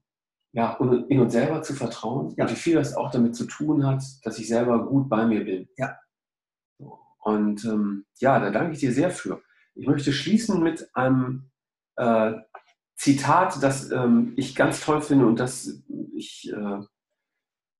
ja, 0.56 0.78
in 1.10 1.20
uns 1.20 1.34
selber 1.34 1.62
zu 1.62 1.74
vertrauen 1.74 2.34
ja. 2.38 2.46
und 2.46 2.52
wie 2.52 2.56
viel 2.56 2.76
das 2.76 2.96
auch 2.96 3.12
damit 3.12 3.36
zu 3.36 3.46
tun 3.46 3.86
hat, 3.86 4.02
dass 4.24 4.40
ich 4.40 4.48
selber 4.48 4.88
gut 4.88 5.10
bei 5.10 5.26
mir 5.26 5.44
bin. 5.44 5.68
Ja. 5.78 6.00
Und 7.20 7.66
ähm, 7.66 8.06
ja, 8.20 8.40
da 8.40 8.52
danke 8.52 8.72
ich 8.72 8.80
dir 8.80 8.94
sehr 8.94 9.12
für. 9.12 9.42
Ich 9.74 9.86
möchte 9.86 10.14
schließen 10.14 10.64
mit 10.64 10.90
einem 10.96 11.52
äh, 11.98 12.36
Zitat, 12.96 13.62
das 13.62 13.92
ähm, 13.92 14.32
ich 14.38 14.56
ganz 14.56 14.80
toll 14.80 15.02
finde 15.02 15.28
und 15.28 15.42
das 15.42 15.84
ich, 16.14 16.50
äh, 16.50 16.80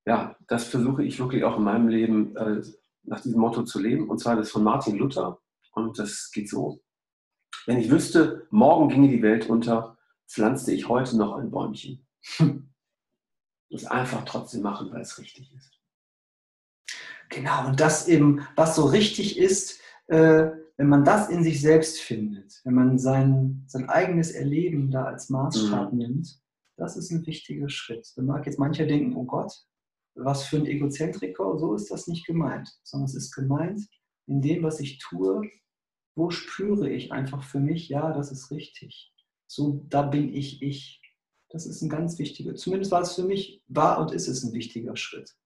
ja, 0.04 0.36
das 0.46 0.64
versuche 0.64 1.02
ich 1.02 1.18
wirklich 1.18 1.44
auch 1.44 1.56
in 1.56 1.64
meinem 1.64 1.88
Leben 1.88 2.36
äh, 2.36 2.60
nach 3.04 3.20
diesem 3.20 3.40
Motto 3.40 3.62
zu 3.62 3.80
leben. 3.80 4.10
Und 4.10 4.18
zwar 4.18 4.36
das 4.36 4.50
von 4.50 4.62
Martin 4.62 4.96
Luther. 4.96 5.38
Und 5.72 5.98
das 5.98 6.30
geht 6.30 6.50
so. 6.50 6.80
Wenn 7.64 7.78
ich 7.78 7.90
wüsste, 7.90 8.46
morgen 8.50 8.90
ginge 8.90 9.08
die 9.08 9.22
Welt 9.22 9.48
unter, 9.48 9.96
pflanzte 10.28 10.72
ich 10.72 10.90
heute 10.90 11.16
noch 11.16 11.38
ein 11.38 11.50
Bäumchen. 11.50 12.05
Das 13.68 13.84
einfach 13.84 14.24
trotzdem 14.24 14.62
machen, 14.62 14.92
weil 14.92 15.00
es 15.00 15.18
richtig 15.18 15.52
ist. 15.52 15.72
Genau, 17.30 17.66
und 17.66 17.80
das 17.80 18.06
eben, 18.06 18.46
was 18.54 18.76
so 18.76 18.86
richtig 18.86 19.38
ist, 19.38 19.80
äh, 20.06 20.50
wenn 20.76 20.88
man 20.88 21.04
das 21.04 21.28
in 21.30 21.42
sich 21.42 21.60
selbst 21.60 22.00
findet, 22.00 22.60
wenn 22.64 22.74
man 22.74 22.98
sein, 22.98 23.64
sein 23.66 23.88
eigenes 23.88 24.30
Erleben 24.30 24.90
da 24.90 25.04
als 25.04 25.30
Maßstab 25.30 25.92
mhm. 25.92 25.98
nimmt, 25.98 26.40
das 26.76 26.96
ist 26.96 27.10
ein 27.10 27.26
wichtiger 27.26 27.68
Schritt. 27.68 28.12
Da 28.16 28.22
mag 28.22 28.46
jetzt 28.46 28.58
mancher 28.58 28.86
denken, 28.86 29.16
oh 29.16 29.24
Gott, 29.24 29.52
was 30.14 30.44
für 30.44 30.58
ein 30.58 30.66
Egozentriker, 30.66 31.58
so 31.58 31.74
ist 31.74 31.90
das 31.90 32.06
nicht 32.06 32.26
gemeint, 32.26 32.70
sondern 32.82 33.06
es 33.06 33.14
ist 33.14 33.32
gemeint, 33.32 33.80
in 34.26 34.42
dem, 34.42 34.62
was 34.62 34.80
ich 34.80 34.98
tue, 34.98 35.42
wo 36.14 36.30
spüre 36.30 36.90
ich 36.90 37.12
einfach 37.12 37.42
für 37.42 37.60
mich, 37.60 37.88
ja, 37.88 38.12
das 38.12 38.32
ist 38.32 38.50
richtig. 38.50 39.12
So, 39.46 39.84
da 39.88 40.02
bin 40.02 40.32
ich 40.32 40.62
ich. 40.62 41.02
Das 41.50 41.66
ist 41.66 41.82
ein 41.82 41.88
ganz 41.88 42.18
wichtiger, 42.18 42.54
zumindest 42.54 42.90
war 42.90 43.02
es 43.02 43.14
für 43.14 43.22
mich, 43.22 43.62
war 43.68 44.00
und 44.00 44.12
ist 44.12 44.28
es 44.28 44.42
ein 44.42 44.52
wichtiger 44.52 44.96
Schritt. 44.96 45.36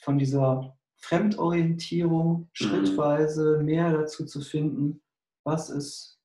Von 0.00 0.18
dieser 0.18 0.76
Fremdorientierung 0.96 2.48
schrittweise 2.52 3.60
mehr 3.62 3.92
dazu 3.92 4.26
zu 4.26 4.40
finden, 4.42 5.02
was 5.44 5.70
ist, 5.70 6.18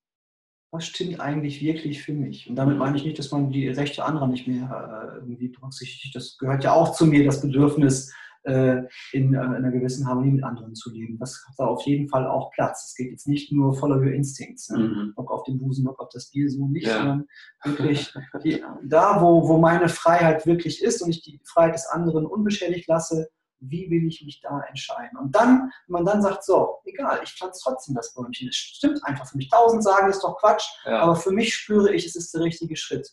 was 0.72 0.86
stimmt 0.86 1.20
eigentlich 1.20 1.62
wirklich 1.62 2.04
für 2.04 2.14
mich? 2.14 2.50
Und 2.50 2.58
damit 2.58 2.78
meine 2.78 2.98
ich 2.98 3.06
nicht, 3.06 3.18
dass 3.18 3.32
man 3.32 3.52
die 3.52 3.70
Rechte 3.70 4.04
anderer 4.04 4.28
nicht 4.28 4.48
mehr 4.48 5.14
äh, 5.14 5.16
irgendwie 5.20 5.48
berücksichtigt. 5.48 6.14
Das 6.14 6.38
gehört 6.38 6.64
ja 6.64 6.74
auch 6.74 6.94
zu 6.94 7.06
mir, 7.06 7.24
das 7.24 7.42
Bedürfnis, 7.42 8.14
in, 8.46 8.54
äh, 8.54 8.88
in, 9.12 9.36
einer 9.36 9.72
gewissen 9.72 10.08
Harmonie 10.08 10.32
mit 10.32 10.44
anderen 10.44 10.76
zu 10.76 10.92
leben. 10.92 11.18
Das 11.18 11.44
hat 11.48 11.56
da 11.58 11.66
auf 11.66 11.84
jeden 11.86 12.08
Fall 12.08 12.28
auch 12.28 12.52
Platz. 12.52 12.90
Es 12.90 12.96
geht 12.96 13.12
jetzt 13.12 13.28
nicht 13.28 13.52
nur 13.52 13.74
follow 13.74 13.98
your 13.98 14.12
instincts, 14.12 14.70
ne? 14.70 14.78
mhm. 14.80 15.14
Bock 15.16 15.32
auf 15.32 15.44
den 15.44 15.58
Busen, 15.58 15.86
Bock 15.86 16.00
auf 16.00 16.10
das 16.10 16.30
Bier, 16.30 16.50
so 16.50 16.68
nicht, 16.68 16.88
ja. 16.88 16.98
sondern 16.98 17.28
wirklich 17.64 18.14
die, 18.44 18.64
da, 18.84 19.22
wo, 19.22 19.48
wo 19.48 19.58
meine 19.58 19.90
Freiheit 19.90 20.46
wirklich 20.46 20.84
ist 20.84 21.02
und 21.02 21.10
ich 21.10 21.22
die 21.24 21.42
Freiheit 21.44 21.76
des 21.76 21.88
anderen 21.88 22.26
unbeschädigt 22.26 22.88
lasse, 22.88 23.30
wie 23.60 23.90
will 23.90 24.06
ich 24.06 24.24
mich 24.24 24.42
da 24.42 24.62
entscheiden? 24.70 25.18
Und 25.18 25.36
dann, 25.36 25.72
wenn 25.88 26.04
man 26.04 26.06
dann 26.06 26.22
sagt, 26.22 26.44
so, 26.44 26.78
egal, 26.86 27.22
ich 27.24 27.32
pflanze 27.32 27.62
trotzdem 27.64 27.96
das 27.96 28.14
Bäumchen. 28.14 28.50
Es 28.50 28.56
stimmt 28.56 29.04
einfach 29.06 29.28
für 29.28 29.38
mich. 29.38 29.50
Tausend 29.50 29.84
sagen, 29.84 30.10
ist 30.10 30.24
doch 30.24 30.38
Quatsch, 30.40 30.66
ja. 30.86 31.00
aber 31.00 31.16
für 31.16 31.32
mich 31.32 31.56
spüre 31.56 31.94
ich, 31.94 32.06
es 32.06 32.16
ist 32.16 32.34
der 32.34 32.42
richtige 32.42 32.76
Schritt. 32.76 33.10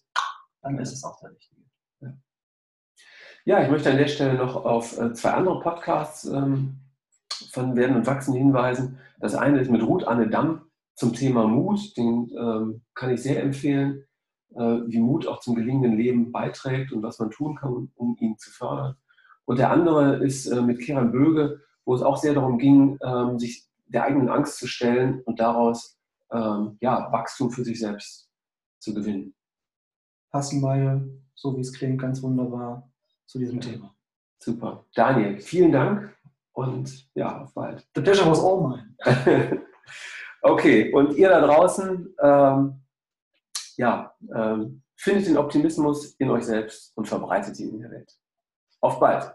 Dann 0.61 0.79
ist 0.79 0.93
es 0.93 1.05
auch 1.05 1.19
der 1.21 1.31
richtige. 1.31 1.62
Ja, 3.45 3.61
ich 3.61 3.69
möchte 3.69 3.91
an 3.91 3.97
der 3.97 4.07
Stelle 4.07 4.35
noch 4.35 4.65
auf 4.65 4.97
äh, 5.01 5.13
zwei 5.15 5.33
andere 5.33 5.59
Podcasts 5.59 6.27
ähm, 6.27 6.77
von 7.51 7.75
Werden 7.75 7.97
und 7.97 8.07
Wachsen 8.07 8.35
hinweisen. 8.35 9.01
Das 9.19 9.35
eine 9.35 9.59
ist 9.59 9.69
mit 9.69 9.83
Ruth 9.83 10.07
Anne 10.07 10.29
Damm 10.29 10.67
zum 10.95 11.13
Thema 11.13 11.49
Mut. 11.49 11.97
Den 11.97 12.31
ähm, 12.39 12.83
kann 12.95 13.11
ich 13.11 13.21
sehr 13.21 13.43
empfehlen, 13.43 14.05
äh, 14.55 14.79
wie 14.87 15.01
Mut 15.01 15.27
auch 15.27 15.41
zum 15.41 15.57
gelingenden 15.57 15.97
Leben 15.97 16.31
beiträgt 16.31 16.93
und 16.93 17.03
was 17.03 17.19
man 17.19 17.33
tun 17.33 17.57
kann, 17.57 17.91
um 17.97 18.17
ihn 18.21 18.39
zu 18.39 18.53
fördern. 18.53 18.95
Und 19.45 19.59
der 19.59 19.73
andere 19.73 20.23
ist 20.23 20.47
äh, 20.47 20.63
mit 20.63 20.79
Kiran 20.79 21.11
Böge, 21.11 21.63
wo 21.85 21.97
es 21.97 22.03
auch 22.03 22.19
sehr 22.19 22.35
darum 22.35 22.59
ging, 22.59 22.97
ähm, 23.05 23.41
sich 23.41 23.67
der 23.87 24.05
eigenen 24.05 24.29
Angst 24.29 24.59
zu 24.59 24.69
stellen 24.69 25.21
und 25.23 25.41
daraus 25.41 25.99
ähm, 26.31 26.77
ja, 26.81 27.11
Wachstum 27.11 27.51
für 27.51 27.65
sich 27.65 27.81
selbst 27.81 28.31
zu 28.79 28.95
gewinnen. 28.95 29.35
Passen 30.31 30.63
beide, 30.63 31.09
so 31.35 31.57
wie 31.57 31.61
es 31.61 31.73
klingt, 31.73 32.01
ganz 32.01 32.23
wunderbar 32.23 32.92
zu 33.27 33.39
diesem 33.39 33.61
Thema. 33.61 33.95
Super. 34.39 34.85
Daniel, 34.95 35.41
vielen 35.41 35.73
Dank 35.73 36.17
und 36.53 37.09
ja, 37.15 37.43
auf 37.43 37.55
bald. 37.55 37.87
The 37.95 38.03
pleasure 38.03 38.31
was 38.31 38.41
all 38.41 38.69
mine. 38.69 39.67
okay, 40.43 40.93
und 40.93 41.15
ihr 41.17 41.29
da 41.29 41.41
draußen, 41.41 42.15
ähm, 42.21 42.83
ja, 43.77 44.15
ähm, 44.35 44.83
findet 44.97 45.27
den 45.27 45.39
Optimismus 45.39 46.15
in 46.17 46.31
euch 46.31 46.45
selbst 46.45 46.97
und 46.97 47.07
verbreitet 47.07 47.59
ihn 47.59 47.75
in 47.75 47.81
der 47.81 47.91
Welt. 47.91 48.13
Auf 48.81 49.01
bald! 49.01 49.33